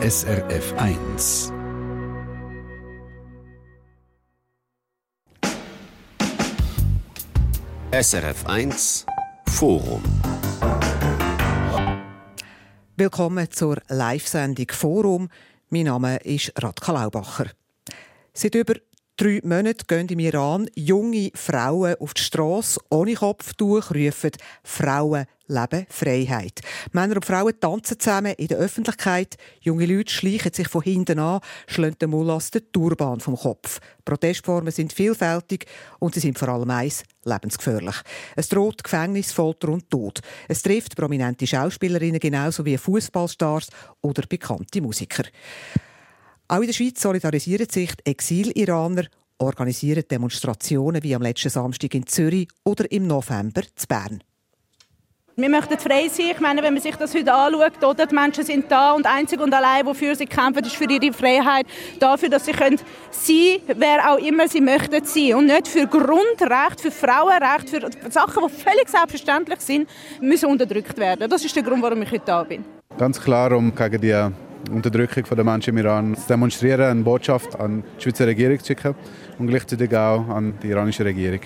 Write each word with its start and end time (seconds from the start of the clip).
SRF 0.00 0.74
1. 0.76 1.52
SRF 7.90 8.46
1 8.46 9.06
Forum. 9.48 10.02
Willkommen 12.96 13.50
zur 13.50 13.78
Live-Sendung 13.88 14.68
Forum. 14.70 15.30
Mein 15.70 15.86
Name 15.86 16.18
ist 16.18 16.52
Radka 16.56 16.92
Laubacher. 16.92 17.46
Seit 18.32 18.54
über 18.54 18.74
drei 19.18 19.40
Monaten 19.42 19.84
gehen 19.88 20.08
im 20.08 20.20
Iran 20.20 20.70
junge 20.76 21.30
Frauen 21.34 21.96
auf 21.98 22.14
die 22.14 22.22
Straße 22.22 22.80
ohne 22.88 23.14
Kopftuch, 23.14 23.90
rufen 23.90 24.30
Frauen 24.62 25.26
leben 25.48 25.86
Freiheit. 25.88 26.60
Männer 26.92 27.16
und 27.16 27.24
Frauen 27.24 27.58
tanzen 27.58 27.98
zusammen 27.98 28.34
in 28.34 28.46
der 28.46 28.58
Öffentlichkeit. 28.58 29.36
Junge 29.60 29.86
Leute 29.86 30.12
schleichen 30.12 30.52
sich 30.52 30.68
von 30.68 30.82
hinten 30.82 31.18
an, 31.18 31.40
schlagen 31.66 31.98
den 31.98 32.10
Mullahs 32.10 32.52
den 32.52 32.70
Turban 32.70 33.18
vom 33.18 33.36
Kopf. 33.36 33.80
Protestformen 34.04 34.72
sind 34.72 34.92
vielfältig 34.92 35.66
und 35.98 36.14
sie 36.14 36.20
sind 36.20 36.38
vor 36.38 36.48
allem 36.50 36.70
eins, 36.70 37.02
lebensgefährlich. 37.24 37.96
Es 38.36 38.48
droht 38.48 38.84
Gefängnis, 38.84 39.32
Folter 39.32 39.70
und 39.70 39.90
Tod. 39.90 40.20
Es 40.46 40.62
trifft 40.62 40.96
prominente 40.96 41.46
Schauspielerinnen 41.46 42.20
genauso 42.20 42.64
wie 42.64 42.78
Fußballstars 42.78 43.68
oder 44.00 44.22
bekannte 44.28 44.80
Musiker. 44.80 45.24
Auch 46.50 46.60
in 46.60 46.66
der 46.66 46.72
Schweiz 46.72 47.02
solidarisieren 47.02 47.68
sich 47.68 47.94
die 47.94 48.10
Exil-Iraner, 48.10 49.04
organisieren 49.36 50.02
Demonstrationen 50.10 51.02
wie 51.02 51.14
am 51.14 51.20
letzten 51.20 51.50
Samstag 51.50 51.94
in 51.94 52.06
Zürich 52.06 52.48
oder 52.64 52.90
im 52.90 53.06
November 53.06 53.60
in 53.60 53.86
Bern. 53.86 54.22
Wir 55.36 55.50
möchten 55.50 55.78
frei 55.78 56.08
sein. 56.08 56.30
Ich 56.32 56.40
meine, 56.40 56.62
wenn 56.62 56.72
man 56.72 56.82
sich 56.82 56.96
das 56.96 57.14
heute 57.14 57.32
anschaut, 57.32 57.84
oder, 57.84 58.06
die 58.06 58.14
Menschen 58.14 58.44
sind 58.44 58.64
da 58.70 58.92
und 58.92 59.06
einzig 59.06 59.38
und 59.40 59.52
allein, 59.52 59.84
wofür 59.84 60.16
sie 60.16 60.24
kämpfen, 60.24 60.64
ist 60.64 60.74
für 60.74 60.90
ihre 60.90 61.12
Freiheit, 61.12 61.66
dafür, 62.00 62.30
dass 62.30 62.46
sie 62.46 62.52
können 62.52 62.80
sein, 63.10 63.60
wer 63.66 64.10
auch 64.10 64.18
immer 64.18 64.48
sie 64.48 64.62
möchten 64.62 65.04
sein 65.04 65.34
und 65.34 65.46
nicht 65.46 65.68
für 65.68 65.86
Grundrecht, 65.86 66.80
für 66.80 66.90
Frauenrecht, 66.90 67.68
für 67.68 67.88
Sachen, 68.10 68.42
die 68.48 68.62
völlig 68.62 68.88
selbstverständlich 68.88 69.60
sind, 69.60 69.88
müssen 70.22 70.46
unterdrückt 70.46 70.96
werden. 70.96 71.28
Das 71.28 71.44
ist 71.44 71.54
der 71.54 71.62
Grund, 71.62 71.82
warum 71.82 72.00
ich 72.02 72.10
heute 72.10 72.24
da 72.24 72.42
bin. 72.42 72.64
Ganz 72.96 73.20
klar, 73.20 73.52
um 73.52 73.72
gegen 73.74 74.00
die 74.00 74.47
Unterdrückung 74.70 75.24
der 75.24 75.44
Menschen 75.44 75.70
im 75.70 75.78
Iran 75.78 76.16
zu 76.16 76.26
demonstrieren, 76.28 76.82
eine 76.82 77.02
Botschaft 77.02 77.58
an 77.58 77.84
die 77.96 78.02
Schweizer 78.02 78.26
Regierung 78.26 78.58
zu 78.58 78.66
schicken 78.66 78.94
und 79.38 79.46
gleichzeitig 79.46 79.94
auch 79.96 80.28
an 80.28 80.58
die 80.62 80.68
iranische 80.68 81.04
Regierung. 81.04 81.40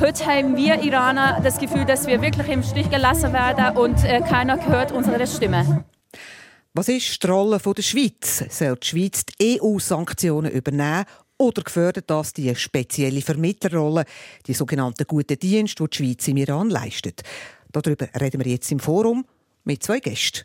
Heute 0.00 0.26
haben 0.26 0.56
wir 0.56 0.82
Iraner 0.82 1.40
das 1.42 1.58
Gefühl, 1.58 1.84
dass 1.84 2.06
wir 2.06 2.22
wirklich 2.22 2.48
im 2.48 2.62
Stich 2.62 2.88
gelassen 2.90 3.32
werden 3.32 3.76
und 3.76 4.04
äh, 4.04 4.20
keiner 4.20 4.64
hört 4.66 4.92
unsere 4.92 5.26
Stimme. 5.26 5.84
Was 6.72 6.88
ist 6.88 7.22
die 7.22 7.26
Rolle 7.26 7.58
der 7.58 7.82
Schweiz? 7.82 8.44
Soll 8.48 8.76
die 8.76 8.86
Schweiz 8.86 9.24
die 9.26 9.60
EU-Sanktionen 9.60 10.50
übernehmen 10.50 11.04
oder 11.38 11.62
gefördert 11.62 12.08
das 12.08 12.32
die 12.32 12.54
spezielle 12.54 13.20
Vermittlerrolle, 13.20 14.04
die 14.46 14.54
sogenannten 14.54 15.06
guten 15.06 15.38
Dienste, 15.38 15.84
die 15.84 15.90
die 15.90 15.96
Schweiz 15.96 16.28
im 16.28 16.36
Iran 16.36 16.70
leistet? 16.70 17.22
Darüber 17.70 18.08
reden 18.20 18.44
wir 18.44 18.50
jetzt 18.50 18.70
im 18.72 18.80
Forum 18.80 19.24
mit 19.64 19.82
zwei 19.82 19.98
Gästen. 19.98 20.42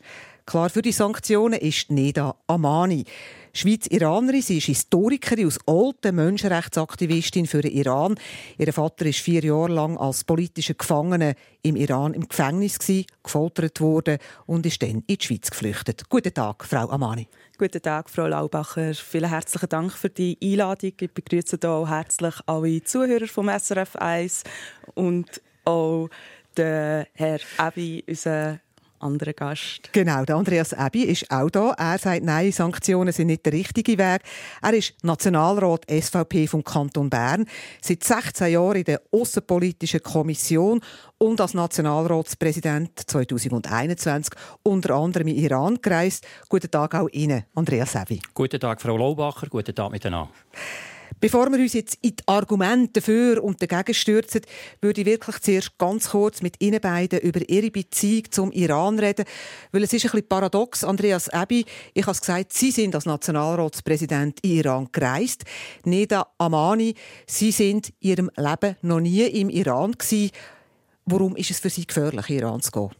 Klar 0.50 0.72
für 0.72 0.82
die 0.82 0.92
Sanktionen 0.92 1.60
ist 1.60 1.92
Neda 1.92 2.36
Amani. 2.48 3.06
Schweiz-Iranerin, 3.54 4.42
sie 4.42 4.58
ist 4.58 4.66
Historikerin 4.66 5.46
aus 5.46 5.60
alten 5.68 6.16
Menschenrechtsaktivistin 6.16 7.46
für 7.46 7.62
den 7.62 7.74
Iran. 7.74 8.16
Ihr 8.58 8.74
Vater 8.74 9.06
ist 9.06 9.20
vier 9.20 9.44
Jahre 9.44 9.72
lang 9.72 9.96
als 10.00 10.24
politischer 10.24 10.74
Gefangener 10.74 11.36
im 11.62 11.76
Iran 11.76 12.16
im 12.16 12.28
Gefängnis 12.28 12.80
gefoltert 12.80 13.80
worden 13.80 14.18
und 14.48 14.66
ist 14.66 14.82
dann 14.82 14.90
in 14.90 15.04
die 15.08 15.24
Schweiz 15.24 15.52
geflüchtet. 15.52 16.10
Guten 16.10 16.34
Tag, 16.34 16.66
Frau 16.66 16.90
Amani. 16.90 17.28
Guten 17.60 17.84
Tag, 17.84 18.10
Frau 18.10 18.26
Laubacher. 18.26 18.96
Vielen 18.96 19.30
herzlichen 19.30 19.70
Dank 19.70 19.92
für 19.92 20.10
die 20.10 20.36
Einladung. 20.42 20.94
Ich 21.00 21.12
begrüße 21.12 21.60
hier 21.62 21.70
auch 21.70 21.88
herzlich 21.88 22.34
alle 22.48 22.84
Zuhörer 22.84 23.28
vom 23.28 23.50
SRF 23.50 23.98
1 23.98 24.46
und 24.96 25.44
auch 25.66 26.10
den 26.58 27.06
Herr 27.14 27.40
Ebi, 27.60 28.04
unseren 28.08 28.62
anderen 29.00 29.34
Gast. 29.36 29.90
Genau, 29.92 30.24
der 30.26 30.36
Andreas 30.36 30.74
Ebi 30.74 31.04
ist 31.04 31.30
auch 31.32 31.50
da. 31.50 31.74
Er 31.78 31.98
sagt, 31.98 32.24
nein, 32.24 32.52
Sanktionen 32.52 33.14
sind 33.14 33.28
nicht 33.28 33.46
der 33.46 33.54
richtige 33.54 33.98
Weg. 33.98 34.22
Er 34.62 34.74
ist 34.74 34.94
Nationalrat 35.04 35.86
SVP 35.90 36.48
vom 36.48 36.64
Kanton 36.64 37.10
Bern, 37.10 37.46
seit 37.82 38.04
16 38.04 38.52
Jahren 38.52 38.78
in 38.78 38.84
der 38.84 39.02
Außenpolitischen 39.12 40.04
Kommission 40.04 40.82
und 41.18 41.42
als 41.42 41.54
Nationalratspräsident 41.54 42.92
2021 43.06 44.34
unter 44.64 44.96
anderem 44.96 45.28
in 45.28 45.38
Iran 45.38 45.80
gereist. 45.82 46.26
Guten 46.48 46.72
Tag 46.72 46.96
auch 46.96 47.10
Ihnen, 47.12 47.44
Andreas 47.56 47.96
Ebi. 47.96 48.22
Guten 48.34 48.60
Tag, 48.60 48.82
Frau 48.82 48.98
Laubacher. 48.98 49.48
Guten 49.48 49.76
Tag 49.76 49.92
miteinander. 49.92 50.30
Bevor 51.20 51.52
wir 51.52 51.60
uns 51.60 51.74
jetzt 51.74 51.98
in 52.02 52.16
die 52.16 52.24
Argumente 52.28 53.02
dafür 53.02 53.44
und 53.44 53.62
dagegen 53.62 53.94
stürzen, 53.94 54.42
würde 54.82 55.02
ich 55.02 55.08
wirklich 55.08 55.40
zuerst 55.40 55.78
ganz 55.78 56.10
kurz 56.10 56.42
mit 56.42 56.62
Ihnen 56.62 56.80
beiden 56.80 57.20
über 57.20 57.48
Ihre 57.50 57.72
Beziehung 57.72 58.32
zum 58.32 58.52
Iran 58.52 59.00
reden. 59.00 59.26
Weil 59.72 59.84
es 59.84 59.94
ist 59.94 60.06
ein 60.06 60.12
bisschen 60.12 60.28
paradox. 60.28 60.84
Andreas 60.84 61.30
Ebi, 61.34 61.66
ich 61.94 62.04
habe 62.04 62.12
es 62.12 62.22
gesagt, 62.22 62.54
Sie 62.54 62.72
sind 62.72 62.96
als 62.96 63.06
Nationalratspräsident 63.06 64.40
in 64.42 64.52
Iran 64.52 64.90
gereist. 64.92 65.44
Neda 65.84 66.28
Amani, 66.38 66.96
Sie 67.28 67.52
sind 67.52 67.90
in 68.00 68.10
Ihrem 68.10 68.32
Leben 68.36 68.76
noch 68.82 69.00
nie 69.00 69.24
im 69.24 69.50
Iran 69.50 69.92
gewesen. 69.94 70.32
Warum 71.06 71.36
ist 71.36 71.52
es 71.52 71.60
für 71.60 71.70
Sie 71.70 71.88
gefährlich, 71.88 72.30
in 72.30 72.38
Iran 72.38 72.62
zu 72.62 72.72
gehen? 72.72 72.92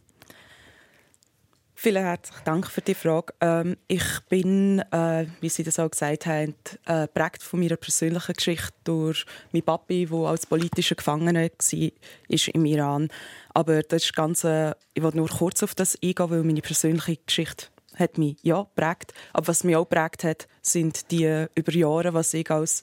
Vielen 1.82 2.04
herzlichen 2.04 2.44
Dank 2.44 2.66
für 2.66 2.82
die 2.82 2.94
Frage. 2.94 3.32
Ähm, 3.40 3.74
ich 3.88 4.04
bin, 4.28 4.80
äh, 4.92 5.24
wie 5.40 5.48
Sie 5.48 5.62
das 5.62 5.78
auch 5.78 5.90
gesagt 5.90 6.26
haben, 6.26 6.54
äh, 6.84 7.08
prägt 7.08 7.42
von 7.42 7.58
meiner 7.58 7.76
persönlichen 7.76 8.34
Geschichte 8.34 8.74
durch 8.84 9.24
meinen 9.50 9.62
Papi, 9.62 10.04
der 10.04 10.18
als 10.18 10.44
politischer 10.44 10.96
Gefangener 10.96 11.48
war 11.48 12.54
im 12.54 12.64
Iran. 12.66 13.08
Aber 13.54 13.82
das 13.82 14.04
ist 14.04 14.14
ganz, 14.14 14.44
äh, 14.44 14.74
ich 14.92 15.02
will 15.02 15.12
nur 15.14 15.30
kurz 15.30 15.62
auf 15.62 15.74
das 15.74 15.96
eingehen, 16.02 16.28
weil 16.28 16.42
meine 16.42 16.60
persönliche 16.60 17.16
Geschichte 17.16 17.68
hat 17.96 18.18
mich 18.18 18.36
ja 18.42 18.64
prägt. 18.74 19.14
Aber 19.32 19.48
was 19.48 19.64
mich 19.64 19.76
auch 19.76 19.88
prägt 19.88 20.22
hat, 20.22 20.48
sind 20.60 21.10
die 21.10 21.46
über 21.54 21.72
Jahre, 21.72 22.12
was 22.12 22.34
ich 22.34 22.50
als 22.50 22.82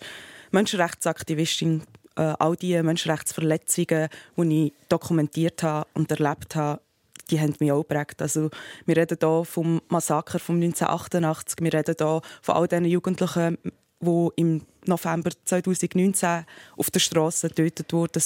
Menschenrechtsaktivistin 0.50 1.84
äh, 2.16 2.34
all 2.40 2.56
die 2.56 2.82
Menschenrechtsverletzungen, 2.82 4.10
die 4.38 4.66
ich 4.66 4.74
dokumentiert 4.90 5.62
habe 5.62 5.88
und 5.94 6.10
erlebt 6.10 6.56
habe, 6.56 6.82
die 7.30 7.40
haben 7.40 7.54
mich 7.60 7.72
auch 7.72 7.88
geprägt. 7.88 8.22
Also, 8.22 8.50
wir 8.86 8.98
reden 8.98 9.18
hier 9.20 9.46
vom 9.46 9.82
Massaker 9.90 10.40
von 10.40 10.56
1988, 10.56 11.58
wir 11.62 11.74
reden 11.74 11.96
hier 11.98 12.22
von 12.42 12.56
all 12.56 12.68
diesen 12.68 12.86
Jugendlichen, 12.86 13.58
die 14.00 14.30
im 14.36 14.62
November 14.86 15.32
2019 15.46 16.46
auf 16.78 16.92
der 16.92 17.00
Straße 17.00 17.50
getötet 17.50 17.92
wurden. 17.94 18.22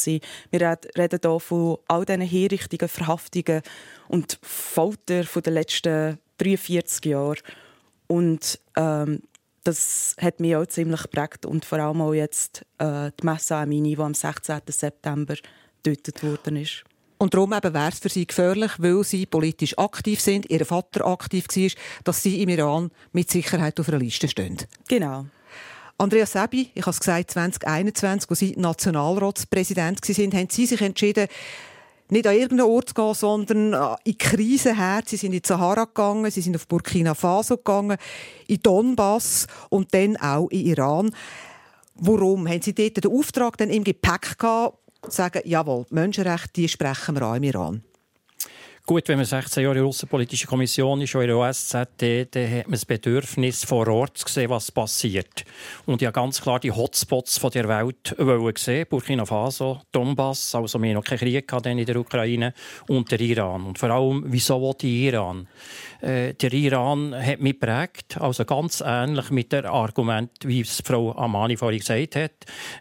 Wir 0.51 0.77
reden 0.97 1.19
hier 1.21 1.39
von 1.39 1.77
all 1.87 2.05
diesen 2.05 2.21
Hinrichtungen, 2.21 2.89
Verhaftungen 2.89 3.61
und 4.07 4.39
Folter 4.41 5.23
den 5.23 5.53
letzten 5.53 6.19
43 6.37 7.05
Jahren. 7.05 7.37
Und 8.07 8.59
ähm, 8.75 9.21
das 9.63 10.15
hat 10.19 10.39
mich 10.39 10.55
auch 10.55 10.65
ziemlich 10.65 11.03
geprägt 11.03 11.45
und 11.45 11.65
vor 11.65 11.79
allem 11.79 12.01
auch 12.01 12.13
jetzt 12.13 12.65
äh, 12.79 13.11
die 13.19 13.25
Messe 13.25 13.55
Amini, 13.55 13.95
die 13.95 14.01
am 14.01 14.13
16. 14.13 14.59
September 14.67 15.35
getötet 15.83 16.23
worden 16.23 16.57
ist. 16.57 16.83
Und 17.21 17.35
darum 17.35 17.51
wäre 17.51 17.87
es 17.87 17.99
für 17.99 18.09
sie 18.09 18.25
gefährlich, 18.25 18.71
weil 18.79 19.03
sie 19.03 19.27
politisch 19.27 19.77
aktiv 19.77 20.19
sind, 20.19 20.49
ihr 20.49 20.65
Vater 20.65 21.05
aktiv 21.05 21.45
war, 21.47 21.69
dass 22.03 22.23
sie 22.23 22.41
im 22.41 22.49
Iran 22.49 22.89
mit 23.11 23.29
Sicherheit 23.29 23.79
auf 23.79 23.89
einer 23.89 23.99
Liste 23.99 24.27
stehen. 24.27 24.57
Genau. 24.87 25.27
Andreas 25.99 26.31
Sebi, 26.31 26.71
ich 26.73 26.81
habe 26.81 26.89
es 26.89 26.99
gesagt, 26.99 27.29
2021, 27.29 28.27
als 28.27 28.39
Sie 28.39 28.55
Nationalratspräsident 28.57 30.01
waren, 30.01 30.31
haben 30.33 30.47
Sie 30.49 30.65
sich 30.65 30.81
entschieden, 30.81 31.27
nicht 32.09 32.25
an 32.25 32.33
irgendeinen 32.33 32.71
Ort 32.71 32.89
zu 32.89 32.95
gehen, 32.95 33.13
sondern 33.13 33.73
in 34.03 34.13
die 34.13 34.17
Krise 34.17 34.75
her. 34.75 35.03
Sie 35.05 35.17
sind 35.17 35.33
in 35.33 35.41
die 35.43 35.47
Sahara 35.47 35.85
gegangen, 35.85 36.31
Sie 36.31 36.41
sind 36.41 36.55
auf 36.55 36.67
Burkina 36.67 37.13
Faso 37.13 37.57
gegangen, 37.57 37.99
in 38.47 38.61
Donbass 38.63 39.45
und 39.69 39.93
dann 39.93 40.17
auch 40.17 40.49
in 40.49 40.65
Iran. 40.65 41.11
Warum? 41.93 42.49
Haben 42.49 42.63
Sie 42.63 42.73
dort 42.73 43.03
den 43.03 43.11
Auftrag 43.11 43.57
dann 43.57 43.69
im 43.69 43.83
Gepäck 43.83 44.39
gehabt, 44.39 44.79
sagen, 45.07 45.41
jawohl, 45.45 45.85
die 45.89 45.95
Menschenrechte 45.95 46.53
die 46.53 46.67
sprechen 46.67 47.15
wir 47.15 47.23
an 47.23 47.37
im 47.37 47.43
Iran? 47.43 47.83
Gut, 48.87 49.07
wenn 49.07 49.17
man 49.17 49.25
16 49.25 49.61
Jahre 49.63 49.75
in 49.75 49.83
der 49.83 49.87
Außenpolitischen 49.87 50.49
Kommission 50.49 50.99
ist, 51.01 51.13
in 51.13 51.27
der 51.27 51.37
OSZE, 51.37 51.85
dann 52.31 52.51
hat 52.51 52.65
man 52.65 52.71
das 52.71 52.83
Bedürfnis, 52.83 53.63
vor 53.63 53.87
Ort 53.87 54.17
zu 54.17 54.27
sehen, 54.27 54.49
was 54.49 54.71
passiert. 54.71 55.45
Und 55.85 56.01
habe 56.07 56.13
ganz 56.13 56.41
klar 56.41 56.59
die 56.59 56.71
Hotspots 56.71 57.39
der 57.53 57.67
Welt 57.67 58.15
gesehen. 58.55 58.87
Burkina 58.89 59.25
Faso, 59.25 59.81
Donbass, 59.91 60.55
also 60.55 60.81
wir 60.81 60.95
noch 60.95 61.03
keinen 61.03 61.19
Krieg 61.19 61.53
in 61.65 61.85
der 61.85 61.95
Ukraine, 61.95 62.53
und 62.87 63.11
der 63.11 63.21
Iran. 63.21 63.65
Und 63.65 63.77
vor 63.77 63.91
allem, 63.91 64.23
wieso 64.25 64.59
will 64.59 64.73
der 64.81 64.89
Iran? 64.89 65.47
Äh, 66.01 66.33
der 66.33 66.53
Iran 66.53 67.15
hat 67.15 67.39
mich 67.39 67.59
geprägt, 67.59 68.17
also 68.19 68.45
ganz 68.45 68.83
ähnlich 68.85 69.29
mit 69.31 69.51
dem 69.51 69.65
Argument, 69.65 70.31
wie 70.43 70.61
es 70.61 70.81
Frau 70.83 71.15
Amani 71.15 71.57
vorhin 71.57 71.79
gesagt 71.79 72.15
hat. 72.15 72.31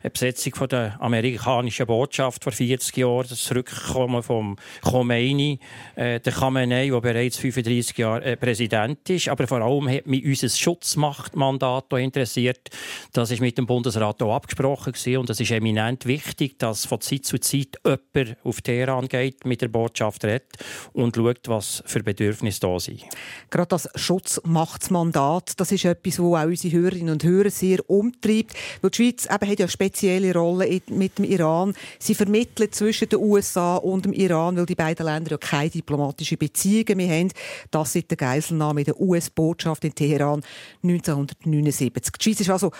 Die 0.04 0.08
Besetzung 0.08 0.54
von 0.54 0.68
der 0.68 1.00
amerikanischen 1.00 1.86
Botschaft 1.86 2.44
vor 2.44 2.52
40 2.52 2.96
Jahren, 2.96 3.26
das 3.28 3.54
Rückkommen 3.54 4.22
von 4.22 4.56
Khomeini, 4.82 5.58
Äh, 6.00 6.20
der 6.20 6.32
Khamenei, 6.32 6.88
der 6.88 7.00
bereits 7.00 7.36
35 7.36 7.98
Jahre 7.98 8.24
äh, 8.24 8.36
Präsident 8.36 9.08
ist. 9.10 9.28
Aber 9.28 9.46
vor 9.46 9.60
allem 9.60 9.88
hat 9.88 10.06
mich 10.06 10.24
unser 10.24 10.48
Schutzmachtmandat 10.48 11.92
interessiert. 11.94 12.70
Das 13.12 13.30
ist 13.30 13.40
mit 13.40 13.58
dem 13.58 13.66
Bundesrat 13.66 14.22
auch 14.22 14.34
abgesprochen 14.34 14.92
gewesen. 14.92 15.18
und 15.18 15.30
es 15.30 15.40
ist 15.40 15.50
eminent 15.50 16.06
wichtig, 16.06 16.58
dass 16.58 16.86
von 16.86 17.00
Zeit 17.00 17.24
zu 17.24 17.38
Zeit 17.38 17.76
jemand 17.84 18.36
auf 18.44 18.62
Teheran 18.62 19.08
geht, 19.08 19.44
mit 19.44 19.60
der 19.60 19.68
Botschaft 19.68 20.24
redet 20.24 20.56
und 20.92 21.16
schaut, 21.16 21.48
was 21.48 21.82
für 21.86 22.02
Bedürfnisse 22.02 22.60
da 22.60 22.78
sind. 22.78 23.04
Gerade 23.50 23.68
das 23.68 23.88
Schutzmachtsmandat, 23.94 25.58
das 25.58 25.72
ist 25.72 25.84
etwas, 25.84 26.16
das 26.16 26.24
auch 26.24 26.44
unsere 26.44 26.76
Hörerinnen 26.76 27.12
und 27.12 27.24
Hörer 27.24 27.50
sehr 27.50 27.88
umtreibt. 27.88 28.54
Weil 28.80 28.90
die 28.90 28.96
Schweiz 28.96 29.26
eben 29.26 29.50
hat 29.50 29.58
ja 29.58 29.64
eine 29.64 29.68
spezielle 29.68 30.34
Rolle 30.34 30.80
mit 30.88 31.18
dem 31.18 31.24
Iran. 31.24 31.74
Sie 31.98 32.14
vermittelt 32.14 32.74
zwischen 32.74 33.08
den 33.08 33.18
USA 33.18 33.76
und 33.76 34.04
dem 34.04 34.12
Iran, 34.12 34.56
weil 34.56 34.66
die 34.66 34.74
beiden 34.74 35.06
Länder 35.06 35.32
ja 35.32 35.38
keine 35.38 35.70
diplomatischen 35.70 36.38
Beziehungen 36.38 36.96
mehr 36.96 37.18
haben. 37.18 37.32
Das 37.70 37.92
seit 37.92 38.10
der 38.10 38.16
Geiselnahme 38.16 38.84
der 38.84 39.00
US-Botschaft 39.00 39.84
in 39.84 39.94
Teheran 39.94 40.42
1979. 40.82 42.12
Die 42.18 42.24
Schweiz 42.24 42.40
ist 42.40 42.50
also, 42.50 42.70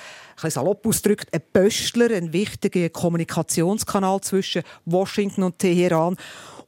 ein 0.42 0.50
salopp 0.50 0.86
ausgedrückt, 0.86 1.28
ein 1.32 1.42
Pöstler, 1.52 2.10
ein 2.14 2.32
wichtiger 2.32 2.88
Kommunikationskanal 2.88 4.20
zwischen 4.20 4.62
Washington 4.84 5.42
und 5.44 5.58
Teheran 5.58 6.16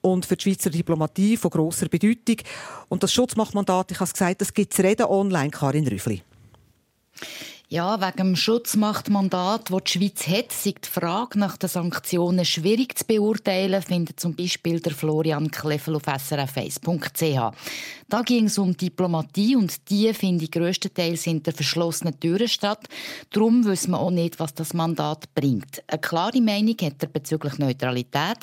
und 0.02 0.26
für 0.26 0.36
die 0.36 0.42
Schweizer 0.42 0.70
Diplomatie 0.70 1.36
von 1.36 1.50
grosser 1.50 1.88
Bedeutung. 1.88 2.36
Und 2.88 3.02
das 3.02 3.12
Schutzmachtmandat, 3.12 3.92
ich 3.92 3.96
habe 3.96 4.04
es 4.04 4.12
gesagt, 4.12 4.40
das 4.42 4.52
gibt 4.52 4.74
es 4.74 4.80
reden 4.80 5.06
online, 5.06 5.50
Karin 5.50 5.88
Rüffli. 5.88 6.22
Ja, 7.72 7.98
wegen 8.02 8.16
dem 8.18 8.36
Schutzmachtmandat, 8.36 9.70
das 9.70 9.84
die 9.84 9.90
Schweiz 9.92 10.28
hat, 10.28 10.52
ist 10.52 10.66
die 10.66 10.90
Frage 10.90 11.38
nach 11.38 11.56
den 11.56 11.70
Sanktionen 11.70 12.44
schwierig 12.44 12.98
zu 12.98 13.06
beurteilen, 13.06 13.80
findet 13.80 14.20
zum 14.20 14.36
Beispiel 14.36 14.78
der 14.80 14.92
Florian 14.92 15.50
Kleffel 15.50 15.96
auf 15.96 16.06
srf1.ch. 16.06 17.56
Da 18.12 18.20
ging 18.20 18.44
es 18.44 18.58
um 18.58 18.76
Diplomatie 18.76 19.56
und 19.56 19.88
die, 19.88 20.12
finde 20.12 20.44
ich, 20.44 20.50
grösstenteils 20.50 21.24
hinter 21.24 21.50
verschlossenen 21.50 22.20
Türen 22.20 22.46
statt. 22.46 22.86
Darum 23.30 23.64
wissen 23.64 23.92
wir 23.92 24.00
auch 24.00 24.10
nicht, 24.10 24.38
was 24.38 24.52
das 24.52 24.74
Mandat 24.74 25.34
bringt. 25.34 25.82
Eine 25.86 25.98
klare 25.98 26.42
Meinung 26.42 26.76
hat 26.82 27.02
er 27.02 27.08
bezüglich 27.08 27.56
Neutralität. 27.56 28.36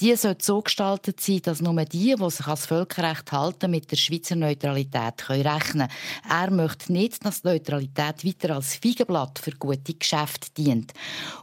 Die 0.00 0.16
sollte 0.16 0.42
so 0.42 0.62
gestaltet 0.62 1.20
sein, 1.20 1.42
dass 1.42 1.60
nur 1.60 1.84
die, 1.84 2.14
die 2.18 2.30
sich 2.30 2.46
als 2.46 2.64
Völkerrecht 2.64 3.30
halten, 3.30 3.70
mit 3.70 3.90
der 3.90 3.96
Schweizer 3.96 4.36
Neutralität 4.36 5.18
können 5.18 5.46
rechnen 5.46 5.88
können. 5.88 5.92
Er 6.26 6.50
möchte 6.50 6.90
nicht, 6.90 7.22
dass 7.22 7.44
Neutralität 7.44 8.24
weiter 8.24 8.54
als 8.54 8.76
Feigenblatt 8.76 9.38
für 9.38 9.50
gute 9.50 9.92
Geschäfte 9.92 10.48
dient. 10.56 10.94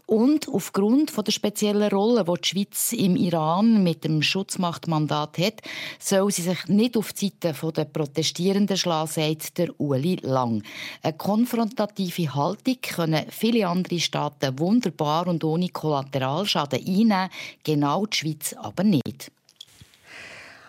Und 0.07 0.47
aufgrund 0.47 1.11
von 1.11 1.25
der 1.25 1.31
speziellen 1.31 1.91
Rolle, 1.91 2.23
die 2.23 2.41
die 2.41 2.47
Schweiz 2.47 2.93
im 2.93 3.15
Iran 3.15 3.83
mit 3.83 4.03
dem 4.03 4.23
Schutzmachtmandat 4.23 5.37
hat, 5.37 5.61
soll 5.99 6.31
sie 6.31 6.41
sich 6.41 6.65
nicht 6.67 6.97
auf 6.97 7.13
die 7.13 7.27
Seite 7.27 7.53
der 7.71 7.85
Protestierenden 7.85 8.77
schlagen, 8.77 9.07
sagt 9.07 9.57
der 9.57 9.79
Uli 9.79 10.17
Lang. 10.21 10.63
Eine 11.01 11.13
konfrontative 11.13 12.33
Haltung 12.33 12.77
können 12.81 13.25
viele 13.29 13.67
andere 13.67 13.99
Staaten 13.99 14.57
wunderbar 14.59 15.27
und 15.27 15.43
ohne 15.43 15.69
Kollateralschaden 15.69 16.79
einnehmen, 16.79 17.29
genau 17.63 18.05
die 18.05 18.17
Schweiz 18.17 18.53
aber 18.53 18.83
nicht. 18.83 19.31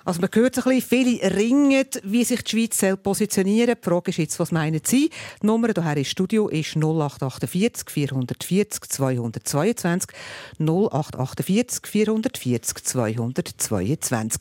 Also 0.08 0.22
man 0.22 0.30
hört 0.32 0.56
ein 0.56 0.64
bisschen, 0.64 0.80
viele 0.80 1.36
ringen, 1.36 1.84
wie 2.02 2.24
sich 2.24 2.42
die 2.42 2.50
Schweiz 2.50 2.82
positionieren 3.02 3.66
soll. 3.66 3.76
Die 3.76 3.90
Frage 3.90 4.10
ist 4.10 4.16
jetzt, 4.16 4.40
was 4.40 4.52
meinen 4.52 4.80
Sie? 4.82 5.10
Die 5.42 5.46
Nummer 5.46 5.68
hier 5.68 5.96
im 5.98 6.04
Studio 6.04 6.48
ist 6.48 6.76
0848 6.76 7.90
440 7.90 8.88
222 8.88 10.10
0848 10.58 11.86
440 11.86 12.84
222 12.84 14.40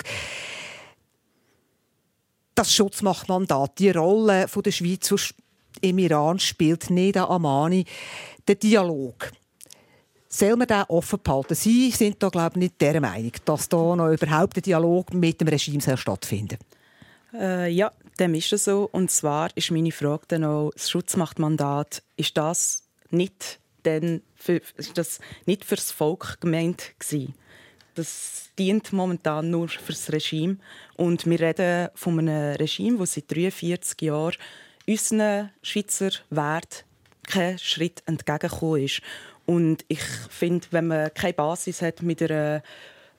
das 2.57 2.73
Schutzmachtmandat, 2.73 3.77
die 3.77 3.91
Rolle 3.91 4.47
der 4.47 4.71
Schweiz 4.71 5.13
im 5.81 5.99
Iran 5.99 6.39
spielt 6.39 6.89
Neda 6.89 7.25
Amani, 7.25 7.85
der 8.47 8.55
Dialog. 8.55 9.31
Soll 10.27 10.55
man 10.55 10.67
den 10.67 10.83
offen 10.87 11.19
behalten? 11.23 11.53
Sie 11.53 11.91
sind 11.91 12.21
da, 12.21 12.29
glaube 12.29 12.53
ich, 12.55 12.61
nicht 12.61 12.81
der 12.81 12.99
Meinung, 12.99 13.31
dass 13.45 13.69
da 13.69 13.95
noch 13.95 14.11
überhaupt 14.11 14.57
ein 14.57 14.63
Dialog 14.63 15.13
mit 15.13 15.39
dem 15.39 15.47
Regime 15.47 15.97
stattfindet 15.97 16.59
äh, 17.33 17.69
Ja, 17.69 17.91
dem 18.19 18.33
ist 18.33 18.51
es 18.51 18.65
so. 18.65 18.89
Und 18.91 19.11
zwar 19.11 19.55
ist 19.55 19.71
meine 19.71 19.91
Frage 19.91 20.23
dann 20.27 20.43
auch, 20.43 20.71
das 20.71 20.89
Schutzmachtmandat, 20.89 22.01
ist 22.17 22.35
das 22.37 22.83
nicht, 23.11 23.59
denn 23.85 24.21
für, 24.35 24.61
ist 24.77 24.97
das 24.97 25.19
nicht 25.45 25.63
fürs 25.63 25.91
Volk 25.91 26.41
gemeint 26.41 26.93
gewesen? 26.99 27.35
Das 27.97 28.49
dient 28.59 28.93
momentan 28.93 29.49
nur 29.49 29.67
fürs 29.69 30.11
Regime. 30.11 30.57
Und 30.95 31.25
wir 31.25 31.39
reden 31.39 31.89
von 31.95 32.19
einem 32.19 32.55
Regime, 32.55 32.99
das 32.99 33.13
seit 33.13 33.31
43 33.31 34.01
Jahren 34.01 34.35
unseren 34.87 35.49
Schweizer 35.63 36.11
Wert 36.29 36.85
keinen 37.25 37.57
Schritt 37.57 38.03
entgegengekommen 38.05 38.83
ist. 38.83 39.01
Und 39.47 39.83
ich 39.87 40.01
finde, 40.29 40.67
wenn 40.71 40.87
man 40.87 41.13
keine 41.13 41.33
Basis 41.33 41.81
hat 41.81 42.03
mit, 42.03 42.21
einer, 42.21 42.61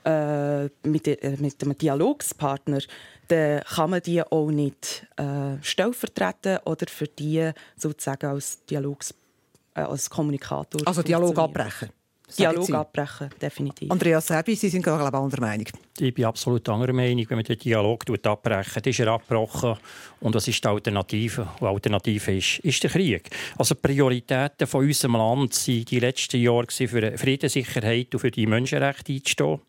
äh, 0.04 0.68
mit, 0.86 1.08
äh, 1.08 1.36
mit 1.38 1.62
einem 1.62 1.76
Dialogspartner, 1.76 2.80
dann 3.26 3.62
kann 3.62 3.90
man 3.90 4.02
die 4.02 4.22
auch 4.22 4.50
nicht 4.50 5.06
äh, 5.16 5.60
stellvertreten 5.60 6.58
oder 6.64 6.86
für 6.86 7.08
die 7.08 7.50
sozusagen 7.76 8.26
als 8.26 8.64
Dialogs 8.66 9.12
äh, 9.74 9.80
als 9.80 10.08
Kommunikator. 10.08 10.80
Also 10.86 11.02
Dialog 11.02 11.38
abbrechen. 11.38 11.90
Dialog 12.36 12.70
abbrechen, 12.72 13.30
definitiv. 13.40 13.90
Andreas 13.90 14.26
Serbi, 14.26 14.54
Sie 14.54 14.68
sind 14.68 14.82
glaube 14.82 15.02
ich 15.02 15.14
anderer 15.14 15.40
Meinung. 15.40 15.66
Ich 15.98 16.14
bin 16.14 16.24
absolut 16.26 16.68
anderer 16.68 16.92
Meinung. 16.92 17.24
Wenn 17.28 17.38
man 17.38 17.44
den 17.44 17.58
Dialog 17.58 18.04
abbrechen, 18.24 18.82
ist 18.84 19.00
er 19.00 19.08
abgebrochen. 19.08 19.76
Und 20.20 20.34
was 20.34 20.46
ist 20.48 20.62
die 20.62 20.68
Alternative? 20.68 21.48
Die 21.60 21.64
Alternative 21.64 22.36
ist, 22.36 22.58
ist 22.60 22.82
der 22.82 22.90
Krieg. 22.90 23.30
Also 23.56 23.74
die 23.74 23.80
Prioritäten 23.80 24.66
von 24.66 24.84
unserem 24.84 25.14
Land 25.14 25.68
waren 25.68 25.84
die 25.84 26.00
letzten 26.00 26.40
Jahre 26.40 26.66
für 26.68 27.18
Friedenssicherheit 27.18 28.14
und 28.14 28.20
für 28.20 28.30
die 28.30 28.46
Menschenrechte 28.46 29.12
einzustehen. 29.12 29.60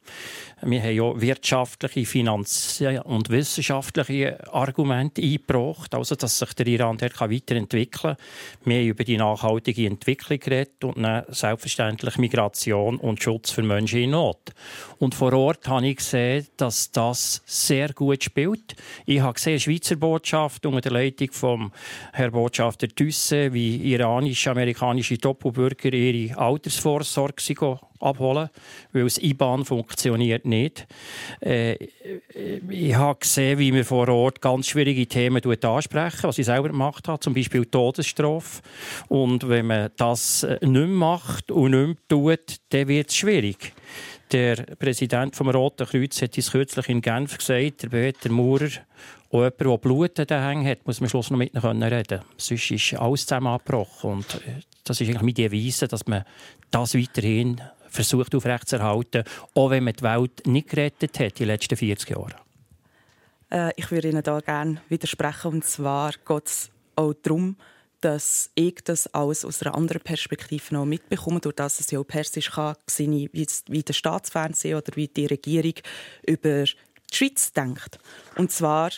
Wir 0.61 0.83
haben 0.83 0.95
ja 0.95 1.21
wirtschaftliche, 1.21 2.05
finanzielle 2.05 3.03
und 3.03 3.29
wissenschaftliche 3.29 4.53
Argumente 4.53 5.21
eingebracht, 5.21 5.95
also 5.95 6.15
dass 6.15 6.39
sich 6.39 6.53
der 6.53 6.67
Iran 6.67 6.99
weiterentwickeln 6.99 8.15
kann. 8.15 8.17
Wir 8.65 8.79
haben 8.79 8.87
über 8.87 9.03
die 9.03 9.17
nachhaltige 9.17 9.87
Entwicklung 9.87 10.39
geredet 10.39 10.83
und 10.83 11.01
dann 11.01 11.23
selbstverständlich 11.29 12.17
Migration 12.17 12.48
und 12.97 13.23
Schutz 13.23 13.51
für 13.51 13.63
Menschen 13.63 13.99
in 13.99 14.11
Not. 14.11 14.53
Und 14.97 15.15
vor 15.15 15.33
Ort 15.33 15.67
habe 15.67 15.87
ich 15.87 15.97
gesehen, 15.97 16.47
dass 16.57 16.91
das 16.91 17.41
sehr 17.45 17.93
gut 17.93 18.23
spielt. 18.23 18.75
Ich 19.05 19.21
habe 19.21 19.33
gesehen, 19.33 19.59
Schweizer 19.59 19.95
Botschaft 19.95 20.65
unter 20.65 20.81
der 20.81 20.91
Leitung 20.91 21.31
vom 21.31 21.71
Herrn 22.13 22.31
Botschafter 22.31 22.87
Thysse, 22.87 23.53
wie 23.53 23.77
iranisch-amerikanische 23.93 25.17
Doppelbürger 25.17 25.93
ihre 25.93 26.37
Altersvorsorge 26.37 27.41
abholen, 27.99 28.49
weil 28.93 29.03
das 29.03 29.17
IBAN 29.17 29.65
funktioniert 29.65 30.45
nicht. 30.45 30.87
Äh, 31.41 31.75
ich 32.69 32.95
habe 32.95 33.19
gesehen, 33.19 33.59
wie 33.59 33.73
wir 33.73 33.85
vor 33.85 34.07
Ort 34.09 34.41
ganz 34.41 34.67
schwierige 34.67 35.07
Themen 35.07 35.41
ansprechen, 35.43 36.23
was 36.23 36.37
ich 36.37 36.45
selber 36.45 36.69
gemacht 36.69 37.07
habe, 37.07 37.19
zum 37.19 37.33
Beispiel 37.33 37.65
Todesstrafe. 37.65 38.61
Und 39.07 39.47
wenn 39.47 39.67
man 39.67 39.89
das 39.97 40.43
äh, 40.43 40.57
nicht 40.61 40.71
mehr 40.71 40.87
macht 40.87 41.51
und 41.51 41.71
nicht 41.71 41.87
mehr 41.87 41.95
tut, 42.07 42.57
dann 42.69 42.87
wird 42.87 43.09
es 43.09 43.15
schwierig. 43.15 43.73
Der 44.31 44.57
Präsident 44.77 45.35
vom 45.35 45.49
Roten 45.49 45.87
Kreuz 45.87 46.21
hat 46.21 46.37
es 46.37 46.51
kürzlich 46.51 46.87
in 46.87 47.01
Genf 47.01 47.37
gesagt, 47.37 47.81
der 47.81 47.87
Peter 47.89 48.29
Maurer, 48.29 48.69
auch 49.31 49.43
jemand, 49.43 49.59
der 49.59 49.77
Blut 49.77 50.31
an 50.31 50.43
Hängen 50.43 50.67
hat, 50.67 50.85
muss 50.85 50.99
man 50.99 51.07
am 51.07 51.09
Schluss 51.09 51.31
noch 51.31 51.37
mit 51.37 51.53
ihm 51.53 51.83
reden 51.83 52.21
Sonst 52.37 52.71
ist 52.71 52.93
alles 52.95 53.25
zusammen 53.25 53.47
abgebrochen. 53.47 54.11
Und 54.11 54.35
äh, 54.35 54.61
das 54.83 55.01
ist 55.01 55.07
eigentlich 55.07 55.21
meine 55.21 55.33
Devise, 55.33 55.87
dass 55.87 56.05
man 56.05 56.23
das 56.71 56.95
weiterhin 56.95 57.61
versucht 57.89 58.35
aufrechtzuerhalten, 58.35 59.23
auch 59.55 59.69
wenn 59.69 59.83
man 59.83 59.93
die 59.93 60.03
Welt 60.03 60.47
nicht 60.47 60.69
gerettet 60.69 61.19
hat 61.19 61.39
in 61.39 61.45
den 61.45 61.47
letzten 61.47 61.77
40 61.77 62.09
Jahren? 62.09 62.35
Äh, 63.51 63.71
ich 63.75 63.91
würde 63.91 64.09
Ihnen 64.09 64.23
da 64.23 64.39
gerne 64.39 64.81
widersprechen. 64.89 65.51
Und 65.53 65.65
zwar 65.65 66.11
geht 66.11 66.45
es 66.45 66.69
auch 66.95 67.13
darum, 67.21 67.55
dass 68.01 68.49
ich 68.55 68.75
das 68.83 69.07
alles 69.13 69.43
aus 69.43 69.61
einer 69.61 69.75
anderen 69.75 70.01
Perspektive 70.01 70.73
noch 70.73 70.85
mitbekomme, 70.85 71.41
durch 71.41 71.55
das 71.55 71.79
es 71.79 71.91
ja 71.91 71.99
auch 71.99 72.07
persisch 72.07 72.51
kann, 72.51 72.75
wie, 72.97 73.29
wie 73.33 73.83
der 73.83 73.93
Staatsfernsehen 73.93 74.77
oder 74.77 74.95
wie 74.95 75.07
die 75.07 75.25
Regierung 75.25 75.73
über 76.25 76.63
die 76.63 77.15
Schweiz 77.15 77.51
denkt. 77.51 77.99
Und 78.37 78.51
zwar 78.51 78.91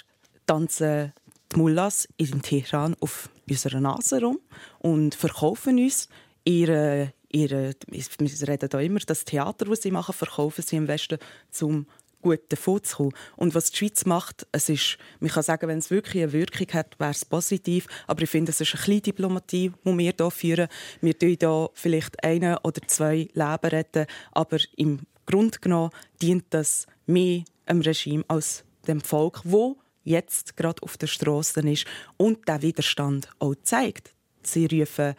tanzen 0.45 1.13
die 1.51 1.57
Mullahs 1.57 2.07
in 2.17 2.41
Teheran 2.41 2.95
auf 2.99 3.29
unserer 3.49 3.81
Nase 3.81 4.21
rum 4.21 4.39
und 4.79 5.15
verkaufen 5.15 5.79
uns 5.79 6.07
ihre 6.45 7.13
ihre, 7.31 7.73
wir 7.87 8.47
reden 8.47 8.69
da 8.69 8.79
immer, 8.79 8.99
das 8.99 9.25
Theater, 9.25 9.65
das 9.65 9.81
sie 9.81 9.91
machen, 9.91 10.13
verkaufen 10.13 10.63
sie 10.65 10.75
im 10.75 10.87
Westen 10.87 11.17
zum 11.49 11.85
gut 12.21 12.41
davon. 12.49 13.13
Und 13.35 13.55
was 13.55 13.71
die 13.71 13.77
Schweiz 13.77 14.05
macht, 14.05 14.47
es 14.51 14.69
ist, 14.69 14.97
man 15.19 15.31
kann 15.31 15.43
sagen, 15.43 15.67
wenn 15.67 15.79
es 15.79 15.89
wirklich 15.89 16.23
eine 16.23 16.33
Wirkung 16.33 16.67
hat, 16.73 16.99
wäre 16.99 17.11
es 17.11 17.25
positiv. 17.25 17.87
Aber 18.07 18.21
ich 18.21 18.29
finde, 18.29 18.51
es 18.51 18.61
ist 18.61 18.75
eine 18.75 18.83
kleine 18.83 19.01
Diplomatie, 19.01 19.71
die 19.83 19.97
wir 19.97 20.13
hier 20.17 20.31
führen. 20.31 20.67
Wir 21.01 21.17
tun 21.17 21.37
hier 21.39 21.69
vielleicht 21.73 22.23
eine 22.23 22.59
oder 22.61 22.81
zwei 22.87 23.27
Leben 23.33 23.69
retten, 23.69 24.05
aber 24.31 24.57
im 24.77 24.99
Grunde 25.25 25.59
genommen 25.59 25.91
dient 26.21 26.45
das 26.51 26.87
mehr 27.05 27.43
einem 27.65 27.81
Regime 27.81 28.23
als 28.27 28.63
dem 28.87 29.01
Volk, 29.01 29.41
wo 29.43 29.77
jetzt 30.03 30.57
gerade 30.57 30.81
auf 30.81 30.97
der 30.97 31.07
Straße 31.07 31.61
ist 31.61 31.85
und 32.17 32.47
der 32.47 32.61
Widerstand 32.61 33.29
auch 33.39 33.55
zeigt. 33.63 34.13
Sie 34.43 34.65
rufen 34.65 35.13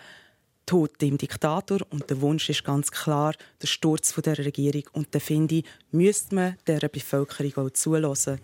Tod 0.66 1.00
dem 1.00 1.18
Diktator 1.18 1.80
und 1.90 2.08
der 2.08 2.20
Wunsch 2.20 2.48
ist 2.48 2.64
ganz 2.64 2.90
klar 2.90 3.34
der 3.60 3.66
Sturz 3.66 4.14
der 4.14 4.38
Regierung 4.38 4.84
und 4.92 5.08
da 5.14 5.18
finde 5.18 5.56
ich, 5.56 5.64
müsste 5.90 6.34
man 6.34 6.56
der 6.66 6.88
Bevölkerung 6.88 7.66
auch 7.66 7.70
zulassen. 7.70 8.40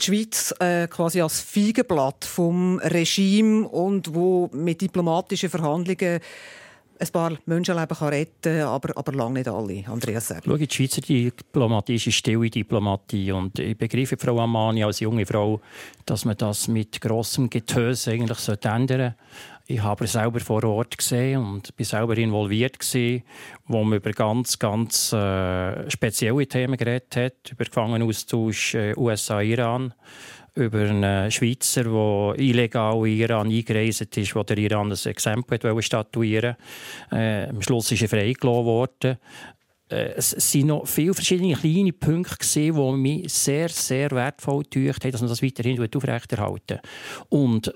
Die 0.00 0.04
Schweiz 0.04 0.54
äh, 0.60 0.86
quasi 0.86 1.20
als 1.20 1.40
Feigenblatt 1.40 2.24
vom 2.24 2.78
Regime 2.78 3.66
und 3.66 4.14
wo 4.14 4.50
mit 4.52 4.80
diplomatischen 4.80 5.48
Verhandlungen 5.48 6.20
ein 6.98 7.08
paar 7.08 7.32
Menschenleben 7.46 7.96
kann 7.96 8.08
retten 8.08 8.62
aber, 8.62 8.96
aber 8.96 9.12
lange 9.12 9.34
nicht 9.34 9.48
alle. 9.48 9.84
Andreas. 9.86 10.34
Schau, 10.44 10.56
die 10.56 10.68
Schweizer 10.70 11.00
Diplomatie 11.00 11.96
ist 11.96 12.12
stille 12.12 12.48
Diplomatie. 12.48 13.32
Und 13.32 13.58
ich 13.58 13.76
begreife 13.76 14.16
Frau 14.16 14.38
Amani 14.40 14.82
als 14.84 15.00
junge 15.00 15.26
Frau, 15.26 15.60
dass 16.06 16.24
man 16.24 16.36
das 16.36 16.68
mit 16.68 17.00
grossem 17.00 17.50
Getöse 17.50 18.12
eigentlich 18.12 18.48
ändern 18.48 18.86
sollte. 18.88 19.14
Ich 19.68 19.82
habe 19.82 20.06
selber 20.06 20.38
vor 20.38 20.62
Ort 20.62 20.96
gesehen 20.96 21.40
und 21.40 21.74
bin 21.74 21.84
selber 21.84 22.16
involviert 22.16 22.78
gewesen, 22.78 23.24
wo 23.66 23.82
man 23.82 23.98
über 23.98 24.12
ganz, 24.12 24.56
ganz 24.60 25.12
äh, 25.12 25.90
spezielle 25.90 26.46
Themen 26.46 26.76
geredet 26.76 27.16
hat, 27.16 27.50
über 27.50 27.64
Gefangenaustausch 27.64 28.76
äh, 28.76 28.94
USA-Iran 28.96 29.92
über 30.54 30.88
einen 30.88 31.30
Schweizer, 31.30 31.82
der 31.84 32.34
illegal 32.38 33.06
in 33.06 33.18
Iran 33.18 33.50
eingereist 33.50 34.16
ist, 34.16 34.34
wo 34.34 34.42
der 34.42 34.56
Iran 34.56 34.90
ein 34.90 34.98
Exempel 35.04 35.82
statuieren 35.82 36.56
wollte. 37.10 37.16
Äh, 37.16 37.48
am 37.50 37.60
Schluss 37.60 37.92
ist 37.92 38.02
er 38.02 38.08
freigelassen 38.08 38.64
worden. 38.64 39.18
Äh, 39.88 40.14
es 40.16 40.54
waren 40.54 40.66
noch 40.66 40.86
viele 40.86 41.12
verschiedene 41.12 41.54
kleine 41.54 41.92
Punkte, 41.92 42.60
die 42.60 42.72
mich 42.72 43.32
sehr, 43.32 43.68
sehr 43.68 44.10
wertvoll 44.12 44.62
getäuscht 44.62 45.04
haben, 45.04 45.12
dass 45.12 45.20
man 45.20 45.30
das 45.30 45.42
weiterhin 45.42 45.88
aufrechterhalten 45.94 46.80
Und 47.28 47.72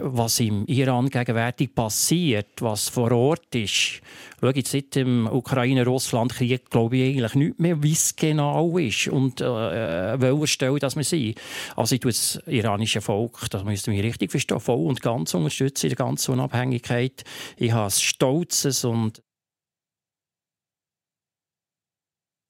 was 0.00 0.40
im 0.40 0.64
Iran 0.66 1.10
gegenwärtig 1.10 1.74
passiert, 1.74 2.60
was 2.60 2.88
vor 2.88 3.12
Ort 3.12 3.54
ist, 3.54 4.00
schau 4.40 4.50
jetzt 4.50 4.72
seit 4.72 4.94
dem 4.94 5.26
Ukraine-Russland-Krieg, 5.26 6.70
glaube 6.70 6.96
ich 6.96 7.10
eigentlich 7.10 7.34
nicht 7.34 7.60
mehr, 7.60 7.82
wie 7.82 7.92
es 7.92 8.16
genau 8.16 8.78
ist 8.78 9.08
und 9.08 9.40
äh, 9.40 10.14
äh 10.14 10.20
welcher 10.20 10.46
Stelle 10.46 10.78
dass 10.78 10.96
wir 10.96 11.04
sind. 11.04 11.38
Also 11.76 11.94
ich 11.94 12.00
tue 12.00 12.12
das 12.12 12.40
iranische 12.46 13.00
Volk, 13.00 13.50
das 13.50 13.64
müsste 13.64 13.90
mich 13.90 14.02
richtig 14.02 14.30
verstehen, 14.30 14.60
voll 14.60 14.86
und 14.86 15.02
ganz 15.02 15.34
unterstützen 15.34 15.86
in 15.86 15.90
der 15.90 16.06
ganzen 16.06 16.32
Unabhängigkeit. 16.32 17.24
Ich 17.56 17.72
habe 17.72 17.86
ein 17.86 17.90
stolzes 17.90 18.84
und 18.84 19.22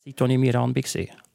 seit 0.05 0.21
ich 0.21 0.35
im 0.35 0.45
Iran 0.45 0.75
war. 0.75 1.28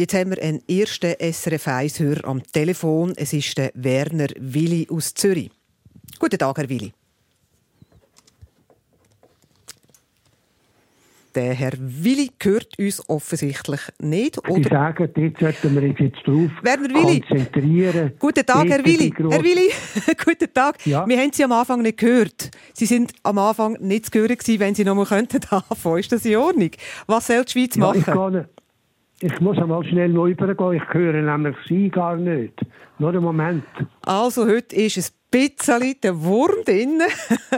Jetzt 0.00 0.14
haben 0.14 0.30
wir 0.30 0.42
einen 0.42 0.62
ersten 0.66 1.12
SRF 1.20 1.66
1-Hörer 1.66 2.24
am 2.24 2.42
Telefon. 2.42 3.12
Es 3.16 3.34
ist 3.34 3.58
der 3.58 3.70
Werner 3.74 4.28
Willi 4.38 4.88
aus 4.90 5.12
Zürich. 5.12 5.50
Guten 6.18 6.38
Tag, 6.38 6.56
Herr 6.56 6.70
Willi. 6.70 6.90
Der 11.34 11.52
Herr 11.52 11.72
Willi 11.78 12.30
hört 12.40 12.78
uns 12.78 13.06
offensichtlich 13.10 13.80
nicht. 13.98 14.38
Oder? 14.38 14.54
Sie 14.54 14.62
sagen, 14.62 15.10
dort 15.14 15.38
sollten 15.38 15.74
wir 15.74 15.90
uns 15.90 15.98
jetzt 15.98 16.26
drauf 16.26 16.50
Werner 16.62 16.88
Willi. 16.88 17.20
konzentrieren. 17.20 18.12
Guten 18.18 18.46
Tag, 18.46 18.68
Herr 18.70 18.82
Willi. 18.82 19.12
Herr 19.18 19.44
Willi, 19.44 19.70
guten 20.24 20.54
Tag. 20.54 20.86
Ja. 20.86 21.06
Wir 21.06 21.18
haben 21.18 21.30
Sie 21.34 21.44
am 21.44 21.52
Anfang 21.52 21.82
nicht 21.82 21.98
gehört. 21.98 22.50
Sie 22.72 22.86
sind 22.86 23.12
am 23.22 23.36
Anfang 23.36 23.76
nicht 23.80 24.06
zu 24.06 24.18
hören 24.18 24.34
gewesen, 24.34 24.60
wenn 24.60 24.74
Sie 24.74 24.84
noch 24.84 24.94
mal 24.94 25.04
könnten 25.04 25.40
anfangen. 25.50 25.98
Ist 25.98 26.10
das 26.10 26.24
in 26.24 26.36
Ordnung? 26.36 26.70
Was 27.06 27.26
soll 27.26 27.44
die 27.44 27.52
Schweiz 27.52 27.76
machen? 27.76 28.02
Ja, 28.06 28.46
ich, 29.22 29.40
muss 29.40 29.58
einmal 29.58 29.84
schnell 29.84 30.08
neu 30.08 30.30
übergehen. 30.30 30.82
Ich 30.82 30.94
höre 30.94 31.12
nämlich 31.22 31.56
Sie 31.68 31.88
gar 31.88 32.16
nicht. 32.16 32.54
Nur 32.98 33.10
einen 33.10 33.22
Moment. 33.22 33.64
Also, 34.02 34.46
heute 34.46 34.76
ist 34.76 34.96
es 34.96 35.20
bisschen 35.30 35.94
der 36.02 36.22
Wurm 36.22 36.64
drin, 36.64 37.00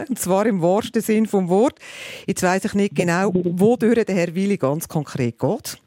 und 0.07 0.19
zwar 0.19 0.45
im 0.45 0.61
wahrsten 0.61 1.01
Sinn 1.01 1.25
vom 1.25 1.49
Wort. 1.49 1.79
Jetzt 2.27 2.43
weiß 2.43 2.65
ich 2.65 2.73
nicht 2.75 2.95
genau, 2.95 3.31
wodurch 3.33 4.05
der 4.05 4.15
Herr 4.15 4.35
Willi 4.35 4.57
ganz 4.57 4.87
konkret 4.87 5.39
geht. 5.39 5.77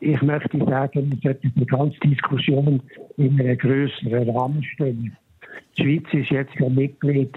Ich 0.00 0.20
möchte 0.20 0.58
sagen, 0.58 1.10
wir 1.10 1.18
sollten 1.22 1.52
die 1.56 1.66
ganze 1.66 1.98
Diskussion 2.00 2.82
in 3.16 3.40
einen 3.40 3.56
größeren 3.56 4.28
Rahmen 4.30 4.62
stellen. 4.62 5.16
Die 5.78 5.82
Schweiz 5.82 6.04
ist 6.12 6.30
jetzt 6.30 6.54
ja 6.58 6.68
Mitglied 6.68 7.30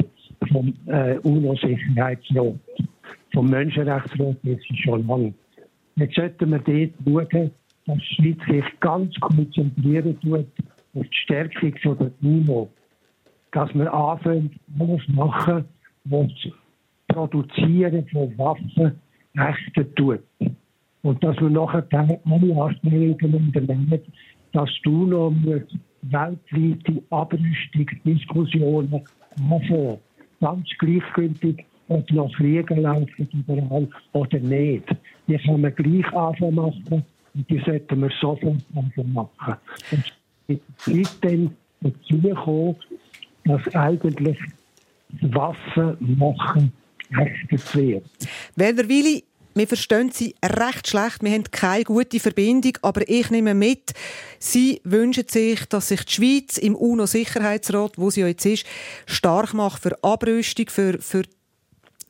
vom 0.52 0.74
äh, 0.88 1.18
UNO-Sicherheitsrat. 1.20 2.56
Vom 3.34 3.50
Menschenrechtsrat 3.50 4.38
ist 4.44 4.64
sie 4.68 4.78
schon 4.84 5.08
lange. 5.08 5.34
Jetzt 5.98 6.16
sollten 6.16 6.52
wir 6.52 6.60
dort 6.60 7.32
schauen, 7.32 7.52
dass 7.88 7.98
die 7.98 8.16
Schweiz 8.16 8.38
sich 8.48 8.80
ganz 8.80 9.16
konzentrieren 9.20 10.20
tut 10.22 10.46
auf 10.94 11.06
die 11.06 11.18
Stärkung 11.24 11.74
der 11.98 12.12
UNO, 12.22 12.70
dass 13.52 13.74
wir 13.74 13.92
anfangen, 13.92 14.60
alles 14.80 15.02
machen, 15.08 15.66
was 16.06 16.32
Produzieren 17.08 18.08
von 18.10 18.38
Waffen 18.38 19.00
rechten 19.36 19.96
tut. 19.96 20.20
Und 21.02 21.24
dass 21.24 21.36
wir 21.38 21.50
nachher 21.50 21.88
alle 21.92 22.62
Anstrengungen 22.62 23.48
unternehmen, 23.48 24.02
dass 24.52 24.70
die 24.86 24.90
UNO 24.90 25.34
weltweite 26.04 27.04
Abrüstungsdiskussionen 27.10 29.02
anfangen. 29.50 29.98
Ganz 30.42 30.70
gleichgültig, 30.78 31.66
ob 31.90 32.10
noch 32.12 32.32
Kriege 32.34 32.76
laufen 32.76 33.30
überall 33.34 33.88
oder 34.14 34.40
nicht. 34.40 34.84
Die 35.28 35.38
kann 35.38 35.62
man 35.62 35.74
gleich 35.76 36.14
anfangen 36.14 36.56
machen 36.56 37.06
und 37.34 37.50
die 37.50 37.62
sollten 37.66 38.02
wir 38.02 38.12
sofort 38.20 38.58
anfangen 38.76 39.14
machen. 39.14 39.56
Und 39.92 40.62
ist 40.88 41.24
dann 41.24 41.56
dazu 41.82 42.22
gekommen, 42.22 42.76
dass 43.46 43.76
eigentlich 43.76 44.40
Waffen 45.22 45.98
machen 46.00 46.72
recht 47.16 47.76
wird. 47.76 48.06
Werner 48.56 48.90
Willi, 48.90 49.24
wir 49.58 49.68
verstehen 49.68 50.12
Sie 50.12 50.36
recht 50.44 50.88
schlecht. 50.88 51.24
Wir 51.24 51.32
haben 51.32 51.46
keine 51.50 51.84
gute 51.84 52.20
Verbindung. 52.20 52.74
Aber 52.84 53.08
ich 53.10 53.32
nehme 53.32 53.56
mit, 53.56 53.94
Sie 54.38 54.82
wünschen 54.84 55.28
sich, 55.28 55.66
dass 55.66 55.88
sich 55.88 56.04
die 56.04 56.14
Schweiz 56.14 56.58
im 56.58 56.76
UNO-Sicherheitsrat, 56.76 57.98
wo 57.98 58.12
sie 58.12 58.22
jetzt 58.22 58.46
ist, 58.46 58.68
stark 59.08 59.56
macht 59.56 59.82
für 59.82 59.98
Abrüstung, 60.04 60.68
für, 60.70 61.00
für 61.02 61.24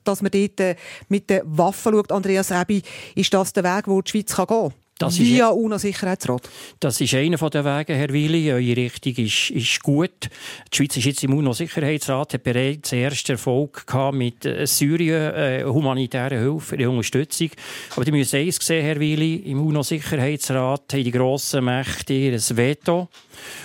dass 0.07 0.21
man 0.21 0.31
dort 0.31 0.59
äh, 0.59 0.75
mit 1.09 1.29
den 1.29 1.41
Waffen 1.45 1.93
schaut. 1.93 2.11
Andreas 2.11 2.51
Ebi, 2.51 2.81
ist 3.15 3.33
das 3.33 3.53
der 3.53 3.63
Weg, 3.63 3.87
wo 3.87 4.01
die 4.01 4.11
Schweiz 4.11 4.35
gehen 4.35 4.47
kann? 4.47 4.73
Das 4.97 5.19
Via 5.19 5.49
UNO-Sicherheitsrat? 5.49 6.49
Das 6.79 6.99
ist 6.99 7.13
einer 7.13 7.37
der 7.37 7.65
Wege, 7.65 7.93
Herr 7.93 8.09
Willi. 8.09 8.51
Eure 8.51 8.75
Richtung 8.75 9.13
ist, 9.23 9.51
ist 9.51 9.83
gut. 9.83 10.29
Die 10.71 10.75
Schweiz 10.75 10.97
ist 10.97 11.05
jetzt 11.05 11.23
im 11.23 11.35
UNO-Sicherheitsrat, 11.35 12.33
hat 12.33 12.43
bereits 12.43 12.89
den 12.89 13.03
ersten 13.03 13.33
Erfolg 13.33 13.85
gehabt 13.85 14.17
mit 14.17 14.43
äh, 14.45 14.65
Syrien, 14.65 15.35
äh, 15.35 15.63
humanitärer 15.65 16.39
Hilfe, 16.39 16.77
der 16.77 16.89
Unterstützung. 16.89 17.51
Aber 17.95 18.05
die 18.05 18.11
müssen 18.11 18.37
eins 18.37 18.57
sehen, 18.59 18.83
Herr 18.83 18.99
Willi, 18.99 19.35
im 19.35 19.63
UNO-Sicherheitsrat 19.67 20.93
haben 20.93 21.03
die 21.03 21.11
grossen 21.11 21.65
Mächte 21.65 22.13
ihr 22.13 22.39
Veto. 22.39 23.07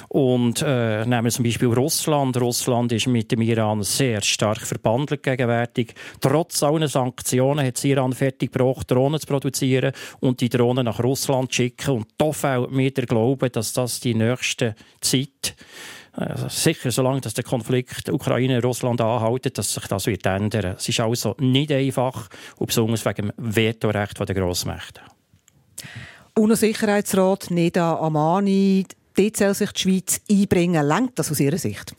Und 0.08 0.62
äh, 0.62 1.04
nehmen 1.04 1.24
wir 1.24 1.30
zum 1.30 1.44
Beispiel 1.44 1.68
Russland. 1.68 2.40
Russland 2.40 2.92
ist 2.92 3.06
mit 3.06 3.32
dem 3.32 3.42
Iran 3.42 3.82
sehr 3.82 4.22
stark 4.22 4.60
verbandelt 4.60 5.22
gegenwärtig. 5.22 5.94
Trotz 6.20 6.62
allen 6.62 6.88
Sanktionen 6.88 7.66
hat 7.66 7.76
es 7.76 7.84
Iran 7.84 8.12
fertiggebracht, 8.12 8.90
Drohnen 8.90 9.20
zu 9.20 9.26
produzieren 9.26 9.92
und 10.20 10.40
die 10.40 10.48
Drohnen 10.48 10.84
nach 10.84 11.02
Russland 11.02 11.52
zu 11.52 11.56
schicken. 11.56 11.90
Und 11.90 12.06
da 12.18 12.32
fällt 12.32 12.70
mir 12.70 12.90
der 12.92 13.06
Glaube, 13.06 13.50
dass 13.50 13.72
das 13.72 14.00
die 14.00 14.14
nächste 14.14 14.74
Zeit 15.00 15.56
also 16.14 16.48
sicher, 16.48 16.90
solange 16.90 17.22
der 17.22 17.44
Konflikt 17.44 18.10
Ukraine-Russland 18.10 19.00
anhält, 19.00 19.56
dass 19.56 19.72
sich 19.72 19.86
das 19.86 20.06
wird 20.06 20.26
ändern. 20.26 20.76
Es 20.76 20.88
ist 20.88 21.00
also 21.00 21.34
nicht 21.38 21.72
einfach, 21.72 22.28
und 22.58 22.66
besonders 22.66 23.06
wegen 23.06 23.28
dem 23.28 23.32
Vetorecht 23.38 24.18
der 24.18 24.34
Grossmächte. 24.34 25.00
UNO-Sicherheitsrat 26.38 27.50
Neda 27.50 27.96
Amani, 27.98 28.86
dort 29.16 29.36
soll 29.36 29.54
sich 29.54 29.72
die 29.72 29.80
Schweiz 29.80 30.20
einbringen. 30.30 30.86
Lenkt 30.86 31.18
das 31.18 31.30
aus 31.30 31.40
Ihrer 31.40 31.58
Sicht? 31.58 31.94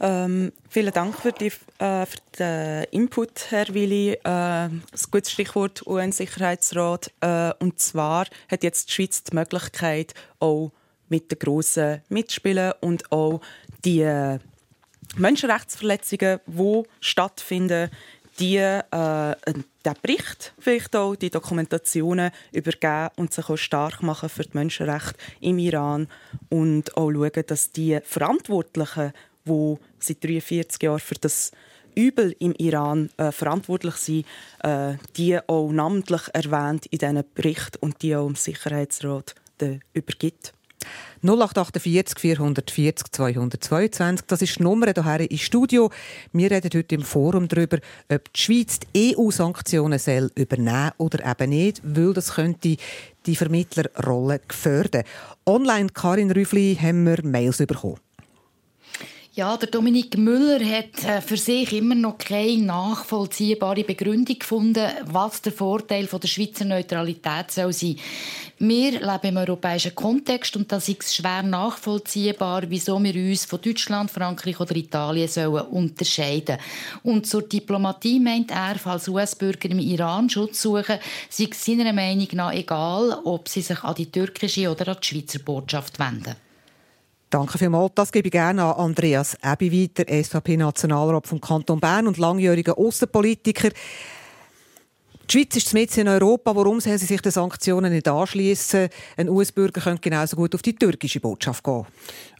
Ähm, 0.00 0.52
vielen 0.68 0.92
Dank 0.92 1.16
für, 1.18 1.32
die, 1.32 1.52
äh, 1.78 2.04
für, 2.04 2.18
den 2.38 2.84
Input, 2.90 3.50
Herr 3.50 3.72
Willi. 3.72 4.12
Äh, 4.12 4.18
ein 4.24 4.82
gutes 5.10 5.32
Stichwort 5.32 5.86
UN-Sicherheitsrat. 5.86 7.12
Äh, 7.20 7.52
und 7.60 7.78
zwar 7.78 8.26
hat 8.50 8.64
jetzt 8.64 8.88
die 8.88 8.92
Schweiz 8.92 9.22
die 9.22 9.34
Möglichkeit, 9.34 10.14
auch 10.40 10.72
mit 11.08 11.30
den 11.30 11.38
Grossen 11.38 12.02
mitzuspielen 12.08 12.72
und 12.80 13.12
auch 13.12 13.40
die 13.84 14.00
äh, 14.00 14.38
Menschenrechtsverletzungen, 15.16 16.40
die 16.46 16.82
stattfinden, 17.00 17.90
die 18.38 18.56
äh, 18.56 19.36
den 19.84 19.94
Bericht, 20.02 20.52
vielleicht 20.58 20.96
auch 20.96 21.14
die 21.14 21.30
Dokumentationen 21.30 22.30
übergeben 22.52 23.10
und 23.16 23.32
sich 23.32 23.48
auch 23.48 23.56
stark 23.56 24.02
machen 24.02 24.28
für 24.28 24.44
die 24.44 24.50
Menschenrechte 24.54 25.18
im 25.40 25.58
Iran 25.58 26.08
und 26.48 26.96
auch 26.96 27.10
schauen, 27.10 27.44
dass 27.46 27.70
die 27.70 27.98
Verantwortlichen, 28.02 29.12
die 29.44 29.76
seit 29.98 30.24
43 30.24 30.82
Jahren 30.82 30.98
für 31.00 31.14
das 31.16 31.52
Übel 31.94 32.34
im 32.40 32.54
Iran 32.58 33.10
äh, 33.16 33.30
verantwortlich 33.30 33.94
sind, 33.96 34.26
äh, 34.62 34.94
die 35.16 35.38
auch 35.46 35.70
namentlich 35.70 36.22
erwähnt 36.32 36.86
in 36.86 36.98
diesen 36.98 37.24
Bericht 37.34 37.76
und 37.80 38.02
die 38.02 38.16
auch 38.16 38.26
im 38.26 38.34
Sicherheitsrat 38.34 39.34
übergibt. 39.92 40.52
0848 41.22 42.18
440 42.18 43.10
222. 43.10 44.26
Das 44.26 44.42
ist 44.42 44.58
die 44.58 44.62
Nummer 44.62 44.86
hierher 44.86 45.30
im 45.30 45.38
Studio. 45.38 45.90
Wir 46.32 46.50
reden 46.50 46.70
heute 46.74 46.94
im 46.94 47.02
Forum 47.02 47.48
darüber, 47.48 47.78
ob 48.10 48.32
die 48.32 48.40
Schweiz 48.40 48.78
die 48.80 49.16
EU-Sanktionen 49.16 50.00
übernehmen 50.34 50.92
oder 50.98 51.24
eben 51.24 51.50
nicht, 51.50 51.80
weil 51.84 52.12
das 52.12 52.34
könnte 52.34 52.76
die 53.26 53.36
Vermittlerrolle 53.36 54.40
gefährden. 54.46 55.04
Online, 55.46 55.88
Karin 55.88 56.30
Rüffli, 56.30 56.78
haben 56.80 57.04
wir 57.06 57.24
Mails 57.24 57.58
bekommen. 57.58 58.03
Ja, 59.36 59.56
der 59.56 59.68
Dominik 59.68 60.16
Müller 60.16 60.64
hat 60.64 61.02
äh, 61.02 61.20
für 61.20 61.36
sich 61.36 61.72
immer 61.72 61.96
noch 61.96 62.18
keine 62.18 62.62
nachvollziehbare 62.62 63.82
Begründung 63.82 64.38
gefunden, 64.38 64.88
was 65.06 65.42
der 65.42 65.50
Vorteil 65.50 66.06
der 66.06 66.28
Schweizer 66.28 66.64
Neutralität 66.64 67.50
soll 67.50 67.72
sein. 67.72 67.96
Wir 68.60 68.92
leben 68.92 69.26
im 69.30 69.36
europäischen 69.38 69.92
Kontext 69.92 70.56
und 70.56 70.70
das 70.70 70.88
ist 70.88 71.12
schwer 71.12 71.42
nachvollziehbar, 71.42 72.62
wieso 72.68 73.02
wir 73.02 73.12
uns 73.16 73.44
von 73.44 73.60
Deutschland, 73.60 74.12
Frankreich 74.12 74.60
oder 74.60 74.76
Italien 74.76 75.26
sollen 75.26 75.66
unterscheiden. 75.66 76.58
Und 77.02 77.26
zur 77.26 77.42
Diplomatie 77.42 78.20
meint 78.20 78.52
er, 78.52 78.76
falls 78.78 79.08
US-Bürger 79.08 79.68
im 79.68 79.80
Iran 79.80 80.30
Schutz 80.30 80.62
suchen, 80.62 81.00
sei 81.28 81.48
es 81.50 81.64
seiner 81.64 81.92
Meinung 81.92 82.28
nach 82.34 82.52
egal, 82.52 83.18
ob 83.24 83.48
sie 83.48 83.62
sich 83.62 83.82
an 83.82 83.96
die 83.96 84.12
türkische 84.12 84.70
oder 84.70 84.86
an 84.92 84.98
die 85.02 85.08
Schweizer 85.08 85.40
Botschaft 85.40 85.98
wenden. 85.98 86.36
Danke 87.34 87.58
vielmals. 87.58 87.90
Das 87.96 88.12
gebe 88.12 88.28
ich 88.28 88.32
gerne 88.32 88.62
an 88.62 88.90
Andreas 88.90 89.36
Ebi 89.42 89.72
weiter, 89.72 90.04
SVP-Nationalrat 90.08 91.26
vom 91.26 91.40
Kanton 91.40 91.80
Bern 91.80 92.06
und 92.06 92.16
langjähriger 92.16 92.78
Außenpolitiker. 92.78 93.70
Die 93.70 95.32
Schweiz 95.32 95.56
ist 95.56 95.74
mit 95.74 95.98
in 95.98 96.06
Europa. 96.06 96.54
Warum 96.54 96.78
soll 96.78 96.96
sie 96.96 97.06
sich 97.06 97.20
den 97.20 97.32
Sanktionen 97.32 97.92
nicht 97.92 98.06
anschließen? 98.06 98.88
Ein 99.16 99.28
US-Bürger 99.28 99.80
könnte 99.80 100.02
genauso 100.02 100.36
gut 100.36 100.54
auf 100.54 100.62
die 100.62 100.76
türkische 100.76 101.18
Botschaft 101.18 101.64
gehen. 101.64 101.84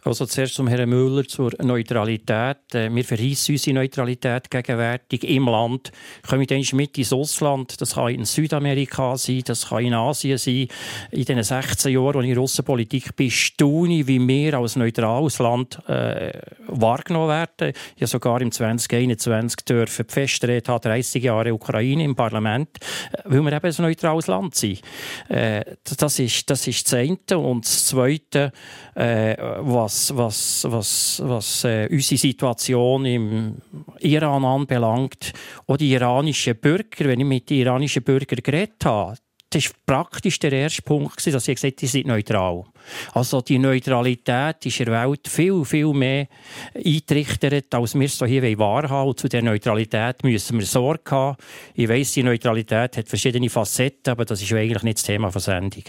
Also 0.07 0.27
zuerst 0.27 0.53
zum 0.53 0.67
Herrn 0.67 0.87
Müller 0.87 1.27
zur 1.27 1.51
Neutralität. 1.63 2.75
Äh, 2.75 2.93
wir 2.93 3.03
verheissen 3.03 3.53
unsere 3.53 3.73
Neutralität 3.73 4.51
gegenwärtig 4.51 5.23
im 5.23 5.45
Land. 5.45 5.91
Kommen 6.29 6.47
wir 6.47 6.75
mit 6.75 6.95
ins 6.99 7.11
Ausland. 7.11 7.81
Das 7.81 7.95
kann 7.95 8.09
in 8.09 8.23
Südamerika 8.23 9.17
sein, 9.17 9.41
das 9.43 9.69
kann 9.69 9.83
in 9.83 9.95
Asien 9.95 10.37
sein. 10.37 10.67
In 11.09 11.25
den 11.25 11.41
16 11.41 11.91
Jahren, 11.91 12.17
als 12.17 12.25
ich 12.25 12.31
in 12.31 12.37
Russenpolitik 12.37 13.15
bin, 13.15 13.31
staune 13.31 14.05
wie 14.05 14.27
wir 14.27 14.53
als 14.53 14.75
neutrales 14.75 15.39
Land 15.39 15.79
äh, 15.89 16.39
wahrgenommen 16.67 17.29
werden. 17.29 17.73
Ich 17.95 18.03
habe 18.03 18.07
sogar 18.07 18.41
im 18.41 18.51
2021 18.51 19.65
dürfen 19.65 20.05
die 20.07 20.13
Festrede 20.13 20.71
haben, 20.71 20.83
30 20.83 21.23
Jahre 21.23 21.51
Ukraine 21.51 22.03
im 22.03 22.15
Parlament, 22.15 22.69
äh, 23.11 23.21
weil 23.25 23.41
wir 23.41 23.53
eben 23.53 23.75
ein 23.75 23.81
neutrales 23.83 24.27
Land 24.27 24.53
sind. 24.53 24.81
Äh, 25.29 25.65
das, 25.97 26.19
ist, 26.19 26.47
das 26.47 26.67
ist 26.67 26.85
das 26.85 26.93
eine. 26.93 27.39
Und 27.39 27.65
das 27.65 27.87
Zweite, 27.87 28.51
äh, 28.93 29.35
was 29.61 29.94
was, 29.95 30.13
was, 30.15 30.65
was, 30.69 31.21
was 31.23 31.63
äh, 31.63 31.87
unsere 31.91 32.17
Situation 32.17 33.05
im 33.05 33.55
Iran 33.99 34.43
anbelangt. 34.43 35.33
Auch 35.67 35.77
die 35.77 35.91
iranischen 35.91 36.55
Bürger, 36.55 37.05
wenn 37.05 37.19
ich 37.19 37.25
mit 37.25 37.49
den 37.49 37.59
iranischen 37.59 38.03
Bürgern 38.03 38.39
geredet 38.43 38.83
habe, 38.85 39.17
das 39.49 39.65
war 39.67 39.73
praktisch 39.85 40.37
der 40.39 40.51
erste 40.51 40.81
Punkt, 40.81 41.25
dass 41.25 41.45
sie 41.45 41.55
gesagt 41.55 41.63
haben, 41.63 41.79
sie 41.79 41.87
sind 41.87 42.07
neutral. 42.07 42.65
Also 43.13 43.41
die 43.41 43.57
Neutralität 43.57 44.65
ist 44.65 44.79
in 44.79 44.87
der 44.87 45.07
Welt 45.07 45.27
viel, 45.27 45.63
viel 45.63 45.93
mehr 45.93 46.27
eingerichtet, 46.73 47.73
als 47.73 47.95
wir 47.95 48.05
es 48.05 48.19
hier 48.19 48.59
wahrhaben 48.59 49.09
Und 49.09 49.19
zu 49.19 49.29
der 49.29 49.43
Neutralität 49.43 50.23
müssen 50.23 50.59
wir 50.59 50.65
Sorge 50.65 51.11
haben. 51.11 51.37
Ich 51.73 51.87
weiss, 51.87 52.11
die 52.11 52.23
Neutralität 52.23 52.97
hat 52.97 53.07
verschiedene 53.07 53.49
Facetten, 53.49 54.11
aber 54.11 54.25
das 54.25 54.41
ist 54.41 54.51
eigentlich 54.51 54.83
nicht 54.83 54.97
das 54.97 55.03
Thema 55.05 55.29
der 55.29 55.41
Sendung. 55.41 55.83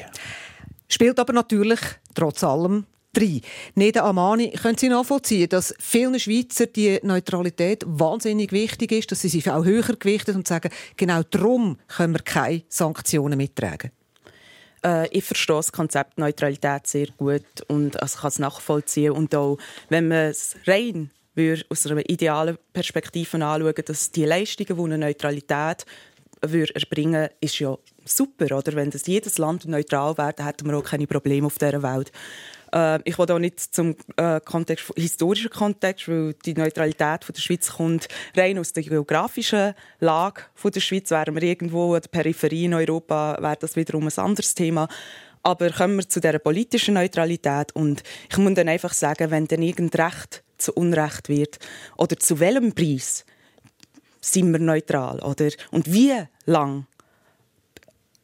Spielt 0.88 1.18
aber 1.18 1.32
natürlich 1.32 1.80
trotz 2.14 2.44
allem 2.44 2.86
rein. 3.16 3.40
Neda 3.74 4.02
Amani, 4.02 4.50
können 4.50 4.78
Sie 4.78 4.88
nachvollziehen, 4.88 5.48
dass 5.48 5.74
vielen 5.78 6.18
Schweizer 6.18 6.66
die 6.66 6.98
Neutralität 7.02 7.84
wahnsinnig 7.86 8.52
wichtig 8.52 8.92
ist, 8.92 9.12
dass 9.12 9.20
sie 9.22 9.28
sie 9.28 9.50
auch 9.50 9.64
höher 9.64 9.96
gewichtet 9.98 10.36
und 10.36 10.46
sagen, 10.46 10.70
genau 10.96 11.22
darum 11.22 11.78
können 11.88 12.14
wir 12.14 12.22
keine 12.22 12.62
Sanktionen 12.68 13.36
mittragen? 13.36 13.90
Äh, 14.84 15.08
ich 15.08 15.24
verstehe 15.24 15.56
das 15.56 15.72
Konzept 15.72 16.18
Neutralität 16.18 16.86
sehr 16.86 17.08
gut 17.16 17.44
und 17.68 18.00
also 18.00 18.18
kann 18.20 18.28
es 18.28 18.38
nachvollziehen. 18.38 19.12
Und 19.12 19.34
auch, 19.34 19.58
wenn 19.88 20.08
man 20.08 20.30
es 20.30 20.56
rein 20.66 21.10
aus 21.68 21.86
einer 21.86 22.08
idealen 22.08 22.56
Perspektive 22.72 23.44
anschauen, 23.44 23.74
dass 23.84 24.10
die 24.10 24.24
Leistungen, 24.24 24.76
die 24.76 24.84
eine 24.84 24.98
Neutralität 24.98 25.84
erbringen 26.40 27.28
ist 27.40 27.58
ja 27.58 27.76
super. 28.04 28.56
Oder? 28.56 28.74
Wenn 28.74 28.90
das 28.90 29.06
jedes 29.06 29.38
Land 29.38 29.66
neutral 29.66 30.16
wäre, 30.16 30.32
dann 30.34 30.46
hätten 30.46 30.66
wir 30.66 30.76
auch 30.76 30.84
keine 30.84 31.06
Probleme 31.06 31.46
auf 31.46 31.58
dieser 31.58 31.82
Welt. 31.82 32.12
Äh, 32.72 33.00
ich 33.04 33.18
will 33.18 33.30
auch 33.30 33.38
nicht 33.38 33.60
zum 33.60 33.96
äh, 34.16 34.40
Kontext, 34.40 34.92
historischen 34.96 35.50
Kontext, 35.50 36.08
weil 36.08 36.34
die 36.44 36.54
Neutralität 36.54 37.24
von 37.24 37.34
der 37.34 37.40
Schweiz 37.40 37.70
kommt 37.70 38.08
rein 38.36 38.58
aus 38.58 38.72
der 38.72 38.82
geografischen 38.82 39.74
Lage 40.00 40.42
von 40.54 40.70
der 40.70 40.80
Schweiz. 40.80 41.10
Wären 41.10 41.34
wir 41.34 41.42
irgendwo 41.42 41.94
an 41.94 42.02
der 42.02 42.08
Peripherie 42.08 42.66
in 42.66 42.74
Europa, 42.74 43.36
wäre 43.40 43.56
das 43.60 43.76
wiederum 43.76 44.06
ein 44.06 44.18
anderes 44.18 44.54
Thema. 44.54 44.88
Aber 45.42 45.70
kommen 45.70 45.98
wir 45.98 46.08
zu 46.08 46.20
dieser 46.20 46.40
politischen 46.40 46.94
Neutralität 46.94 47.70
und 47.76 48.02
ich 48.28 48.36
muss 48.36 48.54
dann 48.54 48.68
einfach 48.68 48.92
sagen, 48.92 49.30
wenn 49.30 49.46
dann 49.46 49.62
irgendein 49.62 50.06
Recht 50.06 50.42
zu 50.58 50.72
Unrecht 50.72 51.28
wird 51.28 51.58
oder 51.96 52.16
zu 52.16 52.40
welchem 52.40 52.72
Preis 52.72 53.24
sind 54.20 54.50
wir 54.50 54.58
neutral 54.58 55.20
oder 55.20 55.50
und 55.70 55.92
wie 55.92 56.14
lang 56.46 56.86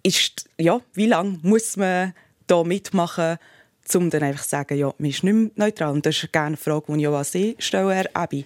ist 0.03 0.49
ja 0.59 0.81
wie 0.95 1.07
lang 1.07 1.39
muss 1.43 1.77
man 1.77 2.13
da 2.49 2.65
mitmachen 2.65 3.39
um 3.95 4.11
dann 4.11 4.23
einfach 4.23 4.43
zu 4.43 4.49
sagen, 4.49 4.79
ja, 4.79 4.93
man 4.99 5.11
ist 5.11 5.25
nicht 5.25 5.35
mehr 5.35 5.51
neutral. 5.57 5.93
Und 5.93 6.07
das 6.07 6.23
ist 6.23 6.33
gerne 6.33 6.49
eine 6.49 6.57
Frage, 6.57 6.93
die 6.93 7.01
ich 7.01 7.09
auch 7.09 7.19
an 7.19 7.25
Sie 7.25 7.57
stelle, 7.59 7.95
Herr 7.95 8.11
Abi. 8.15 8.45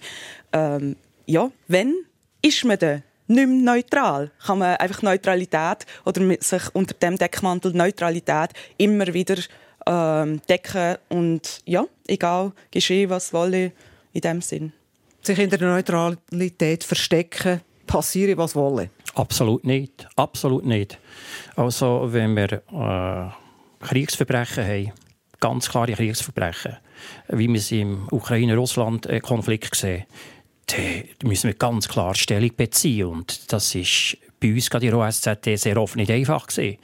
Ähm, 0.53 0.95
ja, 1.25 1.51
wenn 1.67 1.93
ist 2.41 2.63
man 2.65 2.77
denn 2.79 3.03
nicht 3.27 3.47
mehr 3.47 3.75
neutral? 3.75 4.31
Kann 4.45 4.59
man 4.59 4.75
einfach 4.77 5.01
Neutralität 5.01 5.85
oder 6.05 6.35
sich 6.39 6.63
unter 6.73 6.93
dem 6.93 7.17
Deckmantel 7.17 7.73
Neutralität 7.73 8.51
immer 8.77 9.13
wieder 9.13 9.37
ähm, 9.85 10.41
decken 10.47 10.97
und 11.09 11.61
ja, 11.65 11.85
egal, 12.07 12.51
geschehen, 12.71 13.09
was 13.09 13.33
wolle, 13.33 13.71
in 14.13 14.21
dem 14.21 14.41
Sinn. 14.41 14.73
Sich 15.21 15.39
in 15.39 15.49
der 15.49 15.59
Neutralität 15.59 16.83
verstecken, 16.83 17.61
passiere, 17.85 18.37
was 18.37 18.55
wolle? 18.55 18.89
Absolut 19.15 19.65
nicht. 19.65 20.07
Absolut 20.15 20.65
nicht. 20.65 20.99
Also, 21.55 22.07
wenn 22.07 22.35
wir 22.35 22.61
äh, 22.71 23.85
Kriegsverbrechen 23.85 24.65
haben, 24.65 24.93
ganz 25.39 25.69
klare 25.69 25.93
Kriegsverbrechen, 25.93 26.77
wie 27.29 27.47
wir 27.47 27.59
sie 27.59 27.81
im 27.81 28.07
Ukraine-Russland-Konflikt 28.11 29.75
sehen, 29.75 30.05
da 30.67 31.27
müssen 31.27 31.47
wir 31.47 31.53
ganz 31.53 31.87
klar 31.87 32.13
Stellung 32.15 32.51
beziehen. 32.55 33.07
Und 33.07 33.51
das 33.53 33.73
ist 33.73 34.17
bei 34.39 34.53
uns 34.53 34.69
gerade 34.69 34.85
in 34.85 34.91
der 34.91 34.99
OSZT 34.99 35.57
sehr 35.57 35.77
oft 35.77 35.95
nicht 35.95 36.11
einfach 36.11 36.45
gewesen. 36.45 36.77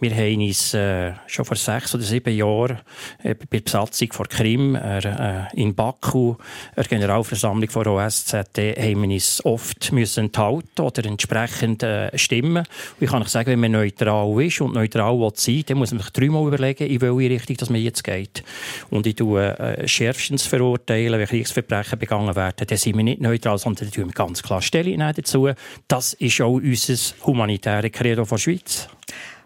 Wir 0.00 0.14
haben 0.14 0.40
uns 0.40 0.74
äh, 0.74 1.12
schon 1.26 1.44
vor 1.44 1.56
sechs 1.56 1.94
oder 1.94 2.04
sieben 2.04 2.34
Jahren 2.34 2.80
äh, 3.22 3.34
bei 3.34 3.46
der 3.52 3.60
Besatzung 3.60 4.12
von 4.12 4.28
Krim 4.28 4.74
äh, 4.74 5.46
in 5.54 5.74
Baku, 5.74 6.36
der 6.76 6.84
Generalversammlung 6.84 7.70
von 7.70 7.86
OSZT, 7.86 8.58
haben 8.78 9.02
wir 9.02 9.14
uns 9.14 9.44
oft 9.44 9.92
müssen 9.92 10.26
enthalten 10.26 10.82
oder 10.82 11.04
entsprechend 11.06 11.82
äh, 11.82 12.16
stimmen. 12.18 12.58
Und 12.58 12.66
ich 13.00 13.10
kann 13.10 13.22
euch 13.22 13.28
sagen, 13.28 13.50
wenn 13.50 13.60
man 13.60 13.72
neutral 13.72 14.42
ist 14.42 14.60
und 14.60 14.74
neutral 14.74 15.18
will 15.18 15.32
sein, 15.34 15.62
dann 15.66 15.78
muss 15.78 15.92
man 15.92 16.00
sich 16.00 16.10
dreimal 16.10 16.46
überlegen, 16.46 16.86
in 16.86 17.00
welche 17.00 17.30
Richtung 17.30 17.56
dass 17.56 17.70
man 17.70 17.80
jetzt 17.80 18.04
geht. 18.04 18.44
Und 18.90 19.06
ich 19.06 19.14
tue 19.14 19.58
äh, 19.58 19.88
schärfstens 19.88 20.46
verurteilen, 20.46 21.18
wenn 21.18 21.26
Kriegsverbrechen 21.26 21.98
begangen 21.98 22.36
werden, 22.36 22.66
dann 22.66 22.78
sind 22.78 22.96
wir 22.96 23.04
nicht 23.04 23.20
neutral, 23.20 23.58
sondern 23.58 23.86
dann 23.86 23.92
tun 23.92 24.06
wir 24.06 24.12
ganz 24.12 24.42
klar 24.42 24.60
Stellung 24.60 24.98
dazu. 24.98 25.50
Das 25.88 26.12
ist 26.14 26.40
auch 26.40 26.54
unser 26.54 26.89
unser 26.90 27.26
humanitäres 27.26 27.92
Credo 27.92 28.24
der 28.24 28.38
Schweiz. 28.38 28.88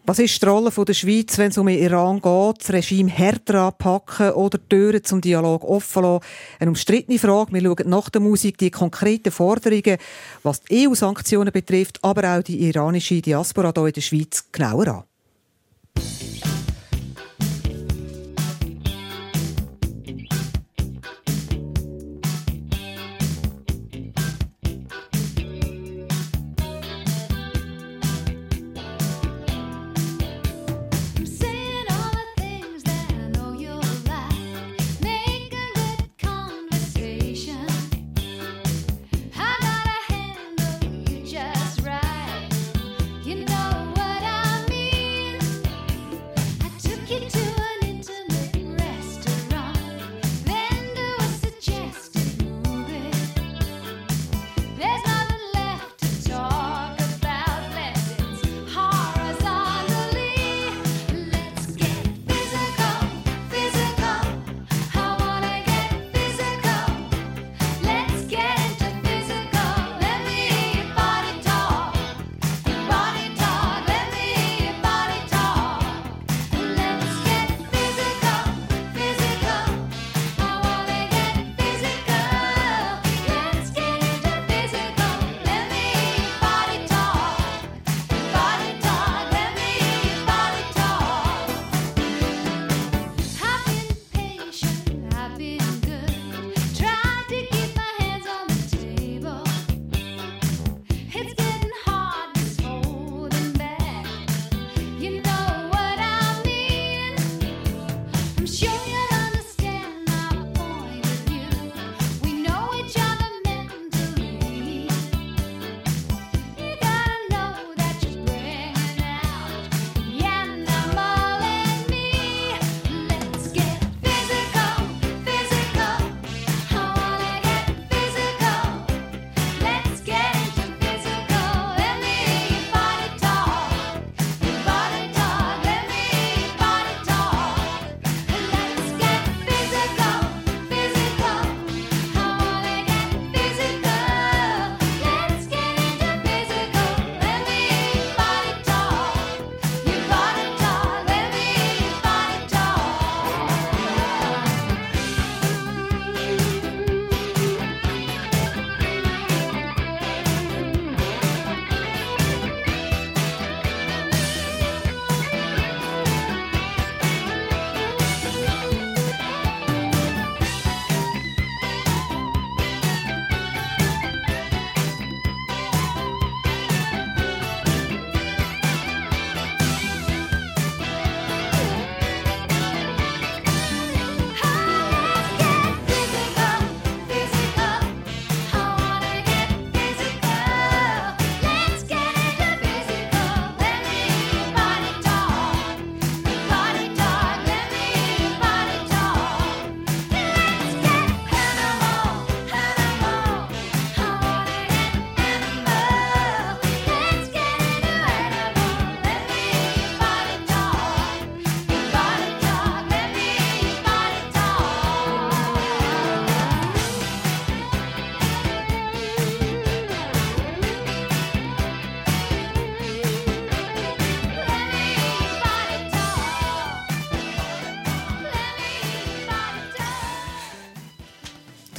Was 0.06 0.18
ist 0.18 0.42
die 0.42 0.46
Rolle 0.46 0.70
der 0.70 0.92
Schweiz, 0.92 1.38
wenn 1.38 1.48
es 1.48 1.56
um 1.56 1.66
den 1.66 1.78
Iran 1.78 2.20
geht, 2.20 2.60
das 2.60 2.72
Regime 2.72 3.10
härter 3.10 3.62
anpacken 3.62 4.32
oder 4.32 4.58
die 4.58 4.68
Türen 4.68 5.02
zum 5.02 5.20
Dialog 5.22 5.64
offen 5.64 6.02
lassen? 6.02 6.24
Eine 6.60 6.70
umstrittene 6.70 7.18
Frage. 7.18 7.54
Wir 7.54 7.62
schauen 7.62 7.88
nach 7.88 8.10
der 8.10 8.20
Musik 8.20 8.58
die 8.58 8.70
konkreten 8.70 9.32
Forderungen, 9.32 9.96
was 10.42 10.62
die 10.62 10.86
EU-Sanktionen 10.86 11.52
betrifft, 11.52 12.00
aber 12.02 12.36
auch 12.36 12.42
die 12.42 12.68
iranische 12.68 13.22
Diaspora 13.22 13.72
hier 13.74 13.86
in 13.86 13.92
der 13.94 14.00
Schweiz 14.02 14.44
genauer 14.52 14.88
an. 14.88 15.04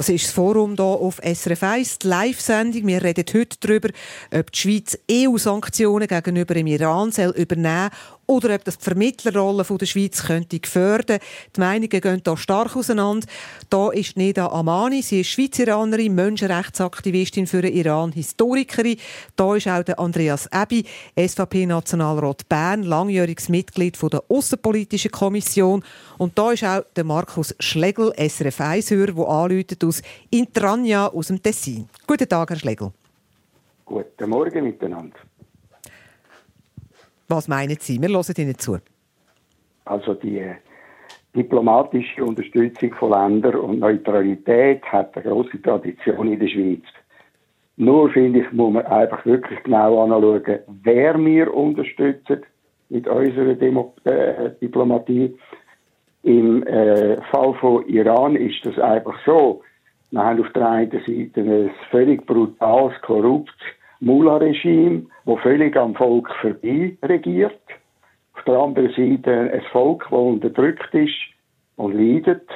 Das 0.06 0.14
ist 0.14 0.26
das 0.26 0.34
Forum 0.34 0.76
hier 0.76 0.84
auf 0.84 1.16
SRF 1.16 1.64
1, 1.64 1.98
die 1.98 2.06
Live-Sendung. 2.06 2.86
Wir 2.86 3.02
reden 3.02 3.24
heute 3.34 3.56
darüber, 3.58 3.88
ob 4.32 4.52
die 4.52 4.58
Schweiz 4.60 4.96
EU-Sanktionen 5.10 6.06
gegenüber 6.06 6.54
dem 6.54 6.68
Iran 6.68 7.10
soll 7.10 7.30
übernehmen 7.30 7.90
oder 8.26 8.54
ob 8.54 8.64
das 8.64 8.78
die 8.78 8.84
Vermittlerrolle 8.84 9.64
der 9.64 9.86
Schweiz 9.86 10.24
könnte 10.24 10.58
gefördern. 10.58 11.20
Die 11.54 11.60
Meinungen 11.60 11.88
gehen 11.88 12.22
hier 12.24 12.36
stark 12.36 12.76
auseinander. 12.76 13.26
Da 13.70 13.90
ist 13.90 14.16
Neda 14.16 14.48
Amani, 14.48 15.02
sie 15.02 15.20
ist 15.20 15.28
Schweizeranerin, 15.28 16.14
Menschenrechtsaktivistin 16.14 17.46
für 17.46 17.62
den 17.62 17.74
Iran, 17.74 18.12
Historikerin. 18.12 18.98
Da 19.36 19.56
ist 19.56 19.68
auch 19.68 19.82
der 19.82 19.98
Andreas 19.98 20.48
Ebi, 20.52 20.84
SVP-Nationalrat 21.16 22.48
Bern, 22.48 22.82
langjähriges 22.82 23.48
Mitglied 23.48 23.96
der 24.02 24.22
Außenpolitischen 24.28 25.10
Kommission. 25.10 25.84
Und 26.18 26.38
da 26.38 26.52
ist 26.52 26.64
auch 26.64 26.84
der 26.94 27.04
Markus 27.04 27.54
Schlegel, 27.60 28.12
SRF 28.16 28.60
1-Hörer, 28.60 29.12
der 29.12 29.28
anläutet 29.28 29.84
aus 29.84 30.02
Intrania 30.30 31.08
aus 31.08 31.28
dem 31.28 31.42
Tessin. 31.42 31.88
Guten 32.06 32.28
Tag, 32.28 32.50
Herr 32.50 32.56
Schlegel. 32.56 32.92
Guten 33.84 34.30
Morgen 34.30 34.64
miteinander. 34.64 35.16
Was 37.28 37.48
meinen 37.48 37.76
Sie? 37.80 38.00
Wir 38.00 38.08
hören 38.08 38.34
Ihnen 38.36 38.58
zu. 38.58 38.78
Also 39.84 40.14
die 40.14 40.38
äh, 40.38 40.54
diplomatische 41.34 42.24
Unterstützung 42.24 42.94
von 42.94 43.10
Ländern 43.10 43.56
und 43.56 43.80
Neutralität 43.80 44.82
hat 44.84 45.16
eine 45.16 45.24
große 45.24 45.60
Tradition 45.62 46.32
in 46.32 46.38
der 46.38 46.48
Schweiz. 46.48 46.82
Nur 47.76 48.10
finde 48.10 48.40
ich, 48.40 48.52
muss 48.52 48.72
man 48.72 48.86
einfach 48.86 49.24
wirklich 49.26 49.62
genau 49.64 50.02
anschauen, 50.02 50.60
wer 50.82 51.18
wir 51.18 51.52
unterstützen 51.52 52.42
mit 52.88 53.06
unserer 53.06 53.54
Demo 53.54 53.94
äh, 54.04 54.50
Diplomatie. 54.60 55.36
Im 56.22 56.62
äh, 56.64 57.20
Fall 57.30 57.54
von 57.54 57.86
Iran 57.86 58.34
ist 58.36 58.64
das 58.64 58.78
einfach 58.78 59.16
so. 59.24 59.62
Wir 60.10 60.22
haben 60.24 60.40
auf 60.40 60.52
der 60.52 60.68
einen 60.68 60.90
Seite 60.90 61.40
ein 61.40 61.70
völlig 61.90 62.24
brutales, 62.26 62.94
korruptes 63.02 63.66
Mullah-Regime, 64.00 65.06
das 65.24 65.40
völlig 65.40 65.76
am 65.76 65.94
Volk 65.94 66.28
vorbei 66.40 66.96
regiert. 67.02 67.60
Auf 68.34 68.44
der 68.44 68.58
anderen 68.58 68.90
Seite 68.90 69.50
ein 69.52 69.62
Volk, 69.72 70.04
das 70.04 70.18
unterdrückt 70.18 70.94
ist 70.94 71.14
und 71.76 71.94
leidet. 71.94 72.48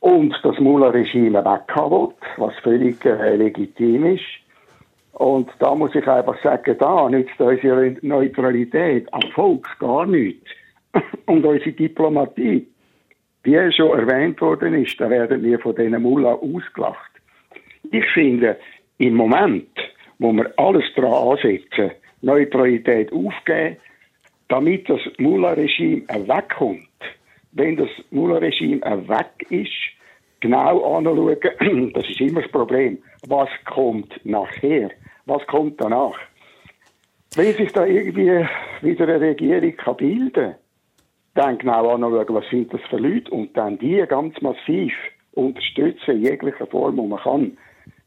Und 0.00 0.34
das 0.42 0.58
Mullah-Regime 0.58 1.44
weghaben 1.44 2.14
was 2.36 2.54
völlig 2.62 3.04
äh, 3.04 3.36
legitim 3.36 4.06
ist. 4.06 4.24
Und 5.12 5.50
da 5.58 5.74
muss 5.74 5.94
ich 5.96 6.06
einfach 6.06 6.40
sagen, 6.42 6.76
da 6.78 7.10
nützt 7.10 7.40
unsere 7.40 7.96
Neutralität 8.02 9.12
am 9.12 9.28
Volk 9.32 9.66
gar 9.80 10.06
nichts. 10.06 10.48
Und 11.26 11.44
unsere 11.44 11.72
Diplomatie, 11.72 12.66
wie 13.42 13.72
schon 13.72 13.98
erwähnt 13.98 14.40
worden 14.40 14.74
ist, 14.74 15.00
da 15.00 15.10
werden 15.10 15.42
wir 15.42 15.58
von 15.58 15.74
diesen 15.74 16.00
Mullah 16.00 16.34
ausgelacht. 16.34 17.10
Ich 17.90 18.06
finde, 18.14 18.56
im 18.98 19.14
Moment 19.14 19.68
wo 20.18 20.32
wir 20.32 20.52
alles 20.58 20.84
daran 20.96 21.36
ansetzen, 21.36 21.92
Neutralität 22.22 23.12
aufgeben, 23.12 23.76
damit 24.48 24.88
das 24.88 25.00
Mullah-Regime 25.18 26.02
wegkommt. 26.08 26.88
Wenn 27.52 27.76
das 27.76 27.90
Mullah-Regime 28.10 28.80
weg 28.80 29.50
ist, 29.50 29.72
genau 30.40 30.96
anschauen, 30.96 31.36
das 31.94 32.08
ist 32.08 32.20
immer 32.20 32.42
das 32.42 32.50
Problem. 32.50 32.98
Was 33.28 33.48
kommt 33.64 34.20
nachher? 34.24 34.90
Was 35.26 35.46
kommt 35.46 35.80
danach? 35.80 36.18
Wenn 37.36 37.52
sich 37.54 37.72
da 37.72 37.84
irgendwie 37.84 38.46
wieder 38.80 39.08
eine 39.08 39.20
Regierung 39.20 39.76
kann 39.76 39.96
bilden 39.96 40.32
kann, 40.32 40.54
dann 41.34 41.58
genau 41.58 41.90
anschauen, 41.90 42.26
was 42.30 42.48
sind 42.50 42.72
das 42.72 42.80
für 42.88 42.96
Leute 42.96 43.30
und 43.30 43.56
dann 43.56 43.78
die 43.78 44.02
ganz 44.08 44.40
massiv 44.40 44.92
unterstützen 45.32 46.16
in 46.16 46.24
jeglicher 46.24 46.66
Form, 46.66 46.96
wo 46.96 47.06
man 47.06 47.20
kann. 47.20 47.58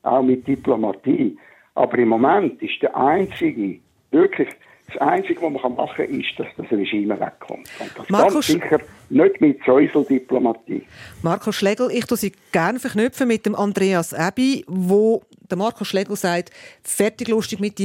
Auch 0.03 0.23
mit 0.23 0.47
Diplomatie. 0.47 1.37
Aber 1.75 1.97
im 1.97 2.09
Moment 2.09 2.61
ist 2.61 2.81
der 2.81 2.95
einzige, 2.95 3.79
wirklich, 4.11 4.49
das 4.87 5.01
Einzige, 5.01 5.41
was 5.41 5.51
man 5.51 5.75
machen 5.75 6.05
kann, 6.05 6.19
ist, 6.19 6.29
dass 6.37 6.47
das 6.57 6.69
Regime 6.71 7.19
wegkommt. 7.19 7.69
Und 7.79 7.91
das 7.95 8.09
Markus, 8.09 8.47
ganz 8.47 8.63
sicher 8.63 8.79
nicht 9.09 9.39
mit 9.39 9.59
Säuseldiplomatie. 9.65 10.83
Markus 11.21 11.55
Schlegel, 11.55 11.89
ich 11.91 12.05
tue 12.05 12.17
Sie 12.17 12.33
gerne 12.51 12.79
verknüpfen 12.79 13.27
mit 13.27 13.45
dem 13.45 13.55
Andreas 13.55 14.13
Ebi, 14.13 14.65
wo 14.67 15.23
der 15.49 15.57
Markus 15.57 15.87
Schlegel 15.87 16.15
sagt, 16.15 16.51
fertig 16.83 17.29
lustig 17.29 17.59
mit 17.59 17.79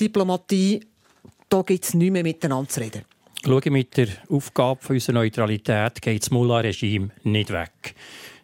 Diplomatie, 0.00 0.80
da 1.48 1.62
gibt 1.62 1.84
es 1.84 1.94
nicht 1.94 2.12
mehr 2.12 2.22
miteinander 2.22 2.68
zu 2.68 2.80
reden. 2.80 3.02
Schauen, 3.42 3.72
mit 3.72 3.96
der 3.96 4.08
Aufgabe 4.28 4.80
unserer 4.90 5.14
Neutralität 5.14 6.02
geht 6.02 6.22
das 6.22 6.30
Mullah-Regime 6.30 7.08
nicht 7.22 7.50
weg. 7.50 7.94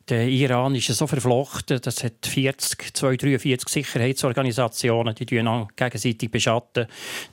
Der 0.08 0.28
Iran 0.28 0.76
ist 0.76 0.86
so 0.86 1.08
verflochten, 1.08 1.80
das 1.82 2.04
hat 2.04 2.24
40, 2.24 2.94
243 2.94 3.68
Sicherheitsorganisationen, 3.68 5.16
die 5.16 5.36
einander 5.36 5.66
gegenseitig 5.74 6.30
beschatten, 6.30 6.86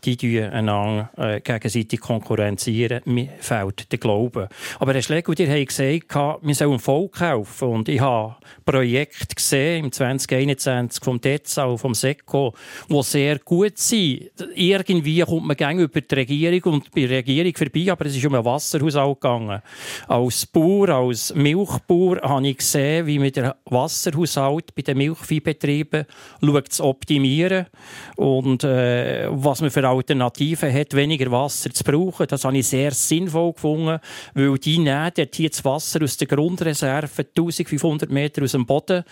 die 0.04 0.42
einander 0.42 1.12
äh, 1.16 1.40
gegenseitig 1.40 2.00
konkurrenzieren. 2.00 3.04
Mir 3.06 3.30
fehlt 3.40 3.92
der 3.92 4.00
Glaube. 4.00 4.50
Aber 4.80 4.92
Herr 4.96 5.04
Schlegel, 5.04 5.40
ihr 5.40 5.52
habt 5.52 5.68
gesagt, 5.68 6.42
wir 6.42 6.56
sollen 6.56 6.80
Volk 6.80 7.20
kaufen. 7.20 7.70
Und 7.70 7.90
ich 7.90 8.02
habe 8.02 8.38
Projekte 8.66 9.36
gesehen 9.36 9.86
im 9.86 9.92
2021 9.92 11.04
vom 11.04 11.22
DEZA 11.22 11.78
vom 11.78 11.94
SECO, 11.94 12.56
die 12.90 13.04
sehr 13.04 13.38
gut 13.38 13.78
sind. 13.78 14.32
Irgendwie 14.56 15.20
kommt 15.20 15.46
man 15.46 15.56
gerne 15.56 15.84
über 15.84 16.02
die 16.02 16.16
Regierung 16.16 16.74
und 16.74 16.92
bei 16.92 17.02
der 17.02 17.18
Regierung 17.18 17.56
vorbei, 17.56 17.92
aber 17.92 18.08
es 18.08 18.16
ist 18.16 18.26
um 18.26 18.34
einen 18.34 18.46
Wasserhaushalt 18.46 19.22
gegangen. 19.22 19.62
Als 20.08 20.48
Bauer, 20.48 20.90
als 20.90 21.36
Milchbauer 21.36 22.20
habe 22.24 22.48
ich 22.48 22.62
gesehen, 22.63 23.06
wie 23.06 23.19
man 23.19 23.32
den 23.32 23.52
Wasserhaushalt 23.65 24.73
bei 24.76 24.82
den 24.82 24.97
Milchviehbetrieben 24.97 26.06
schaut, 26.41 26.71
zu 26.71 26.84
optimieren 26.84 27.67
und 28.15 28.63
äh, 28.63 29.28
was 29.30 29.62
man 29.62 29.69
für 29.69 29.88
Alternativen 29.88 30.73
hat, 30.73 30.93
weniger 30.93 31.32
Wasser 31.32 31.71
zu 31.71 31.84
brauchen. 31.84 32.28
Das 32.28 32.45
habe 32.45 32.58
ich 32.58 32.67
sehr 32.67 32.91
sinnvoll 32.91 33.54
gefunden, 33.54 33.99
weil 34.34 34.58
die 34.58 34.80
nehmen 34.80 35.12
das 35.13 35.65
Wasser 35.65 36.04
aus 36.04 36.17
der 36.17 36.28
Grundreserve 36.28 37.23
1500 37.23 38.10
Meter 38.10 38.43
aus 38.43 38.52
dem 38.52 38.65
Boden 38.65 39.04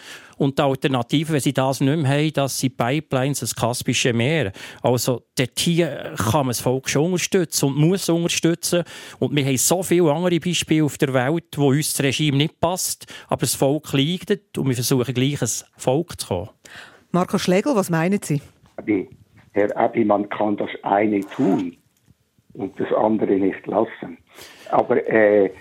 und 0.41 0.58
die 0.58 0.63
Alternative, 0.63 1.34
wenn 1.34 1.39
sie 1.39 1.54
das 1.54 1.82
nicht 1.82 2.01
mehr 2.01 2.10
haben, 2.10 2.34
das 2.34 2.58
sind 2.58 2.75
Pipelines, 2.75 3.41
das 3.41 3.56
Kaspische 3.56 4.12
Meer. 4.12 4.51
Also 4.82 5.21
dort 5.38 5.60
hier 5.60 6.15
kann 6.17 6.41
man 6.41 6.47
das 6.47 6.62
Volk 6.62 6.89
schon 6.89 7.06
unterstützen 7.06 7.67
und 7.67 7.77
muss 7.77 8.10
unterstützen. 8.10 8.84
Und 9.19 9.36
wir 9.36 9.45
haben 9.45 9.58
so 9.58 9.84
viele 9.84 10.12
andere 10.12 10.39
Beispiele 10.39 10.84
auf 10.84 10.97
der 10.97 11.13
Welt, 11.13 11.45
wo 11.58 11.69
uns 11.69 11.93
das 11.93 12.04
Regime 12.04 12.38
nicht 12.38 12.60
passt, 12.60 13.06
aber 13.27 13.41
das 13.41 13.54
Volk 13.54 13.93
leidet 13.93 14.58
und 14.58 14.67
wir 14.67 14.73
versuchen 14.73 15.13
gleich 15.13 15.39
ein 15.43 15.47
Volk 15.77 16.19
zu 16.19 16.27
kommen. 16.27 16.49
Marco 17.12 17.38
Schlegel, 17.38 17.75
was 17.75 17.91
meinen 17.91 18.19
Sie? 18.23 18.41
Herr 19.54 19.77
Abi, 19.77 20.04
man 20.04 20.27
kann 20.30 20.58
das 20.58 20.69
eine 20.82 21.19
tun 21.19 21.77
und 22.54 22.80
das 22.80 22.91
andere 22.93 23.34
nicht 23.36 23.67
lassen. 23.67 24.17
Aber 24.71 25.08
äh, 25.08 25.51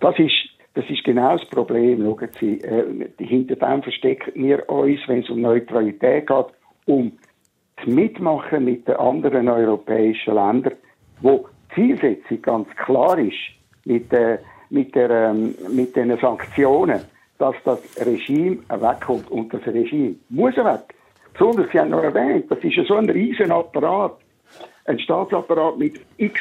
das 0.00 0.18
ist 0.18 0.50
das 0.80 0.90
ist 0.90 1.04
genau 1.04 1.36
das 1.36 1.46
Problem. 1.46 2.02
Schauen 2.02 2.28
Sie, 2.38 2.60
äh, 2.60 3.08
hinter 3.18 3.56
dem 3.56 3.82
verstecken 3.82 4.32
wir 4.34 4.68
uns, 4.68 5.00
wenn 5.06 5.20
es 5.20 5.28
um 5.28 5.40
Neutralität 5.40 6.26
geht, 6.26 6.46
um 6.86 7.12
zu 7.82 7.90
mitmachen 7.90 8.64
mit 8.64 8.88
den 8.88 8.96
anderen 8.96 9.48
europäischen 9.48 10.34
Ländern, 10.34 10.74
wo 11.20 11.46
die 11.70 11.74
Zielsetzung 11.74 12.42
ganz 12.42 12.68
klar 12.76 13.18
ist, 13.18 13.36
mit, 13.84 14.12
äh, 14.12 14.38
mit, 14.70 14.94
der, 14.94 15.10
ähm, 15.10 15.54
mit 15.70 15.94
den 15.96 16.16
Sanktionen, 16.18 17.00
dass 17.38 17.56
das 17.64 17.80
Regime 18.06 18.58
wegkommt. 18.68 19.30
Und 19.30 19.52
das 19.52 19.66
Regime 19.66 20.14
muss 20.30 20.56
weg. 20.56 20.94
Besonders, 21.32 21.70
Sie 21.72 21.78
haben 21.78 21.90
noch 21.90 22.02
erwähnt, 22.02 22.50
das 22.50 22.58
ist 22.60 22.76
ja 22.76 22.84
so 22.84 22.94
ein 22.94 23.08
riesen 23.08 23.52
Apparat, 23.52 24.16
ein 24.86 24.98
Staatsapparat 24.98 25.78
mit 25.78 26.00
x 26.16 26.40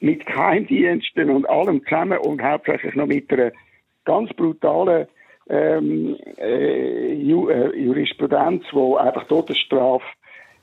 mit 0.00 0.26
Geheimdiensten 0.26 1.30
und 1.30 1.48
allem 1.48 1.82
zusammen 1.84 2.18
und 2.18 2.42
hauptsächlich 2.42 2.94
noch 2.96 3.06
mit 3.06 3.32
einer 3.32 3.52
ganz 4.04 4.32
brutalen 4.34 5.06
ähm, 5.48 6.16
äh, 6.38 7.12
Ju 7.14 7.48
äh, 7.48 7.76
Jurisprudenz, 7.76 8.64
wo 8.72 8.96
einfach 8.96 9.26
Todesstrafe 9.26 10.04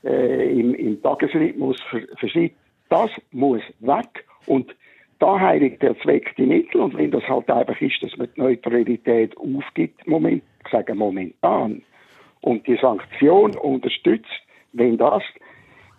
äh, 0.04 0.58
im, 0.58 0.74
im 0.74 1.02
Tagesrhythmus 1.02 1.76
verschiebt. 2.18 2.56
Das 2.88 3.10
muss 3.30 3.62
weg 3.80 4.24
und 4.46 4.74
da 5.18 5.38
heiligt 5.38 5.82
der 5.82 5.98
Zweck 6.00 6.34
die 6.36 6.46
Mittel 6.46 6.80
und 6.80 6.96
wenn 6.96 7.10
das 7.10 7.22
halt 7.28 7.50
einfach 7.50 7.80
ist, 7.80 8.02
dass 8.02 8.16
man 8.16 8.28
die 8.34 8.40
Neutralität 8.40 9.36
aufgibt, 9.36 10.06
moment, 10.06 10.42
ich 10.64 10.72
sage 10.72 10.94
momentan, 10.94 11.82
und 12.40 12.66
die 12.66 12.78
Sanktion 12.80 13.54
unterstützt, 13.56 14.40
wenn 14.72 14.96
das 14.96 15.22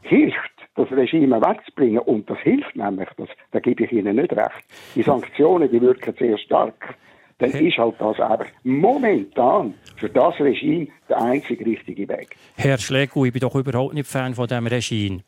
hilft, 0.01 0.51
das 0.75 0.91
Regime 0.91 1.41
wegzubringen. 1.41 1.99
Und 1.99 2.30
das 2.30 2.39
hilft 2.39 2.75
nämlich, 2.75 3.10
das, 3.17 3.30
da 3.51 3.60
gebe 3.60 3.84
ich 3.84 3.91
Ihnen 3.91 4.15
nicht 4.15 4.34
recht. 4.34 4.65
Die 4.95 5.04
Sanktionen, 5.04 5.69
die 5.69 5.82
wirken 5.82 6.15
sehr 6.17 6.38
stark. 6.38 6.95
Dann 7.41 7.49
ist 7.49 7.77
halt 7.80 7.95
das 7.97 8.19
aber 8.19 8.45
momentan 8.63 9.73
für 9.95 10.10
das 10.10 10.39
Regime 10.39 10.88
der 11.10 11.19
einzige 11.23 11.65
richtige 11.65 12.08
Weg. 12.08 12.36
Herr 12.56 12.77
Schlegel, 12.77 13.25
ich 13.25 13.34
bin 13.34 13.39
doch 13.39 13.56
überhaupt 13.56 13.95
nicht 13.95 14.08
Fan 14.08 14.36
von 14.36 14.47
diesem 14.47 14.67
Regime. 14.67 15.23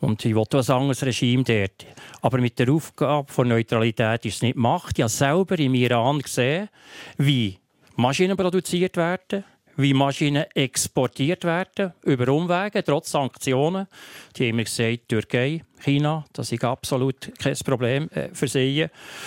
Und 0.00 0.24
ich 0.24 0.34
will 0.34 0.44
ein 0.50 0.70
anderes 0.70 1.04
Regime 1.04 1.44
dort. 1.44 1.86
Aber 2.22 2.38
mit 2.38 2.58
der 2.58 2.70
Aufgabe 2.70 3.30
von 3.30 3.48
Neutralität 3.48 4.24
ist 4.24 4.36
es 4.36 4.42
nicht 4.42 4.54
gemacht. 4.54 4.98
Ich 4.98 5.02
habe 5.02 5.10
selber 5.10 5.58
im 5.58 5.74
Iran 5.74 6.20
gesehen, 6.20 6.70
wie 7.18 7.58
Maschinen 7.96 8.36
produziert 8.38 8.96
werden, 8.96 9.44
wie 9.76 9.92
Maschinen 9.92 10.46
exportiert 10.54 11.44
werden, 11.44 11.92
über 12.02 12.32
Umwege, 12.32 12.82
trotz 12.82 13.10
Sanktionen. 13.10 13.88
Die 14.36 14.48
haben 14.48 14.56
mir 14.56 14.64
gesagt, 14.64 15.08
Türkei, 15.08 15.62
China, 15.80 16.24
das 16.32 16.50
ist 16.50 16.64
absolut 16.64 17.30
kein 17.38 17.56
Problem 17.62 18.08
äh, 18.10 18.30
für 18.32 18.48
sie. 18.48 18.86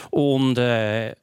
Und 0.09 0.57
äh, 0.57 1.13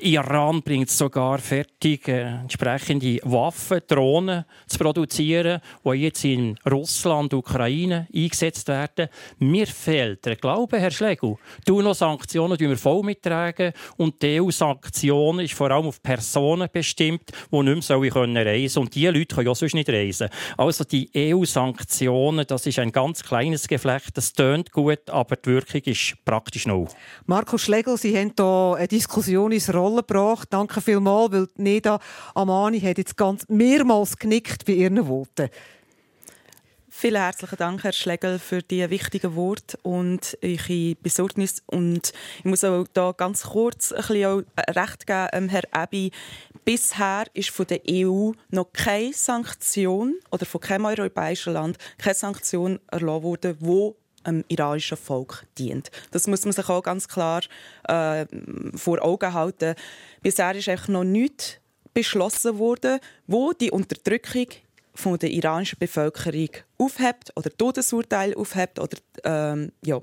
Iran 0.00 0.62
bringt 0.62 0.90
sogar 0.90 1.38
fertig, 1.38 2.08
äh, 2.08 2.22
entsprechende 2.22 3.18
Waffen, 3.24 3.80
Drohnen 3.86 4.44
zu 4.66 4.78
produzieren, 4.78 5.60
die 5.84 5.90
jetzt 5.90 6.24
in 6.24 6.58
Russland, 6.70 7.32
Ukraine 7.34 8.06
eingesetzt 8.14 8.68
werden. 8.68 9.08
Mir 9.38 9.66
fehlt 9.66 10.24
der 10.24 10.36
Glaube, 10.36 10.78
Herr 10.78 10.90
Schlegel. 10.90 11.36
Die 11.66 11.72
UNO-Sanktionen 11.72 12.58
wir 12.58 12.76
voll 12.76 13.02
mittragen 13.02 13.72
und 13.96 14.20
die 14.22 14.40
EU-Sanktionen 14.40 15.44
ist 15.44 15.54
vor 15.54 15.70
allem 15.70 15.86
auf 15.86 16.02
Personen 16.02 16.68
bestimmt, 16.72 17.32
die 17.50 17.62
nicht 17.62 17.88
mehr 17.88 17.96
reisen 18.00 18.12
können. 18.12 18.76
Und 18.76 18.94
diese 18.94 19.10
Leute 19.10 19.34
können 19.34 19.48
auch 19.48 19.56
sonst 19.56 19.74
nicht 19.74 19.88
reisen. 19.88 20.28
Also 20.56 20.84
die 20.84 21.10
EU-Sanktionen, 21.14 22.46
das 22.46 22.66
ist 22.66 22.78
ein 22.78 22.92
ganz 22.92 23.22
kleines 23.22 23.66
Geflecht. 23.66 24.16
Das 24.16 24.32
tönt 24.32 24.72
gut, 24.72 25.08
aber 25.08 25.36
die 25.36 25.50
Wirkung 25.50 25.82
ist 25.84 26.14
praktisch 26.24 26.66
null. 26.66 26.88
Markus 27.26 27.62
Schlegel, 27.62 27.96
Sie 27.96 28.16
haben 28.16 28.32
hier 28.36 28.74
eine 28.76 28.88
Diskussion 28.88 29.45
ins 29.52 29.72
Rollen 29.72 29.96
gebracht. 29.96 30.48
Danke 30.50 30.80
vielmals, 30.80 31.32
weil 31.32 31.48
Neda 31.56 31.98
Amani 32.34 32.80
hat 32.80 32.98
jetzt 32.98 33.16
ganz 33.16 33.48
mehrmals 33.48 34.16
genickt 34.16 34.64
bei 34.64 34.72
Ihren 34.74 35.06
Worten. 35.06 35.48
Vielen 36.98 37.20
herzlichen 37.20 37.58
Dank, 37.58 37.84
Herr 37.84 37.92
Schlegel, 37.92 38.38
für 38.38 38.62
die 38.62 38.88
wichtigen 38.88 39.36
Worte 39.36 39.76
und 39.82 40.38
Ihre 40.40 40.94
Besorgnis. 40.94 41.62
Und 41.66 42.14
ich 42.38 42.44
muss 42.46 42.64
auch 42.64 42.86
da 42.94 43.12
ganz 43.12 43.42
kurz 43.42 43.92
ein 43.92 43.98
bisschen 43.98 44.46
recht 44.70 45.06
geben, 45.06 45.28
ähm, 45.32 45.48
Herr 45.50 45.64
Ebi. 45.74 46.10
Bisher 46.64 47.26
ist 47.34 47.50
von 47.50 47.66
der 47.66 47.82
EU 47.86 48.32
noch 48.48 48.72
keine 48.72 49.12
Sanktion 49.12 50.14
oder 50.30 50.46
von 50.46 50.62
keinem 50.62 50.86
europäischen 50.86 51.52
Land 51.52 51.76
keine 51.98 52.14
Sanktion 52.14 52.80
erlassen 52.90 53.22
worden, 53.22 53.56
wo 53.60 53.96
dem 54.26 54.44
iranischen 54.48 54.96
Volk 54.96 55.44
dient. 55.58 55.90
Das 56.10 56.26
muss 56.26 56.44
man 56.44 56.52
sich 56.52 56.68
auch 56.68 56.82
ganz 56.82 57.08
klar 57.08 57.42
äh, 57.88 58.26
vor 58.74 59.02
Augen 59.02 59.32
halten. 59.32 59.74
Bisher 60.22 60.54
ist 60.54 60.88
noch 60.88 61.04
nichts 61.04 61.58
beschlossen 61.94 62.58
worden, 62.58 63.00
wo 63.26 63.52
die 63.52 63.70
Unterdrückung 63.70 64.46
von 64.94 65.18
der 65.18 65.30
iranischen 65.30 65.78
Bevölkerung 65.78 66.50
aufhebt 66.78 67.32
oder 67.36 67.50
Todesurteil 67.56 68.34
aufhebt 68.34 68.78
oder 68.78 68.98
ähm, 69.24 69.72
ja 69.84 70.00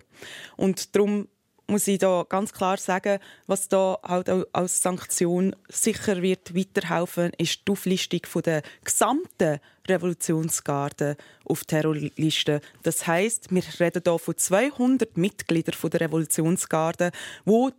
und 0.55 0.95
darum 0.95 1.27
muss 1.67 1.87
ich 1.87 1.99
da 1.99 2.25
ganz 2.27 2.53
klar 2.53 2.77
sagen, 2.77 3.19
was 3.47 3.67
da 3.67 3.97
halt 4.03 4.29
als 4.53 4.81
Sanktion 4.81 5.55
sicher 5.69 6.21
wird 6.21 6.55
weiterhelfen, 6.55 7.31
ist 7.37 7.61
die 7.67 7.71
Auflistung 7.71 8.21
der 8.43 8.61
gesamten 8.83 9.59
Revolutionsgarde 9.87 11.17
auf 11.45 11.65
Terrorlisten. 11.65 12.61
Das 12.83 13.05
heißt, 13.07 13.53
wir 13.53 13.63
reden 13.79 14.01
hier 14.05 14.19
von 14.19 14.37
200 14.37 15.17
Mitgliedern 15.17 15.75
der 15.91 16.01
Revolutionsgarde, 16.01 17.11
wo 17.45 17.69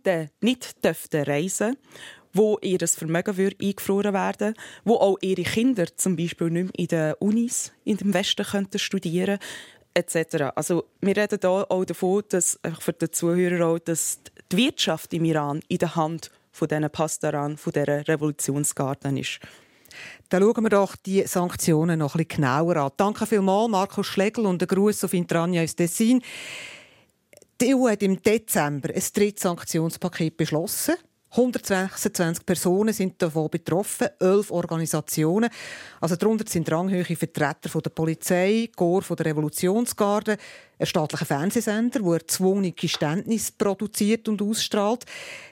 nicht 0.41 0.83
dürften 0.83 1.23
reisen 1.23 1.77
wo 2.35 2.59
ihr 2.61 2.85
Vermögen 2.85 3.55
eingefroren 3.61 4.13
werden 4.13 4.55
wo 4.83 4.95
auch 4.95 5.17
ihre 5.21 5.43
Kinder 5.43 5.85
zum 5.95 6.17
Beispiel 6.17 6.49
nicht 6.49 6.65
mehr 6.65 6.79
in 6.79 6.87
den 6.87 7.13
Unis 7.19 7.71
in 7.85 7.97
dem 7.97 8.13
Westen 8.13 8.45
könnten 8.45 8.77
etc. 9.95 10.51
Also 10.55 10.85
wir 11.01 11.17
reden 11.17 11.39
hier 11.41 11.71
auch 11.71 11.85
davon, 11.85 12.23
dass 12.29 12.59
für 12.79 12.93
die 12.93 13.09
Zuhörer 13.09 13.67
auch, 13.67 13.79
dass 13.79 14.19
die 14.51 14.57
Wirtschaft 14.57 15.13
im 15.13 15.25
Iran 15.25 15.61
in 15.67 15.79
der 15.79 15.95
Hand 15.95 16.29
von 16.51 16.67
diesen 16.67 16.89
Pastoran, 16.89 17.57
von 17.57 17.73
dieser 17.73 18.07
Revolutionsgarten 18.07 19.17
ist. 19.17 19.39
Dann 20.29 20.43
schauen 20.43 20.63
wir 20.63 20.69
doch 20.69 20.95
die 20.95 21.23
Sanktionen 21.23 21.99
noch 21.99 22.13
bisschen 22.13 22.41
genauer 22.41 22.75
an. 22.77 22.91
Danke 22.97 23.25
vielmals, 23.25 23.69
Markus 23.69 24.07
Schlegel, 24.07 24.45
und 24.45 24.61
ein 24.61 24.67
Gruß 24.67 25.05
auf 25.05 25.13
Intrania 25.13 25.63
aus 25.63 25.75
Tessin. 25.75 26.21
Die 27.61 27.73
EU 27.73 27.87
hat 27.87 28.03
im 28.03 28.21
Dezember 28.21 28.89
ein 28.89 29.03
drittes 29.13 29.43
Sanktionspaket 29.43 30.35
beschlossen. 30.35 30.95
126 31.37 32.45
Personen 32.45 32.93
sind 32.93 33.21
davon 33.21 33.49
betroffen, 33.49 34.07
11 34.19 34.51
Organisationen. 34.51 35.49
Also 35.99 36.15
darunter 36.15 36.45
sind 36.47 36.71
ranghöhe 36.71 37.03
Vertreter 37.03 37.67
von 37.67 37.81
der 37.81 37.89
Polizei, 37.89 38.69
Korps 38.75 39.07
von 39.07 39.17
der 39.17 39.27
Revolutionsgarde, 39.27 40.37
ein 40.79 40.85
staatlicher 40.85 41.25
Fernsehsender, 41.25 41.99
der 41.99 42.13
erzwungene 42.13 42.71
Geständnis 42.71 43.51
produziert 43.51 44.29
und 44.29 44.41
ausstrahlt, 44.41 45.05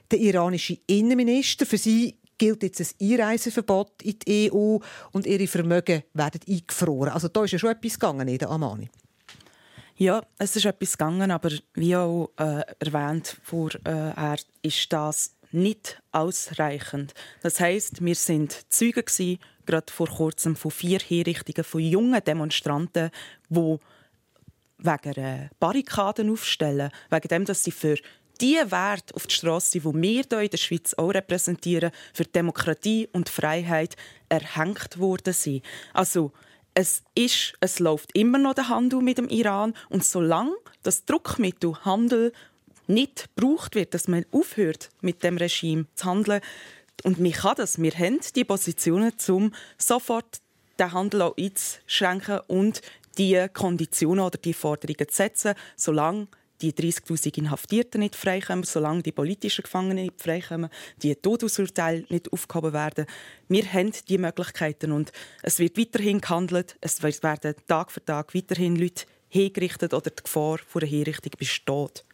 der 0.10 0.19
iranische 0.19 0.78
Innenminister. 0.88 1.65
Für 1.65 1.78
sie 1.78 2.17
gilt 2.38 2.63
jetzt 2.63 2.80
ein 2.82 3.12
Einreiseverbot 3.12 4.02
in 4.04 4.19
die 4.19 4.52
EU 4.52 4.78
und 5.12 5.26
ihre 5.26 5.48
Vermögen 5.48 6.04
werden 6.13 6.41
eingefroren. 6.48 7.12
Also 7.12 7.28
da 7.28 7.43
ist 7.43 7.52
ja 7.52 7.60
schon 7.60 7.72
etwas 7.72 8.00
gegangen 8.00 8.28
in 8.28 8.38
der 8.38 8.50
Amani. 8.50 8.89
Ja, 9.96 10.24
es 10.39 10.56
ist 10.56 10.65
etwas 10.65 10.98
gegangen, 10.98 11.30
aber 11.30 11.52
wie 11.76 11.96
auch 11.96 12.32
äh, 12.38 12.62
erwähnt 12.80 13.38
vorher, 13.43 13.82
äh, 14.17 14.67
ist 14.67 14.91
das 14.91 15.36
nicht 15.54 16.02
ausreichend. 16.12 17.13
Das 17.42 17.60
heißt, 17.60 18.04
wir 18.04 18.16
sind 18.16 18.66
Zeugen 18.70 19.39
gerade 19.66 19.92
vor 19.92 20.08
kurzem 20.08 20.56
von 20.56 20.72
vier 20.72 21.00
Hinrichtungen 21.00 21.63
von 21.63 21.82
jungen 21.82 22.24
Demonstranten, 22.24 23.12
die 23.50 23.78
wegen 24.80 25.50
Barrikaden 25.60 26.30
aufstellen, 26.30 26.92
wegen 27.10 27.28
dem, 27.28 27.46
dass 27.46 27.63
sie 27.63 27.72
für 27.72 27.98
die 28.42 28.56
Werte 28.56 29.16
auf 29.16 29.28
die 29.28 29.36
Straße, 29.36 29.80
die 29.80 29.86
wir 29.86 30.12
hier 30.12 30.42
in 30.42 30.50
der 30.50 30.58
Schweiz 30.58 30.94
auch 30.96 31.13
repräsentieren, 31.13 31.92
für 32.13 32.26
Demokratie 32.26 33.08
und 33.13 33.30
Freiheit 33.30 33.96
erhängt 34.28 35.00
worden 35.00 35.34
sind. 35.34 35.63
Also 35.94 36.32
es 36.74 37.04
ist, 37.13 37.54
es 37.60 37.80
läuft 37.80 38.16
immer 38.18 38.39
noch 38.39 38.56
der 38.56 38.70
Handel 38.70 39.02
mit 39.02 39.20
dem 39.20 39.30
Iran 39.30 39.74
und 39.89 40.04
solange 40.04 40.56
das 40.82 41.06
Druckmittel 41.06 41.86
Handel 41.86 42.34
nicht 42.88 43.30
gebraucht 43.36 43.76
wird, 43.76 43.93
dass 43.93 44.08
man 44.08 44.26
aufhört, 44.32 44.89
mit 45.02 45.24
dem 45.24 45.38
Regime 45.38 45.86
zu 45.96 46.06
handeln. 46.06 46.41
Und 47.04 47.22
wir 47.22 47.32
kann 47.32 47.56
das. 47.58 47.82
Wir 47.82 47.91
haben 47.91 48.19
die 48.36 48.43
Positionen, 48.43 49.12
um 49.30 49.54
sofort 49.78 50.41
den 50.80 50.91
Handel 50.91 51.22
auch 51.22 51.38
einzuschränken 51.38 52.39
und 52.48 52.82
die 53.17 53.48
Konditionen 53.54 54.26
oder 54.26 54.38
die 54.38 54.54
Forderungen 54.54 55.08
zu 55.08 55.15
setzen, 55.15 55.54
solange 55.76 56.28
die 56.62 56.72
30.000 56.72 57.38
Inhaftierten 57.38 58.00
nicht 58.00 58.15
freikommen, 58.15 58.63
solange 58.63 59.04
die 59.04 59.12
politischen 59.12 59.63
Gefangenen 59.63 60.06
nicht 60.06 60.22
freikommen, 60.22 60.69
die 61.02 61.13
Todesurteile 61.15 62.06
nicht 62.10 62.32
aufgehoben 62.32 62.74
werden. 62.74 63.06
Wir 63.50 63.72
haben 63.72 63.91
die 64.08 64.17
Möglichkeiten 64.17 64.93
und 64.93 65.12
es 65.41 65.60
wird 65.60 65.78
weiterhin 65.78 66.22
gehandelt. 66.22 66.78
Es 66.80 67.04
werden 67.04 67.56
Tag 67.67 67.91
für 67.91 68.04
Tag 68.04 68.34
weiterhin 68.34 68.78
Leute 68.78 69.06
hingerichtet 69.28 69.93
oder 69.93 70.10
die 70.10 70.24
Gefahr 70.24 70.60
vor 70.65 70.82
einer 70.82 70.89
Hinrichtung 70.89 71.34
besteht. 71.38 72.06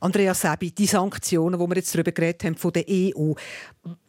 Andrea 0.00 0.32
Sebi, 0.32 0.70
die 0.70 0.86
Sanktionen, 0.86 1.58
wo 1.58 1.66
wir 1.66 1.76
jetzt 1.76 1.94
darüber 1.94 2.12
geredet 2.12 2.44
haben, 2.44 2.56
von 2.56 2.72
der 2.72 2.84
EU, 2.88 3.32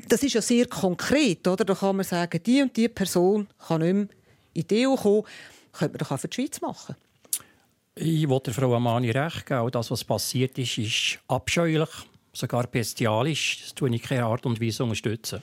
das 0.07 0.21
ist 0.21 0.33
ja 0.33 0.41
sehr 0.41 0.67
konkret, 0.67 1.47
oder? 1.47 1.65
Da 1.65 1.73
kann 1.73 1.95
man 1.95 2.05
sagen, 2.05 2.41
die 2.43 2.61
und 2.61 2.77
die 2.77 2.87
Person 2.89 3.47
kann 3.67 3.81
nicht 3.81 3.93
mehr 3.93 4.07
in 4.53 4.67
die 4.67 4.87
EU 4.87 4.95
kommen. 4.95 5.23
Könnte 5.71 5.93
man 5.93 5.97
doch 5.99 6.11
auch 6.11 6.19
für 6.19 6.27
die 6.27 6.35
Schweiz 6.35 6.61
machen. 6.61 6.95
Ich 7.95 8.29
wollte 8.29 8.53
Frau 8.53 8.73
Amani 8.75 9.11
recht 9.11 9.45
geben. 9.45 9.71
Das, 9.71 9.91
was 9.91 10.03
passiert 10.03 10.57
ist, 10.57 10.77
ist 10.77 11.19
abscheulich, 11.27 11.89
sogar 12.33 12.67
bestialisch. 12.67 13.61
Das 13.61 13.75
tue 13.75 13.89
ich 13.89 13.95
in 13.95 14.01
keiner 14.01 14.27
Art 14.27 14.45
und 14.45 14.61
Weise 14.61 14.83
unterstützen. 14.83 15.41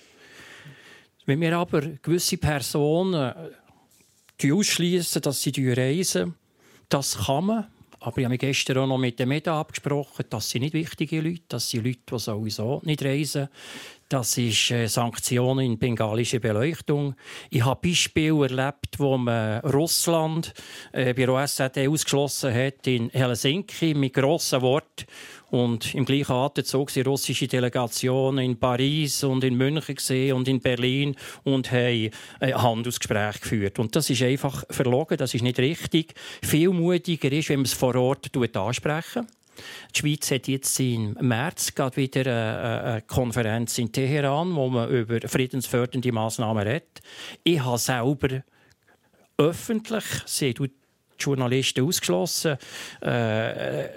Wenn 1.27 1.41
wir 1.41 1.57
aber 1.57 1.81
gewisse 1.81 2.39
Personen 2.39 3.35
ausschließen, 4.43 5.23
dass 5.23 5.43
sie 5.43 5.73
reisen, 5.73 6.35
das 6.89 7.19
kann 7.27 7.45
man. 7.45 7.67
Aber 8.07 8.19
ich 8.19 8.25
habe 8.25 8.35
mich 8.35 8.39
gestern 8.41 8.79
auch 8.79 8.87
noch 8.87 8.99
mit 8.99 9.19
den 9.19 9.29
Medien 9.29 9.57
abgesprochen, 9.57 10.27
das 10.31 10.49
sind 10.49 10.63
nicht 10.63 10.75
wichtige 10.75 11.21
Leute, 11.21 11.59
sind 11.59 11.85
Leute, 11.85 11.99
die 12.09 12.19
sowieso 12.21 12.81
nicht 12.85 13.03
reisen. 13.03 13.49
Das 14.09 14.39
ist 14.39 14.71
äh, 14.71 14.87
Sanktionen 14.87 15.67
in 15.67 15.79
bengalische 15.79 16.39
Beleuchtung. 16.39 17.17
Ich 17.51 17.65
habe 17.65 17.89
Beispiele 17.89 18.45
erlebt, 18.45 18.99
wo 18.99 19.19
man 19.19 19.59
Russland 19.61 20.55
äh, 20.93 21.13
bei 21.13 21.27
der 21.27 21.31
OSZE 21.31 21.91
ausgeschlossen 21.91 22.55
hat 22.55 22.87
in 22.87 23.11
Helsinki 23.11 23.95
mit 23.95 24.15
grossen 24.15 24.63
Worten 24.63 25.07
und 25.51 25.93
im 25.97 26.05
gleichen 26.05 26.31
Atemzug 26.31 26.91
sind 26.91 27.09
russische 27.09 27.49
Delegationen 27.49 28.45
in 28.45 28.61
Paris 28.61 29.25
und 29.25 29.43
in 29.43 29.57
München 29.57 30.33
und 30.33 30.47
in 30.47 30.61
Berlin 30.61 31.17
und 31.43 31.73
haben 31.73 32.11
ein 32.39 32.63
Handelsgespräch 32.63 33.41
geführt. 33.41 33.81
Und 33.81 33.97
das 33.97 34.09
ist 34.09 34.23
einfach 34.23 34.63
verlogen, 34.71 35.19
das 35.19 35.35
ist 35.35 35.43
nicht 35.43 35.59
richtig. 35.59 36.15
Viel 36.43 36.71
mutiger 36.71 37.33
ist, 37.33 37.49
wenn 37.49 37.59
man 37.59 37.65
es 37.65 37.73
vor 37.73 37.97
Ort 37.97 38.31
ansprechen 38.57 39.27
die 39.95 39.99
Schweiz 39.99 40.31
hat 40.31 40.49
jetzt 40.49 40.79
im 40.81 41.17
März 41.21 41.75
gerade 41.75 41.97
wieder 41.97 42.85
eine 42.85 43.03
Konferenz 43.03 43.79
in 43.79 43.93
Teheran, 43.93 44.55
wo 44.55 44.69
man 44.69 44.89
über 44.91 45.21
friedensfördernde 45.27 46.13
Massnahmen 46.13 46.67
redet. 46.67 47.01
Ich 47.45 47.61
habe 47.61 47.79
selber 47.79 48.43
öffentlich, 49.39 50.05
sie 50.25 50.55
die 50.55 50.71
Journalisten 51.19 51.85
ausgeschlossen, 51.85 52.57
äh, 53.01 53.89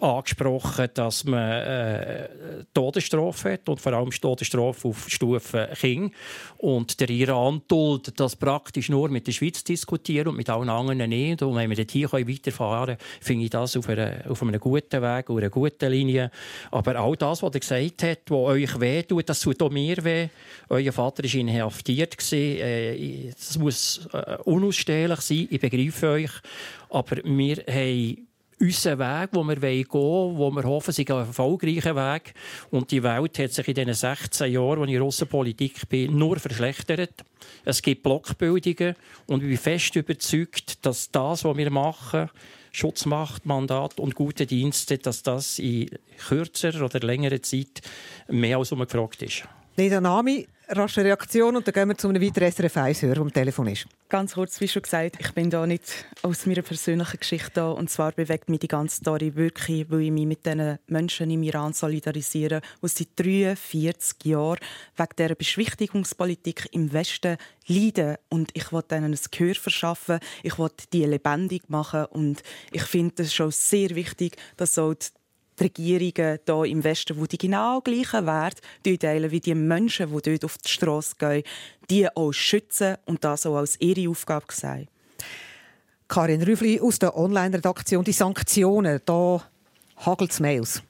angesprochen, 0.00 0.88
dass 0.94 1.24
man 1.24 1.50
äh, 1.50 2.28
Todesstrafe 2.74 3.52
hat 3.52 3.68
und 3.68 3.80
vor 3.80 3.92
allem 3.92 4.10
Todesstrafe 4.10 4.88
auf 4.88 5.08
Stufe 5.08 5.68
King. 5.78 6.12
Und 6.58 7.00
der 7.00 7.10
Iran 7.10 7.62
duldet 7.68 8.20
das 8.20 8.36
praktisch 8.36 8.88
nur 8.88 9.08
mit 9.08 9.26
der 9.26 9.32
Schweiz 9.32 9.64
diskutieren 9.64 10.28
und 10.28 10.36
mit 10.36 10.50
allen 10.50 10.68
anderen 10.68 11.08
nicht. 11.08 11.42
Und 11.42 11.56
wenn 11.56 11.70
wir 11.70 11.76
dort 11.76 11.90
hier 11.90 12.12
weiterfahren 12.12 12.96
können, 12.96 12.98
finde 13.20 13.44
ich 13.44 13.50
das 13.50 13.76
auf, 13.76 13.88
einer, 13.88 14.24
auf 14.28 14.42
einem 14.42 14.60
guten 14.60 15.02
Weg, 15.02 15.30
auf 15.30 15.36
einer 15.36 15.50
guten 15.50 15.90
Linie. 15.90 16.30
Aber 16.70 16.96
all 16.96 17.16
das, 17.16 17.42
was 17.42 17.54
er 17.54 17.60
gesagt 17.60 18.02
hat, 18.02 18.18
was 18.28 18.38
euch 18.38 18.80
wehtut, 18.80 19.28
das 19.28 19.40
tut 19.40 19.62
auch 19.62 19.70
mir 19.70 20.02
weh. 20.04 20.28
Euer 20.68 20.92
Vater 20.92 21.22
war 21.24 21.34
inhaftiert. 21.34 22.16
Äh, 22.32 23.30
das 23.30 23.58
muss 23.58 24.08
äh, 24.12 24.36
unausstehlich 24.44 25.20
sein, 25.20 25.48
ich 25.50 25.60
begreife 25.60 26.08
euch. 26.08 26.30
Aber 26.90 27.16
wir 27.24 27.56
haben 27.68 28.26
unseren 28.60 28.98
Weg, 28.98 29.32
den 29.32 29.46
wir 29.48 29.56
gehen 29.56 29.86
wollen, 29.90 30.38
wo 30.38 30.50
wir 30.50 30.64
hoffen, 30.64 30.90
es 30.90 30.98
ist 30.98 31.10
ein 31.10 31.16
erfolgreicher 31.18 31.94
Weg. 31.96 32.34
Und 32.70 32.90
die 32.90 33.02
Welt 33.02 33.38
hat 33.38 33.52
sich 33.52 33.68
in 33.68 33.74
den 33.74 33.94
16 33.94 34.52
Jahren, 34.52 34.80
als 34.80 34.88
ich 34.88 34.94
in 34.94 34.94
der 34.94 35.02
Russenpolitik 35.02 35.88
bin, 35.88 36.16
nur 36.16 36.38
verschlechtert. 36.38 37.24
Es 37.64 37.82
gibt 37.82 38.02
Blockbildungen 38.02 38.94
und 39.26 39.42
ich 39.42 39.48
bin 39.48 39.58
fest 39.58 39.96
überzeugt, 39.96 40.84
dass 40.84 41.10
das, 41.10 41.44
was 41.44 41.56
wir 41.56 41.70
machen, 41.70 42.30
Schutzmacht, 42.72 43.46
Mandat 43.46 44.00
und 44.00 44.14
gute 44.14 44.46
Dienste, 44.46 44.98
dass 44.98 45.22
das 45.22 45.58
in 45.58 45.90
kürzerer 46.28 46.84
oder 46.84 47.00
längerer 47.00 47.40
Zeit 47.40 47.82
mehr 48.28 48.58
als 48.58 48.72
umgefragt 48.72 49.22
ist. 49.22 49.44
Leda 49.76 50.00
Nami, 50.00 50.46
rasche 50.68 51.02
Reaktion 51.02 51.56
und 51.56 51.66
dann 51.66 51.72
gehen 51.74 51.88
wir 51.88 51.98
zu 51.98 52.08
einem 52.08 52.22
weiteren 52.22 52.52
SRF 52.52 52.76
1 52.76 53.02
Hörer, 53.02 53.14
der 53.14 53.22
am 53.22 53.32
Telefon 53.32 53.66
ist. 53.66 53.88
Ganz 54.08 54.34
kurz, 54.34 54.60
wie 54.60 54.68
schon 54.68 54.82
gesagt, 54.82 55.16
ich 55.18 55.32
bin 55.32 55.50
da 55.50 55.66
nicht 55.66 56.06
aus 56.22 56.46
meiner 56.46 56.62
persönlichen 56.62 57.18
Geschichte 57.18 57.50
da. 57.54 57.70
Und 57.72 57.90
zwar 57.90 58.12
bewegt 58.12 58.48
mich 58.48 58.60
die 58.60 58.68
ganze 58.68 58.98
Story 58.98 59.34
wirklich, 59.34 59.90
weil 59.90 60.02
ich 60.02 60.10
mich 60.12 60.26
mit 60.26 60.46
den 60.46 60.78
Menschen 60.86 61.28
im 61.28 61.42
Iran 61.42 61.72
solidarisiere, 61.72 62.60
die 62.82 62.88
seit 62.88 63.08
43 63.16 64.24
Jahren 64.26 64.60
wegen 64.96 65.16
dieser 65.18 65.34
Beschwichtigungspolitik 65.34 66.68
im 66.70 66.92
Westen 66.92 67.36
leiden. 67.66 68.14
Und 68.28 68.52
ich 68.54 68.70
wollte 68.70 68.94
ihnen 68.94 69.12
ein 69.12 69.18
Gehör 69.28 69.56
verschaffen, 69.56 70.20
ich 70.44 70.56
wollte 70.56 70.84
die 70.92 71.04
lebendig 71.04 71.68
machen. 71.68 72.04
Und 72.04 72.44
ich 72.70 72.84
finde 72.84 73.24
es 73.24 73.34
schon 73.34 73.50
sehr 73.50 73.90
wichtig, 73.90 74.36
dass 74.56 74.76
so 74.76 74.94
die 74.94 75.08
die 75.58 75.64
Regierungen 75.96 76.38
hier 76.46 76.64
im 76.64 76.84
Westen, 76.84 77.28
die 77.28 77.38
genau 77.38 77.80
gleichen 77.80 78.26
Werte 78.26 78.62
teilen 78.98 79.30
wie 79.30 79.40
die 79.40 79.54
Menschen, 79.54 80.10
die 80.10 80.30
dort 80.30 80.44
auf 80.44 80.58
die 80.58 80.68
Straße 80.68 81.16
gehen, 81.18 81.42
die 81.90 82.08
auch 82.14 82.32
schützen 82.32 82.96
und 83.04 83.24
das 83.24 83.46
auch 83.46 83.56
als 83.56 83.80
ihre 83.80 84.10
Aufgabe 84.10 84.46
sehen. 84.50 84.88
Karin 86.08 86.42
Rüfli 86.42 86.80
aus 86.80 86.98
der 86.98 87.16
Online-Redaktion. 87.16 88.04
Die 88.04 88.12
Sanktionen, 88.12 89.00
da 89.04 89.42
hagelt 89.96 90.32
es 90.32 90.40
Mails. 90.40 90.82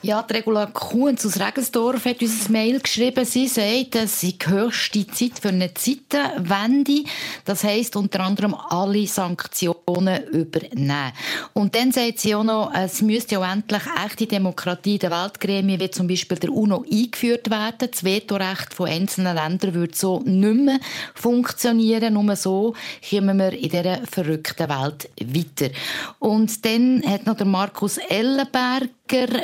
Ja, 0.00 0.22
die 0.22 0.34
Regula 0.34 0.66
Kuhns 0.66 1.26
aus 1.26 1.40
Regensdorf 1.40 2.04
hat 2.04 2.22
uns 2.22 2.48
ein 2.48 2.52
Mail 2.52 2.80
geschrieben. 2.80 3.24
Sie 3.24 3.48
sagt, 3.48 3.96
es 3.96 4.20
sei 4.20 4.34
höchste 4.44 5.06
Zeit 5.08 5.40
für 5.40 5.48
eine 5.48 5.74
Zeitenwende. 5.74 7.02
Das 7.44 7.64
heisst 7.64 7.96
unter 7.96 8.20
anderem 8.20 8.54
alle 8.54 9.06
Sanktionen 9.06 10.22
übernehmen. 10.28 11.12
Und 11.52 11.74
dann 11.74 11.90
sagt 11.90 12.20
sie 12.20 12.34
auch 12.34 12.44
noch, 12.44 12.72
es 12.74 13.02
müsste 13.02 13.34
ja 13.34 13.52
endlich 13.52 13.82
echte 14.06 14.26
Demokratie 14.26 14.94
in 14.94 14.98
den 15.00 15.10
Weltgremien 15.10 15.80
wie 15.80 15.90
zum 15.90 16.06
Beispiel 16.06 16.38
der 16.38 16.52
UNO 16.52 16.84
eingeführt 16.90 17.50
werden. 17.50 17.88
Das 17.90 18.04
Vetorecht 18.04 18.74
von 18.74 18.88
einzelnen 18.88 19.34
Ländern 19.34 19.74
würde 19.74 19.96
so 19.96 20.20
nicht 20.20 20.60
mehr 20.60 20.78
funktionieren. 21.14 22.14
Nur 22.14 22.36
so 22.36 22.74
kommen 23.10 23.38
wir 23.38 23.52
in 23.52 23.68
dieser 23.68 24.06
verrückten 24.06 24.68
Welt 24.68 25.10
weiter. 25.20 25.74
Und 26.20 26.64
dann 26.64 27.02
hat 27.04 27.26
noch 27.26 27.36
der 27.36 27.46
Markus 27.46 27.98
Ellenberg 27.98 28.90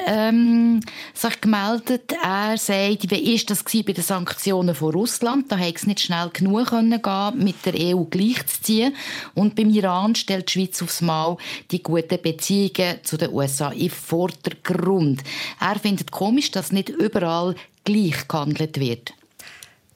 ähm, 0.06 0.80
sich 1.12 1.40
gemeldet. 1.40 2.12
Er 2.22 2.56
sagt, 2.56 3.10
wie 3.10 3.34
ist 3.34 3.50
das 3.50 3.64
bei 3.64 3.92
den 3.92 4.02
Sanktionen 4.02 4.74
von 4.74 4.92
Russland? 4.92 5.50
Da 5.50 5.56
hätte 5.56 5.76
es 5.76 5.86
nicht 5.86 6.00
schnell 6.00 6.30
genug 6.32 6.68
können 6.68 7.02
gehen, 7.02 7.44
mit 7.44 7.64
der 7.64 7.74
EU 7.74 8.04
gleichzuziehen. 8.04 8.94
Und 9.34 9.56
beim 9.56 9.70
Iran 9.70 10.14
stellt 10.14 10.48
die 10.48 10.52
Schweiz 10.52 10.82
aufs 10.82 11.00
Mal 11.00 11.36
die 11.70 11.82
guten 11.82 12.20
Beziehungen 12.22 12.98
zu 13.02 13.16
den 13.16 13.32
USA 13.32 13.70
in 13.70 13.90
Vordergrund. 13.90 15.22
Er 15.60 15.78
findet 15.78 16.10
komisch, 16.10 16.50
dass 16.50 16.72
nicht 16.72 16.88
überall 16.88 17.54
gleich 17.84 18.28
gehandelt 18.28 18.78
wird. 18.78 19.14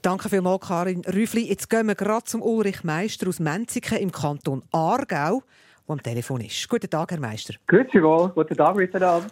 Danke 0.03 0.29
vielmals, 0.29 0.67
Karin 0.67 1.03
Rüfli. 1.05 1.49
Jetzt 1.49 1.69
gehen 1.69 1.89
wir 1.89 1.97
gerade 1.97 2.25
zum 2.25 2.41
Ulrich 2.41 2.85
Meister 2.85 3.29
aus 3.29 3.41
Menziken 3.41 3.99
im 3.99 4.13
Kanton 4.13 4.63
Aargau, 4.71 5.43
der 5.89 5.93
am 5.93 6.03
Telefon 6.03 6.41
ist. 6.43 6.69
Guten 6.69 6.89
Tag, 6.89 7.11
Herr 7.11 7.21
Meister. 7.21 7.55
Grüezi 7.67 8.01
wohl. 8.03 8.29
Guten 8.29 8.57
Tag 8.57 8.77
miteinander. 8.77 9.27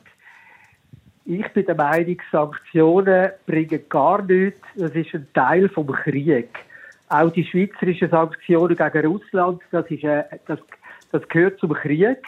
Ich 1.28 1.48
bin 1.48 1.66
der 1.66 1.74
Meinung, 1.74 2.18
Sanktionen 2.30 3.30
bringen 3.46 3.80
gar 3.88 4.22
nichts. 4.22 4.60
Das 4.76 4.92
ist 4.92 5.12
ein 5.12 5.26
Teil 5.34 5.68
vom 5.68 5.88
Krieg. 5.88 6.48
Auch 7.08 7.32
die 7.32 7.44
schweizerischen 7.44 8.10
Sanktionen 8.10 8.76
gegen 8.76 9.06
Russland, 9.06 9.60
das, 9.72 9.90
ist, 9.90 10.04
äh, 10.04 10.22
das, 10.46 10.60
das 11.10 11.28
gehört 11.28 11.58
zum 11.58 11.72
Krieg. 11.72 12.18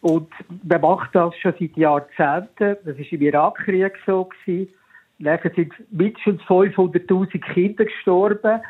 Und 0.00 0.30
man 0.66 0.80
macht 0.80 1.14
das 1.14 1.36
schon 1.36 1.52
seit 1.60 1.76
Jahrzehnten. 1.76 2.78
Das 2.82 2.96
war 2.96 3.12
im 3.12 3.22
Irakkrieg 3.22 3.92
so. 4.06 4.24
Gewesen. 4.24 4.72
Nachher 5.18 5.50
sind 5.54 5.74
mindestens 5.90 6.40
500.000 6.44 7.40
Kinder 7.52 7.84
gestorben. 7.84 8.62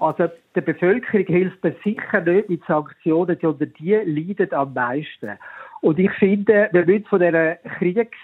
Also 0.00 0.28
der 0.56 0.60
Bevölkerung 0.60 1.26
hilft 1.26 1.62
man 1.62 1.76
sicher 1.84 2.20
nicht 2.22 2.48
mit 2.48 2.64
Sanktionen, 2.66 3.38
sondern 3.40 3.72
die 3.78 3.94
leiden 3.94 4.52
am 4.52 4.74
meisten. 4.74 5.38
Und 5.80 6.00
ich 6.00 6.10
finde, 6.12 6.68
wir 6.72 6.84
müssen 6.84 7.04
von 7.04 7.20
dieser 7.20 7.54
Kriegs 7.78 8.18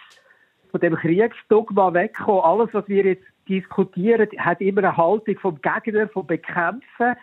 von 0.70 0.80
dem 0.80 0.94
Kriegsdogma 0.94 1.92
wegkommen. 1.92 2.42
Alles, 2.42 2.70
was 2.72 2.88
wir 2.88 3.04
jetzt 3.04 3.24
diskutieren, 3.48 4.28
hat 4.38 4.60
immer 4.60 4.84
eine 4.84 4.96
Haltung 4.96 5.38
vom 5.38 5.60
Gegner, 5.60 6.08
vom 6.08 6.26
Bekämpfen. 6.26 7.16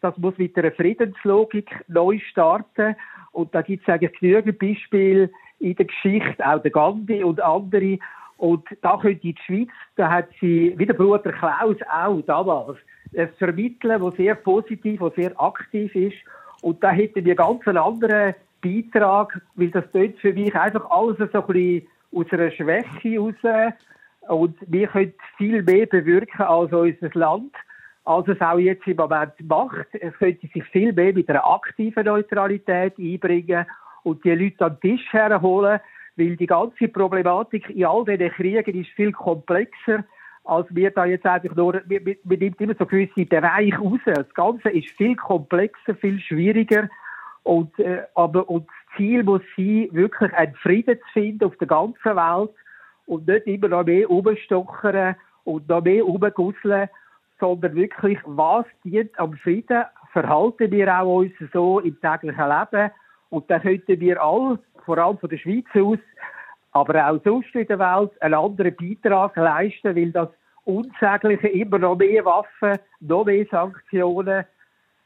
Das 0.00 0.16
muss 0.18 0.36
mit 0.38 0.56
einer 0.56 0.72
Friedenslogik 0.72 1.70
neu 1.88 2.18
starten. 2.30 2.96
Und 3.32 3.54
da 3.54 3.62
gibt 3.62 3.86
es 3.86 3.92
eigentlich 3.92 4.18
genügend 4.18 4.58
Beispiele 4.58 5.30
in 5.58 5.76
der 5.76 5.86
Geschichte, 5.86 6.46
auch 6.46 6.62
der 6.62 6.70
Gandhi 6.70 7.22
und 7.22 7.40
andere. 7.40 7.98
Und 8.38 8.64
da 8.80 8.96
könnte 8.96 9.20
die 9.20 9.34
Schweiz, 9.44 9.68
da 9.96 10.10
hat 10.10 10.28
sie, 10.40 10.74
wie 10.76 10.86
der 10.86 10.94
Bruder 10.94 11.32
Klaus 11.32 11.76
auch 11.92 12.20
damals, 12.22 12.78
es 13.12 13.28
vermitteln, 13.38 14.00
was 14.00 14.14
sehr 14.16 14.34
positiv, 14.34 15.00
was 15.00 15.14
sehr 15.14 15.38
aktiv 15.40 15.94
ist. 15.94 16.16
Und 16.62 16.82
da 16.82 16.90
hätten 16.90 17.24
wir 17.24 17.34
ganz 17.34 17.66
einen 17.66 17.78
anderen 17.78 18.34
Beitrag, 18.62 19.40
weil 19.54 19.70
das 19.70 19.84
dort 19.92 20.18
für 20.18 20.32
mich 20.32 20.54
einfach 20.54 20.90
alles 20.90 21.18
so 21.18 21.24
ein 21.24 21.46
bisschen 21.46 21.86
aus 22.12 22.26
einer 22.30 22.50
Schwäche 22.50 23.08
heraus. 23.08 23.74
Und 24.28 24.56
wir 24.66 24.86
können 24.88 25.14
viel 25.36 25.62
mehr 25.62 25.86
bewirken 25.86 26.42
als 26.42 26.72
unser 26.72 27.10
Land, 27.14 27.52
als 28.04 28.28
es 28.28 28.40
auch 28.40 28.58
jetzt 28.58 28.86
im 28.86 28.96
Moment 28.96 29.32
macht. 29.42 29.88
Es 29.92 30.14
könnte 30.14 30.46
sich 30.48 30.64
viel 30.64 30.92
mehr 30.92 31.12
mit 31.12 31.28
einer 31.28 31.46
aktiven 31.46 32.04
Neutralität 32.04 32.98
einbringen 32.98 33.66
und 34.02 34.24
die 34.24 34.30
Leute 34.30 34.64
an 34.64 34.78
den 34.82 34.96
Tisch 34.96 35.12
herholen, 35.12 35.80
weil 36.16 36.36
die 36.36 36.46
ganze 36.46 36.88
Problematik 36.88 37.68
in 37.70 37.84
all 37.84 38.04
diesen 38.04 38.30
Kriegen 38.30 38.80
ist 38.80 38.90
viel 38.90 39.12
komplexer, 39.12 40.04
als 40.44 40.66
wir 40.70 40.90
da 40.90 41.04
jetzt 41.04 41.26
einfach 41.26 41.54
nur, 41.54 41.80
wir 41.86 42.16
nimmt 42.24 42.60
immer 42.60 42.74
so 42.78 42.86
gewisse 42.86 43.26
Bereiche 43.26 43.76
raus. 43.76 44.00
Das 44.04 44.32
Ganze 44.34 44.70
ist 44.70 44.90
viel 44.90 45.16
komplexer, 45.16 45.94
viel 45.94 46.18
schwieriger 46.20 46.88
und, 47.42 47.78
äh, 47.78 48.02
aber, 48.14 48.48
und 48.48 48.66
Ziel 49.00 49.22
muss 49.22 49.40
sein, 49.56 49.88
wirklich 49.92 50.30
einen 50.34 50.54
Frieden 50.56 50.98
zu 50.98 51.12
finden 51.14 51.44
auf 51.44 51.56
der 51.56 51.68
ganzen 51.68 52.16
Welt 52.16 52.50
und 53.06 53.26
nicht 53.26 53.46
immer 53.46 53.68
noch 53.68 53.86
mehr 53.86 54.06
rumstochern 54.06 55.16
und 55.44 55.66
noch 55.70 55.82
mehr 55.82 56.02
rumgusseln, 56.02 56.90
sondern 57.38 57.74
wirklich, 57.74 58.18
was 58.26 58.66
dient 58.84 59.18
am 59.18 59.32
Frieden, 59.38 59.84
verhalten 60.12 60.70
wir 60.70 61.00
auch 61.00 61.20
uns 61.20 61.32
so 61.50 61.80
im 61.80 61.98
täglichen 61.98 62.44
Leben 62.46 62.90
und 63.30 63.50
dann 63.50 63.62
könnten 63.62 64.00
wir 64.00 64.22
alle, 64.22 64.58
vor 64.84 64.98
allem 64.98 65.16
von 65.16 65.30
der 65.30 65.38
Schweiz 65.38 65.64
aus, 65.74 65.98
aber 66.72 67.08
auch 67.08 67.20
sonst 67.24 67.54
in 67.54 67.66
der 67.66 67.78
Welt, 67.78 68.10
einen 68.20 68.34
anderen 68.34 68.76
Beitrag 68.76 69.34
leisten, 69.36 69.96
weil 69.96 70.12
das 70.12 70.28
Unsägliche 70.64 71.48
immer 71.48 71.78
noch 71.78 71.96
mehr 71.96 72.22
Waffen, 72.26 72.78
noch 73.00 73.24
mehr 73.24 73.46
Sanktionen, 73.50 74.44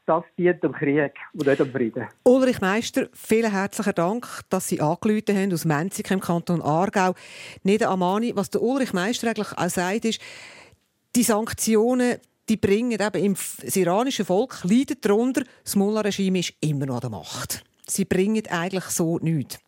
das 0.05 0.23
dient 0.37 0.63
dem 0.63 0.73
Krieg 0.73 1.13
und 1.33 1.47
nicht 1.47 1.59
dem 1.59 1.71
Frieden. 1.71 2.07
Ulrich 2.23 2.61
Meister, 2.61 3.07
vielen 3.13 3.51
herzlichen 3.51 3.95
Dank, 3.95 4.27
dass 4.49 4.67
Sie 4.67 4.81
angerufen 4.81 5.35
haben 5.35 5.53
aus 5.53 5.65
Menzig 5.65 6.11
im 6.11 6.19
Kanton 6.19 6.61
Aargau. 6.61 7.13
Neda 7.63 7.89
Amani, 7.89 8.35
was 8.35 8.49
der 8.49 8.61
Ulrich 8.61 8.93
Meister 8.93 9.27
eigentlich 9.27 9.57
auch 9.57 9.69
sagt, 9.69 10.05
ist, 10.05 10.21
die 11.15 11.23
Sanktionen 11.23 12.17
die 12.47 12.57
bringen 12.57 12.91
eben 12.91 13.23
im, 13.23 13.33
das 13.33 13.75
iranische 13.75 14.23
Volk 14.23 14.63
leidet 14.63 15.03
darunter, 15.03 15.43
das 15.63 15.75
Mullah-Regime 15.75 16.39
ist 16.39 16.53
immer 16.61 16.85
noch 16.85 16.95
an 16.95 17.01
der 17.01 17.09
Macht. 17.09 17.63
Sie 17.87 18.05
bringen 18.05 18.45
eigentlich 18.47 18.85
so 18.85 19.17
nichts. 19.17 19.59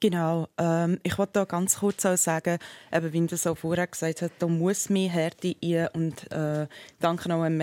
Genau. 0.00 0.48
Ähm, 0.58 0.98
ich 1.02 1.16
wollte 1.18 1.32
da 1.34 1.44
ganz 1.44 1.78
kurz 1.78 2.04
auch 2.04 2.16
sagen, 2.16 2.58
eben, 2.92 3.12
wie 3.12 3.26
das 3.26 3.46
auch 3.46 3.56
vorher 3.56 3.86
gesagt 3.86 4.22
hat, 4.22 4.32
da 4.38 4.46
muss 4.46 4.90
mehr 4.90 5.08
Härte 5.08 5.56
ein 5.62 5.88
und 5.94 6.30
äh, 6.30 6.66
danke 7.00 7.28
noch 7.28 7.42
an 7.42 7.56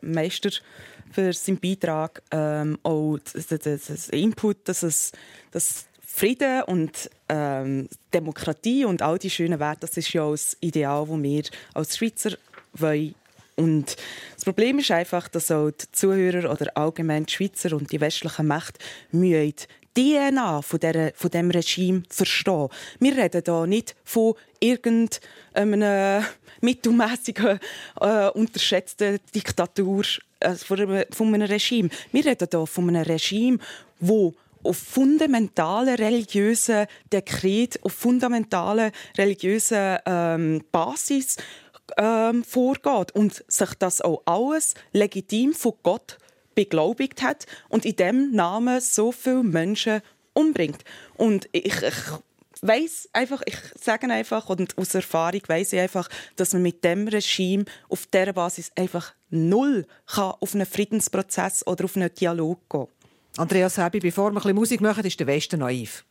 Meister 0.00 0.50
für 1.12 1.32
seinen 1.32 1.58
Beitrag, 1.58 2.22
ähm, 2.30 2.78
auch 2.82 3.18
das 3.18 4.08
Input, 4.10 4.68
dass 4.68 4.82
es 4.82 5.12
dass 5.50 5.86
Frieden 6.18 6.62
und 6.64 7.10
ähm, 7.28 7.88
Demokratie 8.12 8.84
und 8.84 9.02
all 9.02 9.18
die 9.18 9.30
schönen 9.30 9.60
Werte, 9.60 9.82
das 9.82 9.96
ist 9.96 10.12
ja 10.12 10.28
das 10.28 10.56
Ideal, 10.60 11.06
das 11.08 11.22
wir 11.22 11.42
als 11.74 11.96
Schweizer 11.96 12.36
wollen. 12.72 13.14
Und 13.54 13.96
das 14.34 14.44
Problem 14.44 14.78
ist 14.78 14.90
einfach, 14.90 15.28
dass 15.28 15.50
auch 15.50 15.70
die 15.70 15.90
Zuhörer 15.92 16.50
oder 16.50 16.76
allgemein 16.76 17.26
die 17.26 17.32
Schweizer 17.32 17.76
und 17.76 17.90
die 17.90 18.00
westlichen 18.00 18.46
Mächte 18.46 18.78
mühen 19.10 19.54
DNA 19.98 20.62
von, 20.62 20.78
dieser, 20.78 21.12
von 21.14 21.30
diesem 21.30 21.50
Regime 21.50 22.02
verstehen. 22.08 22.68
Wir 23.00 23.16
reden 23.16 23.42
hier 23.44 23.66
nicht 23.66 23.96
von 24.04 24.34
irgendeinem 24.60 26.24
mittelmässigen, 26.60 27.58
äh, 28.00 28.28
unterschätzten 28.28 29.18
Diktatur, 29.34 30.04
äh, 30.38 30.54
von, 30.54 30.80
einem, 30.80 31.42
Regime. 31.42 31.88
Wir 32.12 32.26
reden 32.26 32.46
hier 32.48 32.66
von 32.66 32.88
einem 32.88 33.02
Regime, 33.02 33.58
das 33.98 34.34
auf 34.62 34.76
fundamentalen 34.76 35.96
religiösen 35.96 36.86
Dekret, 37.12 37.84
auf 37.84 37.92
fundamentalen 37.92 38.92
religiösen 39.16 39.98
ähm, 40.06 40.62
Basis 40.70 41.36
ähm, 41.96 42.44
vorgeht 42.44 43.12
und 43.12 43.42
sich 43.48 43.74
das 43.78 44.00
auch 44.00 44.22
alles 44.26 44.74
legitim 44.92 45.54
von 45.54 45.72
Gott 45.82 46.18
beglaubigt 46.58 47.22
hat 47.22 47.46
und 47.68 47.84
in 47.84 47.94
dem 47.94 48.32
Namen 48.32 48.80
so 48.80 49.12
viele 49.12 49.44
Menschen 49.44 50.02
umbringt. 50.32 50.82
Und 51.14 51.48
ich, 51.52 51.66
ich 51.66 51.94
weiß 52.62 53.10
einfach, 53.12 53.42
ich 53.46 53.54
sage 53.80 54.10
einfach 54.10 54.48
und 54.48 54.76
aus 54.76 54.92
Erfahrung 54.92 55.42
weiß 55.46 55.74
ich 55.74 55.78
einfach, 55.78 56.08
dass 56.34 56.54
man 56.54 56.62
mit 56.62 56.82
dem 56.82 57.06
Regime 57.06 57.64
auf 57.88 58.06
dieser 58.06 58.32
Basis 58.32 58.72
einfach 58.74 59.14
null 59.30 59.86
kann 60.06 60.34
auf 60.40 60.52
einen 60.52 60.66
Friedensprozess 60.66 61.64
oder 61.64 61.84
auf 61.84 61.94
einen 61.94 62.12
Dialog 62.12 62.58
gehen. 62.68 62.88
Andreas 63.36 63.76
Sebi, 63.76 64.00
bevor 64.00 64.32
wir 64.32 64.38
ein 64.38 64.42
bisschen 64.42 64.56
Musik 64.56 64.80
machen, 64.80 65.04
ist 65.04 65.20
der 65.20 65.28
Westen 65.28 65.60
naiv. 65.60 66.04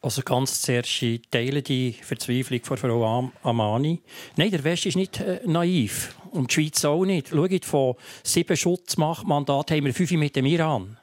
Also 0.00 0.22
ganz 0.22 0.62
zuerst 0.62 1.04
teile 1.32 1.62
die 1.62 1.94
Verzweiflung 1.94 2.62
von 2.62 2.76
Frau 2.76 3.32
Amani. 3.42 4.00
Nein, 4.36 4.52
der 4.52 4.62
Westen 4.62 4.90
ist 4.90 4.94
nicht 4.96 5.18
äh, 5.18 5.40
naiv. 5.44 6.14
Und 6.30 6.50
die 6.50 6.54
Schweiz 6.54 6.84
auch 6.84 7.04
nicht. 7.04 7.28
Schaut, 7.28 7.64
von 7.64 7.94
sieben 8.22 8.56
Schutzmachtmandaten 8.56 9.76
haben 9.76 9.84
wir 9.86 9.94
fünf 9.94 10.10
mit 10.12 10.36
dem 10.36 10.46
Iran. 10.46 10.96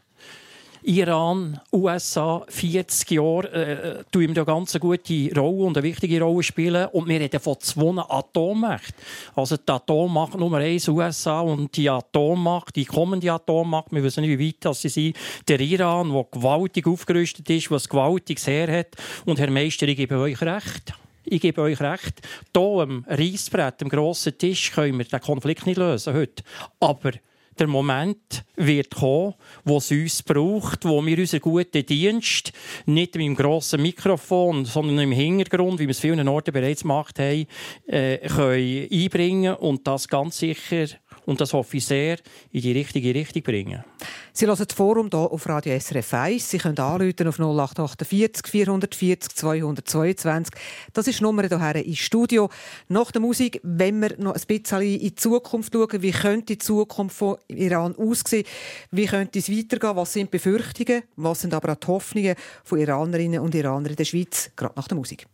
Iran, 0.88 1.60
USA, 1.74 2.46
40 2.48 3.10
Jahre 3.10 3.52
äh, 3.52 4.04
tun 4.12 4.22
ihm 4.22 4.32
eine 4.32 4.46
ganz 4.46 4.80
gute 4.80 5.32
Rolle 5.36 5.66
und 5.66 5.78
eine 5.78 5.84
wichtige 5.84 6.22
Rolle 6.22 6.44
spielen. 6.44 6.88
Und 6.90 7.08
wir 7.08 7.20
reden 7.20 7.40
von 7.40 7.60
zwei 7.60 8.02
Atommächten. 8.08 8.94
Also 9.36 9.58
die 9.58 9.72
Atommacht 9.72 10.36
Nummer 10.36 10.60
eins 10.60 10.88
USA 10.88 11.42
und 11.42 11.76
die 11.76 11.90
Atommacht, 11.90 12.76
die 12.76 12.86
kommende 12.86 13.32
Atommacht, 13.32 13.92
wir 13.92 14.04
wissen 14.04 14.22
nicht, 14.22 14.38
wie 14.38 14.50
weit 14.50 14.58
das 14.60 14.82
sie 14.82 14.90
sind, 14.90 15.18
der 15.48 15.60
Iran, 15.60 16.14
der 16.14 16.26
gewaltig 16.32 16.86
aufgerüstet 16.86 17.50
ist, 17.50 17.72
der 17.72 17.78
ein 17.78 17.84
gewaltiges 17.90 18.46
Heer 18.46 18.80
hat. 18.80 18.96
Und 19.26 19.40
Herr 19.40 19.50
Meister, 19.50 19.88
ich 19.88 19.98
gebe 19.98 20.18
euch 20.18 20.40
recht. 20.42 20.94
Ich 21.26 21.42
gebe 21.42 21.62
euch 21.62 21.82
recht. 21.82 22.22
Hier 22.56 22.64
am 22.64 23.04
Reissbrett, 23.08 23.82
am 23.82 23.90
grossen 23.90 24.38
Tisch, 24.38 24.72
können 24.72 24.98
wir 24.98 25.06
den 25.06 25.20
Konflikt 25.20 25.66
nicht 25.66 25.78
lösen 25.78 26.14
heute. 26.14 26.44
Aber 26.80 27.14
der 27.58 27.68
Moment 27.68 28.44
wird 28.56 28.94
kommen, 28.96 29.34
wo 29.64 29.78
es 29.78 29.90
uns 29.90 30.22
braucht, 30.22 30.84
wo 30.86 31.04
wir 31.06 31.18
unseren 31.18 31.40
guten 31.40 31.86
Dienst 31.86 32.52
nicht 32.86 33.16
mit 33.16 33.16
dem 33.16 33.36
grossen 33.36 33.82
Mikrofon, 33.82 34.66
sondern 34.66 35.00
im 35.00 35.12
Hintergrund, 35.14 35.80
wie 35.80 35.86
wir 35.86 35.92
es 35.92 36.00
vielen 36.00 36.28
Orten 36.28 36.54
bereits 36.54 36.82
gemacht 36.82 37.18
haben, 37.18 37.48
äh, 37.88 38.18
können 38.28 38.88
einbringen 38.92 39.56
und 39.56 39.88
das 39.88 40.08
ganz 40.08 40.38
sicher 40.40 40.88
und 41.26 41.42
das 41.42 41.54
hoffe 41.54 41.78
ich 41.78 41.86
sehr, 41.86 42.18
in 42.52 42.62
die 42.62 42.72
richtige 42.72 43.14
Richtung 43.14 43.44
bringen. 43.44 43.84
Sie 44.34 44.46
hören 44.46 44.58
das 44.58 44.76
Forum 44.76 45.10
hier 45.12 45.20
auf 45.20 45.48
Radio 45.48 45.80
SRF 45.80 46.14
1. 46.14 46.50
Sie 46.50 46.58
können 46.58 46.78
anrufen 46.78 47.28
auf 47.28 47.40
0848 47.40 48.48
440 48.48 49.36
222. 49.36 50.54
Das 50.94 51.08
ist 51.08 51.20
die 51.20 51.24
Nummer 51.24 51.48
hierher 51.48 51.84
ins 51.84 52.00
Studio. 52.00 52.50
Nach 52.90 53.12
der 53.12 53.22
Musik, 53.22 53.60
wenn 53.64 54.02
wir 54.02 54.16
noch 54.18 54.36
ein 54.36 54.42
bisschen 54.48 54.82
in 54.82 55.00
die 55.00 55.16
Zukunft 55.16 55.74
schauen, 55.74 56.02
wie 56.02 56.12
könnte 56.12 56.46
die 56.54 56.58
Zukunft 56.58 57.16
von 57.16 57.38
Iran 57.48 57.96
aussehen, 57.96 58.46
wie 58.92 59.06
könnte 59.06 59.40
es 59.40 59.50
weitergehen, 59.50 59.96
was 59.96 60.14
sind 60.14 60.28
die 60.28 60.38
Befürchtungen, 60.38 61.04
was 61.16 61.42
sind 61.42 61.54
aber 61.54 61.74
auch 61.74 61.78
die 61.78 61.88
Hoffnungen 61.88 62.36
von 62.64 62.80
Iranerinnen 62.80 63.40
und 63.40 63.56
Iranern 63.56 63.92
in 63.92 63.96
der 63.96 64.06
Schweiz, 64.06 64.52
gerade 64.56 64.74
nach 64.76 64.88
der 64.88 64.98
Musik. 64.98 65.26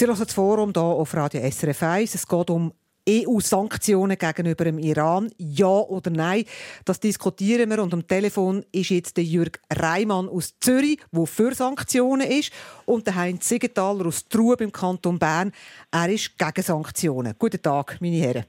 Sie 0.00 0.06
hören 0.06 0.18
das 0.18 0.32
Forum 0.32 0.72
hier 0.74 0.82
auf 0.82 1.14
Radio 1.14 1.42
SRF 1.42 1.82
1. 1.82 2.14
Es 2.14 2.26
geht 2.26 2.48
um 2.48 2.72
EU-Sanktionen 3.06 4.16
gegenüber 4.16 4.64
dem 4.64 4.78
Iran, 4.78 5.30
ja 5.36 5.66
oder 5.66 6.10
nein? 6.10 6.44
Das 6.86 7.00
diskutieren 7.00 7.68
wir 7.68 7.82
und 7.82 7.92
am 7.92 8.06
Telefon 8.06 8.64
ist 8.72 8.88
jetzt 8.88 9.18
der 9.18 9.24
Jürg 9.24 9.60
Reimann 9.70 10.30
aus 10.30 10.58
Zürich, 10.58 11.00
der 11.12 11.26
für 11.26 11.52
Sanktionen 11.52 12.26
ist, 12.26 12.50
und 12.86 13.06
der 13.08 13.16
Heinz 13.16 13.46
Siegenthaler 13.46 14.06
aus 14.06 14.26
Trub 14.26 14.62
im 14.62 14.72
Kanton 14.72 15.18
Bern. 15.18 15.52
Er 15.92 16.08
ist 16.08 16.38
gegen 16.38 16.62
Sanktionen. 16.62 17.34
Guten 17.38 17.60
Tag, 17.60 17.98
meine 18.00 18.16
Herren. 18.16 18.44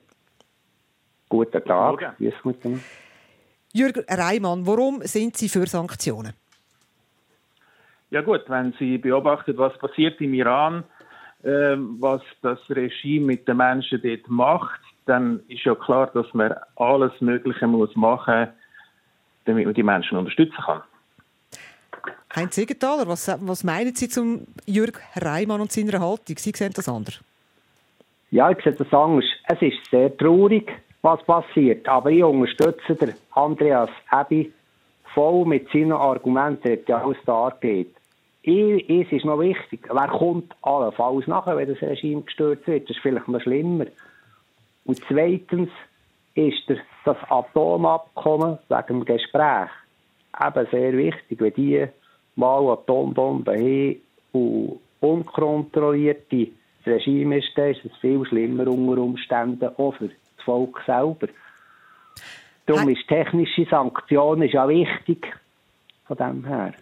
Guten 1.28 1.66
Tag. 1.66 2.16
Guten. 2.44 2.82
Jürg 3.74 4.06
Reimann, 4.08 4.66
warum 4.66 5.02
sind 5.02 5.36
Sie 5.36 5.50
für 5.50 5.68
Sanktionen? 5.68 6.32
Ja 8.10 8.22
gut, 8.22 8.44
wenn 8.48 8.74
Sie 8.80 8.98
beobachten, 8.98 9.58
was 9.58 9.78
passiert 9.80 10.22
im 10.22 10.34
Iran, 10.34 10.76
ähm, 10.78 10.84
was 11.44 12.22
das 12.42 12.60
Regime 12.70 13.26
mit 13.26 13.48
den 13.48 13.58
Menschen 13.58 14.02
dort 14.02 14.28
macht, 14.28 14.80
dann 15.06 15.42
ist 15.48 15.64
ja 15.64 15.76
klar, 15.76 16.10
dass 16.14 16.32
man 16.34 16.54
alles 16.76 17.12
Mögliche 17.20 17.68
muss 17.68 17.96
machen 17.96 18.42
muss, 18.42 18.50
damit 19.46 19.66
man 19.66 19.74
die 19.74 19.84
Menschen 19.84 20.18
unterstützen 20.18 20.58
kann. 20.64 20.82
Heinz 22.36 22.56
Siegenthaler, 22.56 23.08
was, 23.08 23.28
was 23.42 23.64
meinen 23.64 23.96
Sie 23.96 24.08
zum 24.08 24.48
Jürg 24.66 25.02
Reimann 25.16 25.62
und 25.62 25.72
seiner 25.72 26.00
Haltung? 26.00 26.38
Sie 26.38 26.52
sehen 26.56 26.72
das 26.74 26.88
anders. 26.88 27.20
Ja, 28.30 28.50
ich 28.52 28.64
sehe 28.64 28.74
das 28.74 28.94
anders. 28.94 29.26
Es 29.48 29.62
ist 29.62 29.78
sehr 29.90 30.16
traurig, 30.18 30.72
was 31.02 31.22
passiert. 31.26 31.88
Aber 31.90 32.10
ich 32.10 32.24
unterstütze 32.24 32.96
den 32.96 33.14
Andreas 33.32 33.90
Ebi 34.12 34.54
voll 35.14 35.46
mit 35.46 35.70
seinen 35.72 35.92
Argumenten, 35.92 36.80
die 36.86 36.92
er 36.92 37.04
alles 37.04 37.18
dargelegt 37.26 38.01
es 38.44 39.12
ist 39.12 39.26
noch 39.26 39.40
wichtig, 39.40 39.88
wer 39.92 40.08
kommt 40.08 40.54
allenfalls 40.64 41.28
nachher, 41.28 41.58
wenn 41.58 41.70
das 41.70 41.82
Regime 41.82 42.22
gestört 42.22 42.66
wird? 42.68 42.90
Das 42.90 42.98
ist 42.98 43.02
vielleicht 43.02 43.28
noch 43.28 43.42
schlimmer. 43.42 43.86
Und 44.86 45.00
zweitens 45.08 45.70
ist 46.34 46.64
das 47.06 47.18
Atomabkommen 47.30 48.58
wegen 48.68 48.88
dem 48.88 49.06
Gespräch 49.06 49.70
eben 50.44 50.68
sehr 50.72 50.94
wichtig. 50.94 51.40
Wenn 51.40 51.54
die 51.54 51.88
mal 52.36 52.72
Atombomben 52.72 53.54
haben 53.54 54.02
und 54.32 54.80
unkontrollierte 55.02 56.48
Regime 56.86 57.38
ist, 57.40 57.50
dann 57.56 57.72
ist 57.72 57.86
es 57.86 57.96
viel 57.98 58.26
schlimmer 58.26 58.68
unter 58.68 59.02
Umständen 59.02 59.70
auch 59.78 59.94
für 59.96 60.08
das 60.08 60.46
Volk 60.46 60.82
selber. 60.86 61.28
Darum 62.66 62.90
ist 62.90 63.08
technische 63.08 63.66
Sanktion 63.70 64.42
ist 64.42 64.54
ja 64.54 64.68
wichtig 64.68 65.28
von 66.06 66.18
dem 66.18 66.46
her. 66.46 66.74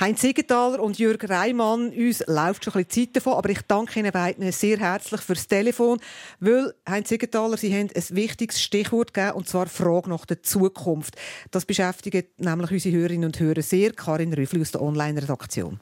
Heinz 0.00 0.22
Siegenthaler 0.22 0.80
und 0.80 0.98
Jürg 0.98 1.28
Reimann, 1.28 1.90
uns 1.90 2.24
läuft 2.26 2.64
schon 2.64 2.72
ein 2.72 2.86
bisschen 2.86 3.08
Zeit 3.08 3.16
davon, 3.16 3.34
aber 3.34 3.50
ich 3.50 3.60
danke 3.68 4.00
Ihnen 4.00 4.10
beiden 4.10 4.50
sehr 4.50 4.78
herzlich 4.78 5.20
fürs 5.20 5.46
Telefon, 5.46 6.00
weil, 6.38 6.72
Heinz 6.88 7.10
Siegenthaler, 7.10 7.58
Sie 7.58 7.70
haben 7.70 7.90
ein 7.94 8.16
wichtiges 8.16 8.62
Stichwort 8.62 9.12
gegeben, 9.12 9.34
und 9.34 9.46
zwar 9.46 9.66
Frage 9.66 10.08
nach 10.08 10.24
der 10.24 10.42
Zukunft. 10.42 11.16
Das 11.50 11.66
beschäftigt 11.66 12.40
nämlich 12.40 12.70
unsere 12.70 12.96
Hörerinnen 12.96 13.26
und 13.26 13.38
Hörer 13.38 13.60
sehr. 13.60 13.92
Karin 13.92 14.32
Rüffli 14.32 14.62
aus 14.62 14.72
der 14.72 14.80
Online-Redaktion. 14.80 15.80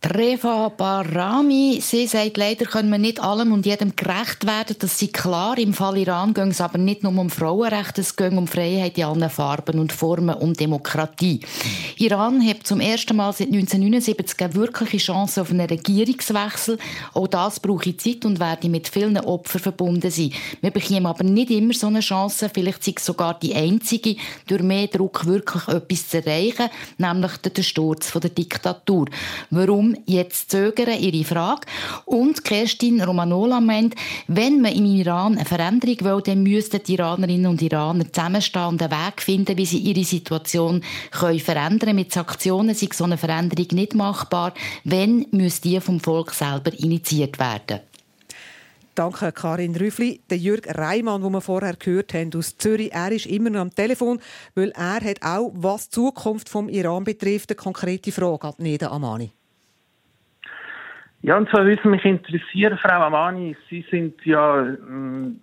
Reva 0.00 0.68
Barami, 0.68 1.80
sie 1.82 2.06
sagt, 2.06 2.36
leider 2.36 2.66
können 2.66 2.88
wir 2.88 2.98
nicht 2.98 3.20
allem 3.20 3.52
und 3.52 3.66
jedem 3.66 3.96
gerecht 3.96 4.46
werden. 4.46 4.76
Das 4.78 5.02
ist 5.02 5.12
klar. 5.12 5.58
Im 5.58 5.74
Fall 5.74 5.98
Iran 5.98 6.32
geht 6.32 6.46
es 6.46 6.60
aber 6.60 6.78
nicht 6.78 7.02
nur 7.02 7.18
um 7.18 7.28
Frauenrechte, 7.28 8.02
es 8.02 8.14
geht 8.14 8.32
um 8.32 8.46
Freiheit 8.46 8.96
in 8.96 9.04
allen 9.04 9.28
Farben 9.28 9.80
und 9.80 9.92
Formen, 9.92 10.36
um 10.36 10.54
Demokratie. 10.54 11.40
Iran 11.96 12.46
hat 12.46 12.64
zum 12.64 12.80
ersten 12.80 13.16
Mal 13.16 13.32
seit 13.32 13.48
1979 13.48 14.40
eine 14.40 14.54
wirkliche 14.54 14.98
Chance 14.98 15.40
auf 15.42 15.50
einen 15.50 15.66
Regierungswechsel. 15.66 16.78
Auch 17.14 17.26
das 17.26 17.58
brauche 17.58 17.96
Zeit 17.96 18.24
und 18.24 18.38
werde 18.38 18.68
mit 18.68 18.86
vielen 18.86 19.18
Opfern 19.18 19.60
verbunden 19.60 20.12
sein. 20.12 20.32
Wir 20.60 20.70
bekommen 20.70 21.06
aber 21.06 21.24
nicht 21.24 21.50
immer 21.50 21.74
so 21.74 21.88
eine 21.88 22.00
Chance. 22.00 22.48
Vielleicht 22.54 22.84
sei 22.84 22.94
es 22.96 23.04
sogar 23.04 23.36
die 23.36 23.52
einzige, 23.52 24.14
durch 24.46 24.62
mehr 24.62 24.86
Druck 24.86 25.26
wirklich 25.26 25.66
etwas 25.66 26.08
zu 26.08 26.24
erreichen, 26.24 26.70
nämlich 26.98 27.36
den 27.38 27.64
Sturz 27.64 28.12
der 28.12 28.30
Diktatur. 28.30 29.06
Warum 29.50 29.87
jetzt 30.06 30.50
zögern, 30.50 30.98
ihre 31.00 31.24
Frage. 31.24 31.66
Und 32.04 32.44
Kerstin 32.44 33.00
Romanola 33.00 33.60
meint, 33.60 33.94
wenn 34.26 34.60
man 34.60 34.72
im 34.72 34.84
Iran 34.84 35.36
eine 35.36 35.44
Veränderung 35.44 36.00
will, 36.00 36.22
dann 36.22 36.42
müssten 36.42 36.82
die 36.82 36.94
Iranerinnen 36.94 37.46
und 37.46 37.62
Iraner 37.62 38.12
zusammenstehen 38.12 38.66
und 38.66 38.82
einen 38.82 38.92
Weg 38.92 39.22
finden, 39.22 39.56
wie 39.56 39.66
sie 39.66 39.78
ihre 39.78 40.04
Situation 40.04 40.82
können 41.10 41.40
verändern 41.40 41.78
können. 41.78 41.96
Mit 41.96 42.12
Sanktionen 42.12 42.70
ist 42.70 42.94
so 42.94 43.04
eine 43.04 43.18
Veränderung 43.18 43.68
nicht 43.72 43.94
machbar. 43.94 44.54
Wenn, 44.84 45.26
müsste 45.30 45.68
die 45.68 45.80
vom 45.80 46.00
Volk 46.00 46.32
selber 46.32 46.72
initiiert 46.72 47.38
werden. 47.38 47.80
Danke, 48.98 49.30
Karin 49.30 49.76
Rüffli. 49.76 50.22
Der 50.28 50.38
Jürg 50.38 50.66
Reimann, 50.76 51.22
den 51.22 51.30
wir 51.30 51.40
vorher 51.40 51.76
gehört 51.76 52.14
haben, 52.14 52.32
aus 52.34 52.58
Zürich, 52.58 52.92
er 52.92 53.12
ist 53.12 53.26
immer 53.26 53.48
noch 53.48 53.60
am 53.60 53.72
Telefon, 53.72 54.18
weil 54.56 54.70
er 54.70 55.00
hat 55.00 55.22
auch, 55.22 55.52
was 55.54 55.88
die 55.88 55.94
Zukunft 55.94 56.48
vom 56.48 56.68
Iran 56.68 57.04
betrifft, 57.04 57.50
eine 57.50 57.56
konkrete 57.56 58.10
Frage 58.10 58.48
an 58.48 58.54
Neda 58.58 58.88
Amani. 58.88 59.30
Ja, 61.22 61.36
und 61.36 61.48
zwar 61.50 61.64
würde 61.64 61.88
mich 61.88 62.04
interessieren, 62.04 62.78
Frau 62.78 63.02
Amani, 63.02 63.56
Sie 63.68 63.84
sind 63.90 64.24
ja 64.24 64.60
ähm, 64.62 65.40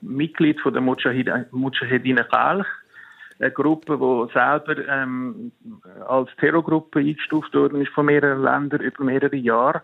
Mitglied 0.00 0.60
von 0.60 0.72
der 0.72 0.82
Mujahedin 0.82 2.16
Kalch, 2.30 2.66
eine 3.38 3.50
Gruppe, 3.52 3.96
die 3.96 4.32
selber 4.32 4.76
ähm, 4.88 5.52
als 6.06 6.28
Terrorgruppe 6.36 7.00
eingestuft 7.00 7.54
worden 7.54 7.82
ist 7.82 7.92
von 7.92 8.06
mehreren 8.06 8.42
Ländern 8.42 8.80
über 8.80 9.04
mehrere 9.04 9.36
Jahre 9.36 9.82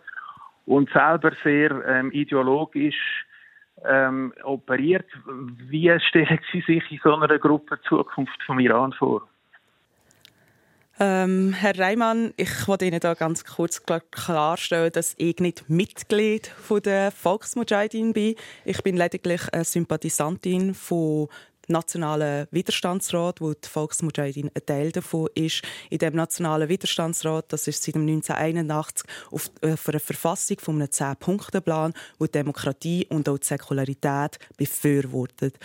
und 0.67 0.91
selber 0.91 1.33
sehr 1.45 1.71
ähm, 1.87 2.11
ideologisch 2.11 3.27
ähm, 3.87 4.33
operiert. 4.43 5.07
Wie 5.69 5.93
stellen 6.01 6.41
Sie 6.53 6.61
sich 6.63 6.91
in 6.91 7.01
so 7.03 7.15
einer 7.15 7.39
Gruppe 7.39 7.81
Zukunft 7.83 8.43
vom 8.45 8.59
Iran 8.59 8.93
vor? 8.93 9.29
Ähm, 11.01 11.53
Herr 11.53 11.79
Reimann, 11.79 12.35
ich 12.37 12.67
wollte 12.67 12.85
Ihnen 12.85 12.99
da 12.99 13.15
ganz 13.15 13.45
kurz 13.45 13.83
klarstellen, 14.11 14.91
dass 14.91 15.15
ich 15.17 15.39
nicht 15.39 15.71
Mitglied 15.71 16.49
von 16.49 16.83
der 16.83 17.13
Volksmujahideen 17.13 18.13
bin. 18.13 18.35
Ich 18.65 18.83
bin 18.83 18.97
lediglich 18.97 19.43
eine 19.53 19.65
Sympathisantin 19.65 20.75
von 20.75 21.29
nationalen 21.69 22.49
Widerstandsrat, 22.51 23.41
wo 23.41 23.53
die 23.53 23.69
Volksmujahideen 23.69 24.51
ein 24.53 24.67
Teil 24.67 24.91
davon 24.91 25.29
ist. 25.35 25.63
In 25.91 25.99
dem 25.99 26.17
nationalen 26.17 26.69
Widerstandsrat, 26.69 27.53
das 27.53 27.69
ist 27.69 27.85
seit 27.85 27.95
1981 27.95 29.09
auf, 29.31 29.51
äh, 29.61 29.75
auf 29.75 29.89
einer 29.89 30.01
Verfassung 30.01 30.59
von 30.59 30.77
einem 30.77 30.91
Zehn-Punkte-Plan, 30.91 31.93
wo 32.19 32.25
die 32.25 32.33
Demokratie 32.33 33.07
und 33.09 33.29
auch 33.29 33.39
die 33.39 33.47
Säkularität 33.47 34.39
befürwortet 34.57 35.59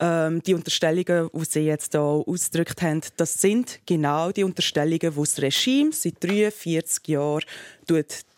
ähm, 0.00 0.42
die 0.42 0.54
Unterstellungen, 0.54 1.30
die 1.32 1.44
Sie 1.44 1.60
jetzt 1.60 1.92
hier 1.92 2.00
ausgedrückt 2.00 2.82
haben, 2.82 3.02
das 3.16 3.34
sind 3.34 3.80
genau 3.86 4.32
die 4.32 4.44
Unterstellungen, 4.44 4.98
die 5.14 5.20
das 5.20 5.40
Regime 5.40 5.92
seit 5.92 6.22
43 6.22 7.08
Jahren 7.08 7.44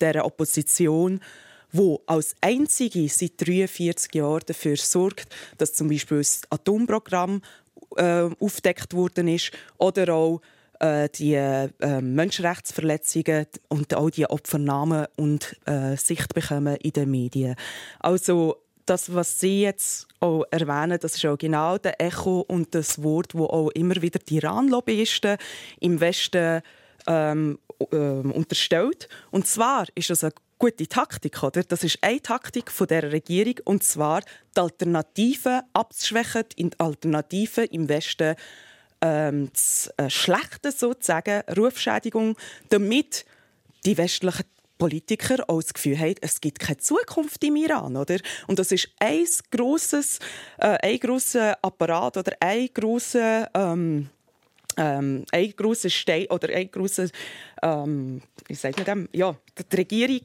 der 0.00 0.24
Opposition 0.24 1.20
wo 1.72 2.02
als 2.06 2.36
einzige 2.42 3.08
seit 3.08 3.40
43 3.40 4.14
Jahren 4.14 4.42
dafür 4.46 4.76
sorgt, 4.76 5.34
dass 5.56 5.72
zum 5.72 5.88
Beispiel 5.88 6.18
das 6.18 6.42
Atomprogramm 6.50 7.40
äh, 7.96 8.28
aufdeckt 8.38 8.94
worden 8.94 9.28
ist 9.28 9.52
oder 9.78 10.12
auch 10.14 10.42
äh, 10.80 11.08
die 11.08 11.34
äh, 11.34 11.68
Menschenrechtsverletzungen 12.00 13.46
und 13.68 13.94
auch 13.94 14.10
die 14.10 14.26
Opfernamen 14.26 15.06
und 15.16 15.56
äh, 15.64 15.96
Sicht 15.96 16.34
bekommen 16.34 16.76
in 16.76 16.92
den 16.92 17.10
Medien. 17.10 17.54
Also 18.00 18.61
das, 18.86 19.14
was 19.14 19.40
Sie 19.40 19.62
jetzt 19.62 20.06
auch 20.20 20.44
erwähnen, 20.50 20.98
das 21.00 21.14
ist 21.14 21.38
genau 21.38 21.78
der 21.78 22.00
Echo 22.00 22.40
und 22.40 22.74
das 22.74 23.02
Wort, 23.02 23.34
wo 23.34 23.46
auch 23.46 23.70
immer 23.70 24.00
wieder 24.00 24.18
die 24.18 24.36
Iran-Lobbyisten 24.36 25.36
im 25.80 26.00
Westen 26.00 26.62
ähm, 27.06 27.58
äh, 27.90 27.96
unterstellt. 27.96 29.08
Und 29.30 29.46
zwar 29.46 29.86
ist 29.94 30.10
das 30.10 30.24
eine 30.24 30.32
gute 30.58 30.86
Taktik, 30.86 31.42
oder? 31.42 31.64
Das 31.64 31.82
ist 31.82 31.98
eine 32.02 32.22
Taktik 32.22 32.70
von 32.70 32.86
der 32.86 33.10
Regierung 33.10 33.54
und 33.64 33.82
zwar 33.82 34.20
die 34.56 34.60
Alternativen 34.60 35.62
abzuschwächen, 35.72 36.44
die 36.56 36.70
Alternativen 36.78 37.64
im 37.66 37.88
Westen 37.88 38.36
ähm, 39.00 39.52
zu 39.52 39.90
äh, 39.96 40.08
schlechten 40.08 40.70
sozusagen 40.70 41.42
Rufschädigung, 41.56 42.36
damit 42.68 43.24
die 43.84 43.98
westlichen 43.98 44.44
Politiker 44.82 45.44
auch 45.46 45.62
das 45.62 45.72
Gefühl 45.72 45.96
haben, 45.96 46.16
es 46.22 46.40
gibt 46.40 46.58
keine 46.58 46.78
Zukunft 46.78 47.44
im 47.44 47.54
Iran, 47.54 47.96
oder? 47.96 48.18
Und 48.48 48.58
das 48.58 48.72
ist 48.72 48.88
ein 48.98 49.24
grosses, 49.52 50.18
äh, 50.58 50.76
ein 50.82 50.98
grosser 50.98 51.56
Apparat 51.62 52.16
oder 52.16 52.32
ein 52.40 52.68
grosser 52.74 53.48
ähm, 53.54 54.08
ähm, 54.76 55.24
ein 55.30 55.52
grosser 55.54 55.88
Stein 55.88 56.26
oder 56.30 56.48
ein 56.48 56.68
grosser, 56.68 57.06
ähm, 57.62 58.22
sagt 58.50 58.78
man 58.78 58.84
dem? 58.84 59.08
Ja, 59.12 59.36
die 59.56 59.76
Regierung 59.76 60.22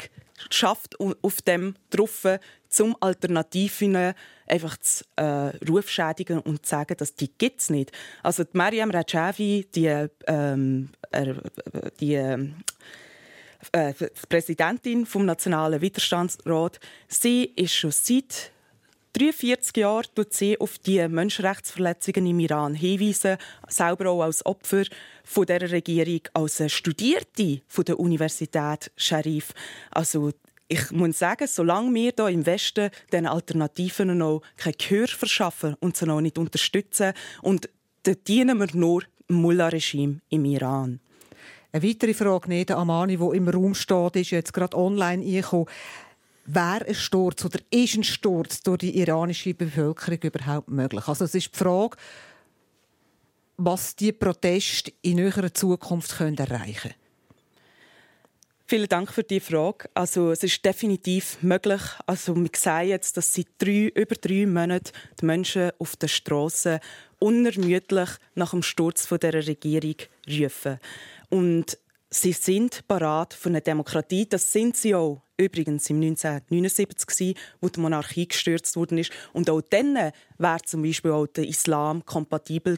schafft 0.49 0.99
auf 0.99 1.41
dem 1.43 1.75
drauf, 1.91 2.25
zum 2.67 2.95
Alternativen 2.99 4.15
einfach 4.47 4.77
zu 4.77 5.03
äh, 5.17 5.55
Rufschädigen 5.69 6.39
und 6.39 6.65
zu 6.65 6.69
sagen, 6.71 6.97
dass 6.97 7.13
die 7.13 7.31
gibt 7.37 7.61
es 7.61 7.69
nicht. 7.69 7.91
Also 8.23 8.43
die 8.43 8.57
Mariam 8.57 8.89
Rajavi, 8.89 9.67
die, 9.75 10.07
ähm, 10.25 10.89
äh, 11.11 11.35
die 11.99 12.15
äh, 12.15 12.49
Präsidentin 14.29 15.05
vom 15.05 15.25
Nationalen 15.25 15.81
Widerstandsrat. 15.81 16.79
Sie 17.07 17.51
ist 17.55 17.73
schon 17.73 17.91
seit 17.91 18.51
43 19.13 19.77
Jahren 19.77 20.05
tut 20.13 20.33
sie 20.33 20.59
auf 20.59 20.77
die 20.77 21.07
Menschenrechtsverletzungen 21.07 22.27
im 22.27 22.39
Iran 22.39 22.75
hinweisen, 22.75 23.37
selber 23.67 24.11
auch 24.11 24.21
als 24.21 24.45
Opfer 24.45 24.83
von 25.23 25.45
der 25.47 25.71
Regierung, 25.71 26.21
als 26.33 26.61
Studierte 26.71 27.61
von 27.67 27.85
der 27.85 27.99
Universität 27.99 28.91
Sharif. 28.95 29.53
Also 29.89 30.33
ich 30.67 30.91
muss 30.91 31.17
sagen, 31.17 31.47
solange 31.47 31.93
wir 31.95 32.13
hier 32.15 32.27
im 32.27 32.45
Westen 32.45 32.91
den 33.11 33.25
Alternativen 33.25 34.17
noch 34.17 34.41
kein 34.57 34.73
Gehör 34.77 35.07
verschaffen 35.07 35.75
und 35.79 35.97
sie 35.97 36.05
noch 36.05 36.21
nicht 36.21 36.37
unterstützen, 36.37 37.13
und 37.41 37.69
dann 38.03 38.17
dienen 38.27 38.59
wir 38.59 38.67
nur 38.73 39.01
dem 39.27 39.37
Mullah-Regime 39.37 40.19
im 40.29 40.45
Iran. 40.45 40.99
Eine 41.71 41.83
weitere 41.83 42.13
Frage, 42.13 42.49
Neda 42.49 42.75
Amani, 42.75 43.17
die 43.17 43.37
im 43.37 43.49
Raum 43.49 43.75
steht, 43.75 44.15
ist 44.15 44.31
jetzt 44.31 44.53
gerade 44.53 44.77
online 44.77 45.23
eingekommen. 45.23 45.67
Wäre 46.45 46.85
ein 46.85 46.95
Sturz 46.95 47.43
oder 47.43 47.59
ist 47.69 47.95
ein 47.95 48.03
Sturz 48.03 48.61
durch 48.63 48.77
die 48.77 48.97
iranische 48.97 49.53
Bevölkerung 49.53 50.19
überhaupt 50.21 50.69
möglich? 50.69 51.07
Also 51.07 51.25
es 51.25 51.35
ist 51.35 51.53
die 51.53 51.57
Frage, 51.57 51.97
was 53.57 53.95
die 53.95 54.13
Proteste 54.13 54.93
in 55.01 55.17
näherer 55.17 55.53
Zukunft 55.53 56.17
können 56.17 56.37
erreichen 56.37 56.91
können. 56.91 57.07
Vielen 58.69 58.89
Dank 58.89 59.13
für 59.13 59.23
die 59.23 59.39
Frage. 59.39 59.89
Also 59.93 60.31
es 60.31 60.43
ist 60.43 60.63
definitiv 60.65 61.37
möglich. 61.41 61.81
Also 62.05 62.35
wir 62.35 62.49
sehen 62.53 62.89
jetzt, 62.89 63.15
dass 63.15 63.33
seit 63.33 63.47
drei, 63.59 63.91
über 63.95 64.15
drei 64.15 64.45
Monaten 64.45 64.91
die 65.21 65.25
Menschen 65.25 65.71
auf 65.79 65.95
der 65.95 66.09
Straße 66.09 66.81
unermüdlich 67.17 68.09
nach 68.35 68.51
dem 68.51 68.63
Sturz 68.63 69.05
von 69.05 69.19
der 69.19 69.35
Regierung 69.35 69.95
rufen. 70.29 70.79
Und 71.29 71.77
sie 72.09 72.33
sind 72.33 72.87
parat 72.87 73.33
für 73.33 73.49
eine 73.49 73.61
Demokratie. 73.61 74.27
Das 74.27 74.51
sind 74.51 74.77
sie 74.77 74.95
auch. 74.95 75.21
Übrigens 75.39 75.87
im 75.91 76.01
1979 76.01 77.37
wo 77.61 77.69
die 77.69 77.79
Monarchie 77.79 78.27
gestürzt 78.27 78.75
worden 78.75 78.97
ist. 78.97 79.11
Und 79.33 79.51
auch 79.51 79.61
dann 79.61 80.11
wäre 80.39 80.61
zum 80.65 80.81
Beispiel 80.81 81.11
auch 81.11 81.27
der 81.27 81.47
Islam 81.47 82.03
kompatibel 82.05 82.75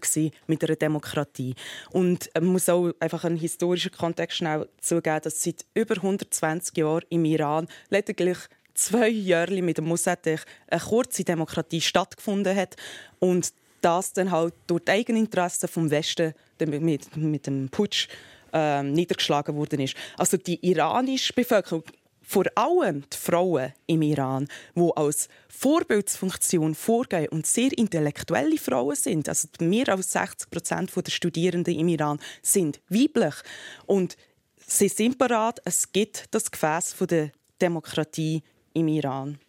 mit 0.48 0.64
einer 0.64 0.76
Demokratie. 0.76 1.56
Und 1.92 2.30
man 2.34 2.48
muss 2.48 2.68
auch 2.68 2.92
einfach 3.00 3.24
einen 3.24 3.38
historischen 3.38 3.92
Kontext 3.92 4.38
schnell 4.38 4.68
zugeben, 4.82 5.22
dass 5.24 5.42
seit 5.42 5.66
über 5.74 5.96
120 5.96 6.76
Jahren 6.78 7.06
im 7.10 7.24
Iran 7.24 7.70
lediglich 7.90 8.38
zwei 8.74 9.08
Jahre 9.08 9.62
mit 9.62 9.78
dem 9.78 9.86
Mossadegh 9.86 10.44
eine 10.68 10.82
kurze 10.82 11.24
Demokratie 11.24 11.82
stattgefunden 11.82 12.56
hat 12.56 12.76
und 13.20 13.54
das 13.82 14.12
dann 14.12 14.32
halt 14.32 14.54
durch 14.68 14.84
die 14.84 14.92
Eigeninteressen 14.92 15.70
vom 15.70 15.90
Westen 15.90 16.34
mit, 16.60 17.16
mit 17.16 17.48
dem 17.48 17.70
Putsch 17.70 18.10
äh, 18.54 18.84
niedergeschlagen 18.84 19.56
worden 19.56 19.80
ist. 19.82 19.96
Also 20.18 20.38
die 20.38 20.66
iranische 20.66 21.34
Bevölkerung, 21.34 21.84
vor 22.22 22.46
allem 22.54 23.04
die 23.12 23.18
Frauen 23.18 23.74
im 23.88 24.04
Iran, 24.04 24.48
die 24.76 24.90
als 24.96 25.30
Vorbildsfunktion 25.48 26.76
vorgehen 26.76 27.28
und 27.30 27.48
sehr 27.48 27.76
intellektuelle 27.76 28.58
Frauen 28.58 28.96
sind. 28.96 29.28
Also 29.28 29.48
mehr 29.62 29.90
als 29.90 30.12
60 30.12 30.52
Prozent 30.52 30.92
der 30.96 31.12
Studierenden 31.12 31.74
im 31.74 31.88
Iran 31.88 32.20
sind 32.44 32.82
weiblich. 32.90 33.34
Und 33.88 34.16
sie 34.58 34.90
sind 34.90 35.18
bereit, 35.18 35.60
es 35.66 35.92
gibt 35.92 36.26
das 36.32 36.52
Gefäß 36.52 36.96
der 37.10 37.32
Demokratie 37.60 38.44
im 38.74 38.88
Iran. 38.88 39.40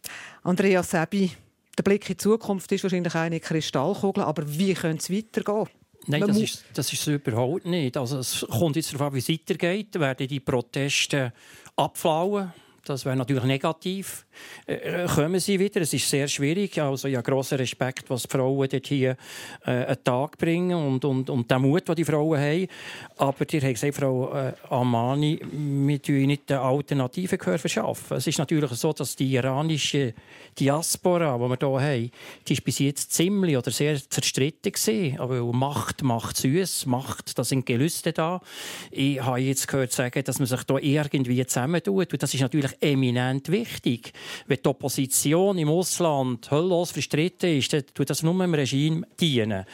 Andrea 0.43 0.83
Sebi, 0.83 1.33
der 1.77 1.83
Blick 1.83 2.09
in 2.09 2.15
die 2.15 2.17
Zukunft 2.17 2.73
ist 2.73 2.83
wahrscheinlich 2.83 3.15
eine 3.15 3.41
Kristallkugel, 3.41 4.25
aber 4.25 4.43
wie 4.47 4.75
könnte 4.75 5.03
es 5.03 5.11
weitergehen? 5.11 5.69
Nein, 6.07 6.27
das 6.27 6.37
ist, 6.39 6.65
das 6.75 6.93
ist 6.93 7.07
überhaupt 7.07 7.67
nicht. 7.67 7.97
Also 7.97 8.19
es 8.19 8.47
kommt 8.49 8.77
jetzt 8.77 8.93
darauf 8.93 9.09
an, 9.09 9.15
wie 9.15 9.19
es 9.19 9.29
weitergeht. 9.29 9.99
Werden 9.99 10.27
die 10.27 10.41
Proteste 10.41 11.33
abflauen? 11.77 12.53
Das 12.85 13.05
wäre 13.05 13.17
natürlich 13.17 13.45
negativ. 13.45 14.27
Äh, 14.67 14.75
äh, 14.75 15.07
kommen 15.07 15.41
sie 15.41 15.59
wieder? 15.59 15.81
Es 15.81 15.93
ist 15.93 16.09
sehr 16.09 16.29
schwierig. 16.29 16.81
Also 16.81 17.09
habe 17.09 17.23
grossen 17.23 17.59
Respekt, 17.59 18.09
was 18.09 18.23
die 18.23 18.29
Frauen 18.29 18.69
dort 18.69 18.87
hier 18.87 19.17
äh, 19.67 19.71
einen 19.71 20.05
Tag 20.05 20.39
bringen 20.39 20.77
und, 20.77 21.05
und, 21.05 21.31
und 21.31 21.51
den 21.51 21.63
Mut, 21.63 21.89
den 21.89 21.95
die 21.95 22.05
Frauen 22.05 22.39
haben. 22.39 22.67
Aber 23.17 23.45
ihr 23.53 23.63
habt 23.63 23.75
gesagt, 23.75 23.95
Frau 23.95 24.33
äh, 24.33 24.53
Amani, 24.69 25.41
wir 25.51 26.03
tun 26.03 26.27
nicht 26.27 26.49
den 26.49 26.59
alternativen 26.59 27.39
Gehör 27.39 27.59
verschaffen. 27.59 28.17
Es 28.17 28.27
ist 28.27 28.39
natürlich 28.39 28.71
so, 28.73 28.93
dass 28.93 29.17
die 29.17 29.35
iranische 29.35 30.15
Diaspora, 30.59 31.37
die 31.37 31.49
wir 31.49 31.57
hier 31.59 31.89
haben, 31.89 32.11
die 32.47 32.53
ist 32.53 32.65
bis 32.65 32.79
jetzt 32.79 33.13
ziemlich 33.13 33.57
oder 33.57 33.71
sehr 33.71 33.97
zerstritten 33.97 34.73
gewesen. 34.73 35.19
Aber 35.19 35.41
Macht 35.53 36.03
macht 36.03 36.37
süß, 36.37 36.87
Macht, 36.87 37.39
da 37.39 37.45
sind 37.45 37.67
Gelüste 37.67 38.13
da. 38.13 38.41
Ich 38.91 39.21
habe 39.23 39.41
jetzt 39.41 39.69
gehört 39.69 39.93
sagen, 39.93 40.23
dass 40.25 40.39
man 40.39 40.47
sich 40.47 40.61
hier 40.81 41.07
irgendwie 41.13 41.47
zusammentut. 41.47 42.13
Und 42.13 42.23
das 42.23 42.35
ist 42.35 42.41
natürlich 42.41 42.73
eminent 42.81 43.51
wichtig. 43.51 44.13
Wenn 44.47 44.59
die 44.65 44.69
Opposition 44.69 45.59
im 45.59 45.69
Ausland 45.69 46.51
höllos 46.51 46.91
verstritten 46.91 47.57
ist, 47.57 47.73
dann 47.73 47.85
tut 47.95 48.11
das 48.11 48.23
nur 48.23 48.35
dem 48.35 48.55
Regime 48.55 49.07
dienen. 49.21 49.65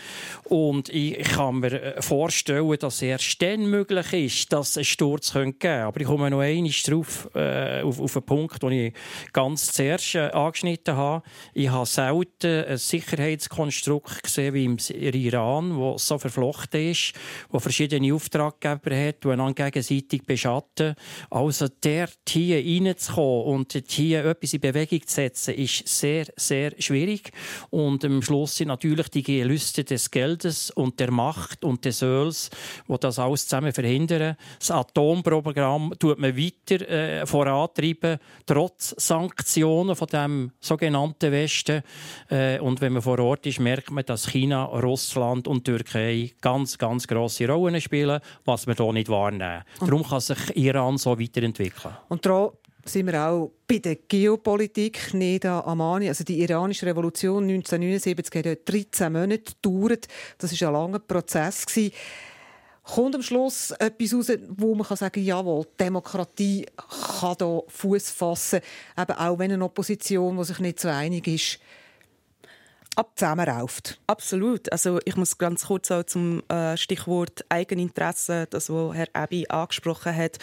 Und 0.44 0.88
ich 0.88 1.18
kann 1.18 1.60
mir 1.60 1.72
äh, 1.72 2.02
vorstellen, 2.02 2.76
dass 2.78 3.02
erst 3.02 3.40
dann 3.42 3.66
möglich 3.66 4.12
ist, 4.12 4.52
dass 4.52 4.76
es 4.76 4.86
Sturz 4.86 5.32
geben 5.32 5.58
könnte. 5.58 5.84
Aber 5.84 6.00
ich 6.00 6.06
komme 6.06 6.30
noch 6.30 6.40
einmal 6.40 6.70
drauf, 6.84 7.28
äh, 7.34 7.82
auf, 7.82 8.00
auf 8.00 8.16
einen 8.16 8.26
Punkt, 8.26 8.62
den 8.62 8.72
ich 8.72 8.92
ganz 9.32 9.72
zuerst 9.72 10.14
äh, 10.14 10.30
angeschnitten 10.30 10.96
habe. 10.96 11.22
Ich 11.54 11.68
habe 11.68 11.86
selten 11.86 12.64
ein 12.64 12.78
Sicherheitskonstrukt 12.78 14.22
gesehen 14.22 14.54
wie 14.54 14.64
im 14.64 14.76
Iran, 14.90 15.76
wo 15.76 15.98
so 15.98 16.18
verflochten 16.18 16.90
ist, 16.90 17.12
wo 17.50 17.58
verschiedene 17.58 18.14
Auftraggeber 18.14 18.96
hat, 18.96 19.24
die 19.24 19.28
einander 19.28 19.70
gegenseitig 19.70 20.24
beschatten. 20.24 20.94
Also 21.30 21.68
der 21.68 22.08
hier 22.28 22.58
reinzukommen 22.58 23.44
und 23.46 23.82
hier 23.88 24.35
etwas 24.36 24.52
in 24.52 24.60
Bewegung 24.60 25.06
zu 25.06 25.14
setzen, 25.14 25.54
ist 25.54 25.88
sehr, 25.88 26.26
sehr 26.36 26.72
schwierig. 26.78 27.32
Und 27.70 28.04
am 28.04 28.22
Schluss 28.22 28.56
sind 28.56 28.68
natürlich 28.68 29.08
die 29.08 29.22
Gelüste 29.22 29.84
des 29.84 30.10
Geldes 30.10 30.70
und 30.70 31.00
der 31.00 31.10
Macht 31.10 31.64
und 31.64 31.84
des 31.84 32.02
Öls, 32.02 32.50
die 32.88 32.96
das 33.00 33.18
alles 33.18 33.46
zusammen 33.46 33.72
verhindern. 33.72 34.36
Das 34.58 34.70
Atomprogramm 34.70 35.94
tut 35.98 36.18
man 36.18 36.36
weiter 36.36 36.88
äh, 36.88 37.26
vorantreiben, 37.26 38.18
trotz 38.44 38.94
Sanktionen 38.98 39.96
von 39.96 40.08
dem 40.08 40.52
sogenannten 40.60 41.32
Westen. 41.32 41.82
Äh, 42.30 42.58
und 42.60 42.80
wenn 42.80 42.92
man 42.92 43.02
vor 43.02 43.18
Ort 43.18 43.46
ist, 43.46 43.60
merkt 43.60 43.90
man, 43.90 44.04
dass 44.04 44.28
China, 44.30 44.64
Russland 44.64 45.48
und 45.48 45.64
Türkei 45.64 46.32
ganz, 46.40 46.78
ganz 46.78 47.06
grosse 47.06 47.48
Rollen 47.48 47.80
spielen, 47.80 48.20
was 48.44 48.66
wir 48.66 48.74
hier 48.74 48.92
nicht 48.92 49.08
wahrnehmen. 49.08 49.62
Darum 49.80 50.02
kann 50.02 50.20
sich 50.20 50.56
Iran 50.56 50.98
so 50.98 51.18
weiterentwickeln. 51.18 51.94
Und 52.08 52.24
sind 52.88 53.06
wir 53.06 53.20
auch 53.20 53.52
bei 53.66 53.78
der 53.78 53.96
Geopolitik. 53.96 55.12
Neda 55.14 55.60
Amani, 55.60 56.08
also 56.08 56.24
die 56.24 56.40
iranische 56.40 56.86
Revolution 56.86 57.44
1979 57.44 58.44
hat 58.44 58.68
13 58.68 59.12
Monate 59.12 59.54
gedauert. 59.62 60.08
Das 60.38 60.60
war 60.60 60.68
ein 60.68 60.74
langer 60.74 60.98
Prozess. 60.98 61.66
Kommt 62.82 63.16
am 63.16 63.22
Schluss 63.22 63.72
etwas 63.72 64.14
raus, 64.14 64.30
wo 64.48 64.74
man 64.74 64.86
kann 64.86 64.96
sagen 64.96 65.24
jawohl, 65.24 65.66
Demokratie 65.78 66.66
kann 67.20 67.34
hier 67.38 67.62
Fuß 67.66 68.10
fassen, 68.10 68.60
eben 68.96 69.12
auch 69.12 69.38
wenn 69.40 69.50
eine 69.50 69.64
Opposition, 69.64 70.36
die 70.36 70.44
sich 70.44 70.60
nicht 70.60 70.78
so 70.78 70.88
einig 70.88 71.26
ist, 71.26 71.58
zusammenrauft. 73.14 74.00
Absolut. 74.06 74.70
Also 74.72 75.00
ich 75.04 75.16
muss 75.16 75.36
ganz 75.36 75.66
kurz 75.66 75.90
auch 75.90 76.04
zum 76.04 76.42
äh, 76.48 76.76
Stichwort 76.76 77.44
Eigeninteresse, 77.48 78.46
das 78.48 78.70
was 78.70 78.94
Herr 78.94 79.08
Ebi 79.14 79.46
angesprochen 79.48 80.16
hat. 80.16 80.38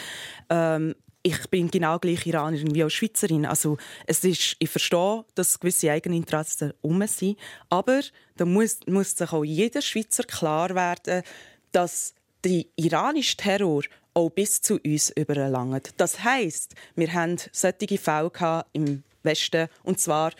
Ähm, 0.49 0.95
ich 1.23 1.47
bin 1.49 1.71
genau 1.71 1.99
gleich 1.99 2.27
Iranerin 2.27 2.75
wie 2.75 2.83
auch 2.83 2.89
Schweizerin. 2.89 3.45
Also 3.45 3.77
es 4.05 4.23
ist, 4.23 4.57
ich 4.59 4.69
verstehe, 4.69 5.23
dass 5.35 5.59
gewisse 5.59 5.89
Eigeninteressen 5.89 6.73
um 6.81 7.05
sind, 7.07 7.39
aber 7.69 8.01
da 8.35 8.45
muss, 8.45 8.79
muss 8.87 9.15
sich 9.15 9.31
auch 9.31 9.45
jeder 9.45 9.81
Schweizer 9.81 10.23
klar 10.23 10.75
werden, 10.75 11.23
dass 11.71 12.13
der 12.43 12.65
iranische 12.75 13.37
Terror 13.37 13.83
auch 14.13 14.29
bis 14.29 14.61
zu 14.61 14.79
uns 14.85 15.11
überlangt. 15.11 15.91
Das 15.97 16.23
heißt, 16.23 16.75
wir 16.95 17.13
haben 17.13 17.37
solche 17.51 17.97
Fälle 17.97 18.65
im 18.73 19.03
Westen 19.23 19.69
und 19.83 19.99
zwar 19.99 20.33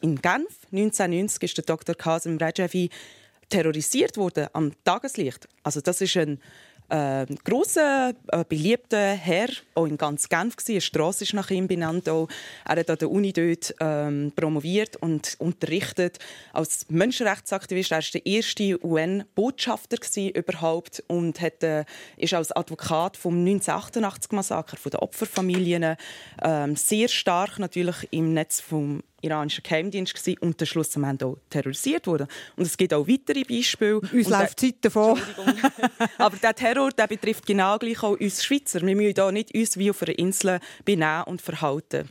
in 0.00 0.20
Genf 0.20 0.66
1990 0.72 1.42
ist 1.42 1.58
der 1.58 1.64
Dr. 1.64 1.94
Kasim 1.94 2.38
Rajavi 2.38 2.90
terrorisiert 3.48 4.16
worden 4.16 4.48
am 4.54 4.72
Tageslicht. 4.82 5.46
Also 5.62 5.80
das 5.80 6.00
ist 6.00 6.16
ein 6.16 6.40
äh, 6.92 7.26
grosser, 7.44 8.12
äh, 8.28 8.44
beliebter 8.46 9.12
Herr, 9.14 9.48
auch 9.74 9.86
in 9.86 9.96
ganz 9.96 10.28
Genf 10.28 10.56
war. 10.56 10.64
Eine 10.68 10.80
Strasse 10.80 11.24
ist 11.24 11.32
nach 11.32 11.50
ihm 11.50 11.66
benannt. 11.66 12.08
Auch. 12.08 12.28
Er 12.66 12.76
hat 12.76 12.90
an 12.90 12.98
der 12.98 13.10
Uni 13.10 13.32
dort 13.32 13.74
ähm, 13.80 14.32
promoviert 14.36 14.96
und 14.96 15.36
unterrichtet 15.38 16.18
als 16.52 16.86
Menschenrechtsaktivist. 16.90 17.92
Er 17.92 17.98
war 17.98 18.04
der 18.12 18.26
erste 18.26 18.84
UN-Botschafter 18.84 19.96
überhaupt 20.34 21.02
und 21.06 21.40
hat, 21.40 21.62
äh, 21.62 21.84
ist 22.18 22.34
als 22.34 22.52
Advokat 22.52 23.16
vom 23.16 23.42
1988-Massaker, 23.42 24.76
von 24.76 24.90
den 24.90 25.00
Opferfamilien, 25.00 25.82
äh, 26.42 26.74
sehr 26.74 27.08
stark 27.08 27.58
natürlich 27.58 28.08
im 28.10 28.34
Netz 28.34 28.60
vom 28.60 29.02
iranischer 29.22 29.62
Geheimdienst 29.62 30.14
gewesen 30.14 30.38
und 30.40 30.60
dann 30.60 30.66
schlussendlich 30.66 31.22
auch 31.22 31.38
terrorisiert 31.48 32.06
wurde. 32.06 32.26
Und 32.56 32.66
es 32.66 32.76
gibt 32.76 32.92
auch 32.92 33.06
weitere 33.08 33.44
Beispiele. 33.44 34.00
Uns 34.00 34.28
läuft 34.28 34.60
die 34.60 34.72
Zeit 34.72 34.84
davon. 34.84 35.20
Aber 36.18 36.36
der 36.36 36.54
Terror 36.54 36.90
der 36.90 37.06
betrifft 37.06 37.46
genau 37.46 37.78
gleich 37.78 38.02
auch 38.02 38.18
uns 38.18 38.44
Schweizer. 38.44 38.80
Wir 38.82 38.96
müssen 38.96 39.14
hier 39.14 39.32
nicht 39.32 39.54
uns 39.54 39.76
wie 39.76 39.90
auf 39.90 40.02
einer 40.02 40.18
Insel 40.18 40.60
benehmen 40.84 41.24
und 41.24 41.40
verhalten. 41.40 42.08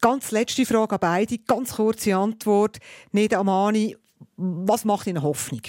Ganz 0.00 0.30
letzte 0.30 0.66
Frage 0.66 0.94
an 0.94 1.00
beide, 1.00 1.38
ganz 1.38 1.74
kurze 1.76 2.16
Antwort. 2.16 2.78
Neda 3.12 3.38
Amani, 3.38 3.96
was 4.36 4.84
macht 4.84 5.06
Ihnen 5.06 5.22
Hoffnung? 5.22 5.62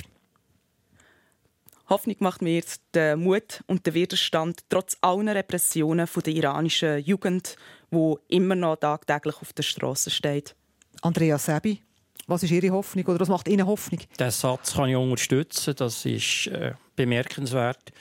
Hoffnung 1.90 2.16
macht 2.20 2.42
mir 2.42 2.56
jetzt 2.56 2.82
der 2.94 3.18
Mut 3.18 3.64
und 3.68 3.86
der 3.86 3.94
Widerstand 3.94 4.62
trotz 4.70 4.98
aller 5.02 5.36
Repressionen 5.36 6.08
von 6.08 6.24
der 6.24 6.34
iranischen 6.34 7.00
Jugend, 7.00 7.56
wo 7.92 8.20
immer 8.28 8.56
noch 8.56 8.78
tagtäglich 8.78 9.36
auf 9.42 9.54
der 9.54 9.64
Straße 9.64 10.10
steht. 10.10 10.56
Andreas 11.04 11.46
Sebi, 11.46 11.80
was 12.28 12.44
ist 12.44 12.52
Ihre 12.52 12.70
Hoffnung 12.70 13.06
oder 13.06 13.20
was 13.20 13.28
macht 13.28 13.50
Ihnen 13.50 13.68
Hoffnung? 13.68 14.00
Den 14.18 14.32
Satz 14.32 14.76
kann 14.76 14.90
ich 14.90 14.96
unterstützen. 14.96 15.76
Das 15.76 16.06
ist 16.06 16.48
äh, 16.48 16.76
bemerkenswert. 16.96 17.92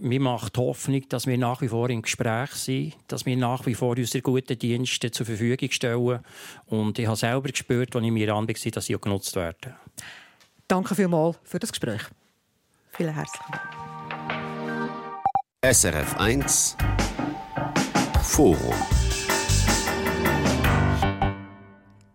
Mir 0.00 0.20
macht 0.20 0.56
Hoffnung, 0.56 1.06
dass 1.10 1.26
wir 1.26 1.36
nach 1.36 1.60
wie 1.60 1.68
vor 1.68 1.90
im 1.90 2.00
Gespräch 2.00 2.50
sind, 2.52 2.94
dass 3.08 3.26
wir 3.26 3.36
nach 3.36 3.66
wie 3.66 3.74
vor 3.74 3.98
unsere 3.98 4.22
guten 4.22 4.58
Dienste 4.58 5.10
zur 5.10 5.26
Verfügung 5.26 5.70
stellen. 5.70 6.20
Und 6.64 6.98
ich 6.98 7.06
habe 7.06 7.18
selber 7.18 7.50
gespürt, 7.50 7.94
als 7.94 8.04
ich 8.06 8.10
mir 8.10 8.34
an 8.34 8.48
war, 8.48 8.70
dass 8.70 8.86
sie 8.86 8.96
auch 8.96 9.00
genutzt 9.02 9.36
werden. 9.36 9.74
Danke 10.66 10.94
vielmals 10.94 11.36
für 11.44 11.58
das 11.58 11.70
Gespräch. 11.70 12.00
Vielen 12.92 13.12
herzlichen 13.12 13.52
Dank. 13.52 13.68
SRF 15.62 16.16
1 16.16 16.78
Forum 18.22 19.01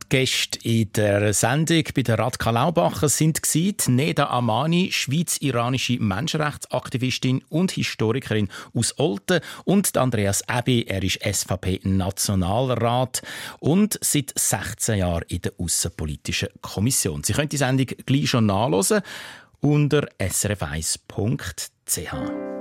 Gäste 0.10 0.60
in 0.64 0.92
der 0.94 1.34
Sendung 1.34 1.84
bei 1.94 2.02
der 2.02 2.18
Radka 2.18 2.50
Laubacher 2.52 3.10
sind 3.10 3.42
Neda 3.88 4.30
Amani, 4.30 4.90
schweiz-iranische 4.92 6.00
Menschenrechtsaktivistin 6.00 7.44
und 7.50 7.72
Historikerin 7.72 8.48
aus 8.74 8.98
Olten 8.98 9.42
und 9.66 9.98
Andreas 9.98 10.44
Ebi, 10.48 10.86
er 10.88 11.04
ist 11.04 11.20
SVP-Nationalrat 11.24 13.22
und 13.60 14.00
seit 14.02 14.32
16 14.34 15.00
Jahren 15.00 15.26
in 15.28 15.42
der 15.42 15.52
Außenpolitischen 15.58 16.48
Kommission. 16.62 17.24
Sie 17.24 17.34
können 17.34 17.50
die 17.50 17.58
Sendung 17.58 17.88
gleich 18.06 18.30
schon 18.30 18.46
nachlesen 18.46 19.02
unter 19.60 20.08
srf1.ch. 20.20 22.57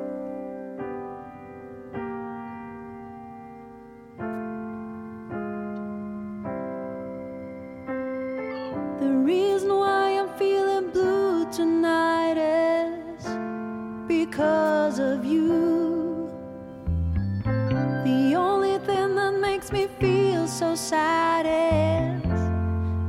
because 14.37 14.99
of 14.99 15.25
you. 15.25 16.31
The 18.05 18.35
only 18.37 18.77
thing 18.81 19.15
that 19.15 19.33
makes 19.33 19.73
me 19.73 19.89
feel 19.99 20.47
so 20.47 20.75
sad 20.75 21.47
is 21.47 22.23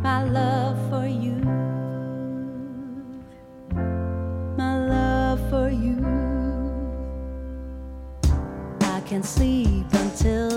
my 0.02 0.24
love 0.24 0.78
for 0.90 1.06
you. 1.06 1.36
My 4.56 4.78
love 4.88 5.40
for 5.50 5.70
you. 5.70 6.00
I 8.96 9.02
can 9.02 9.22
sleep 9.22 9.88
until 9.92 10.57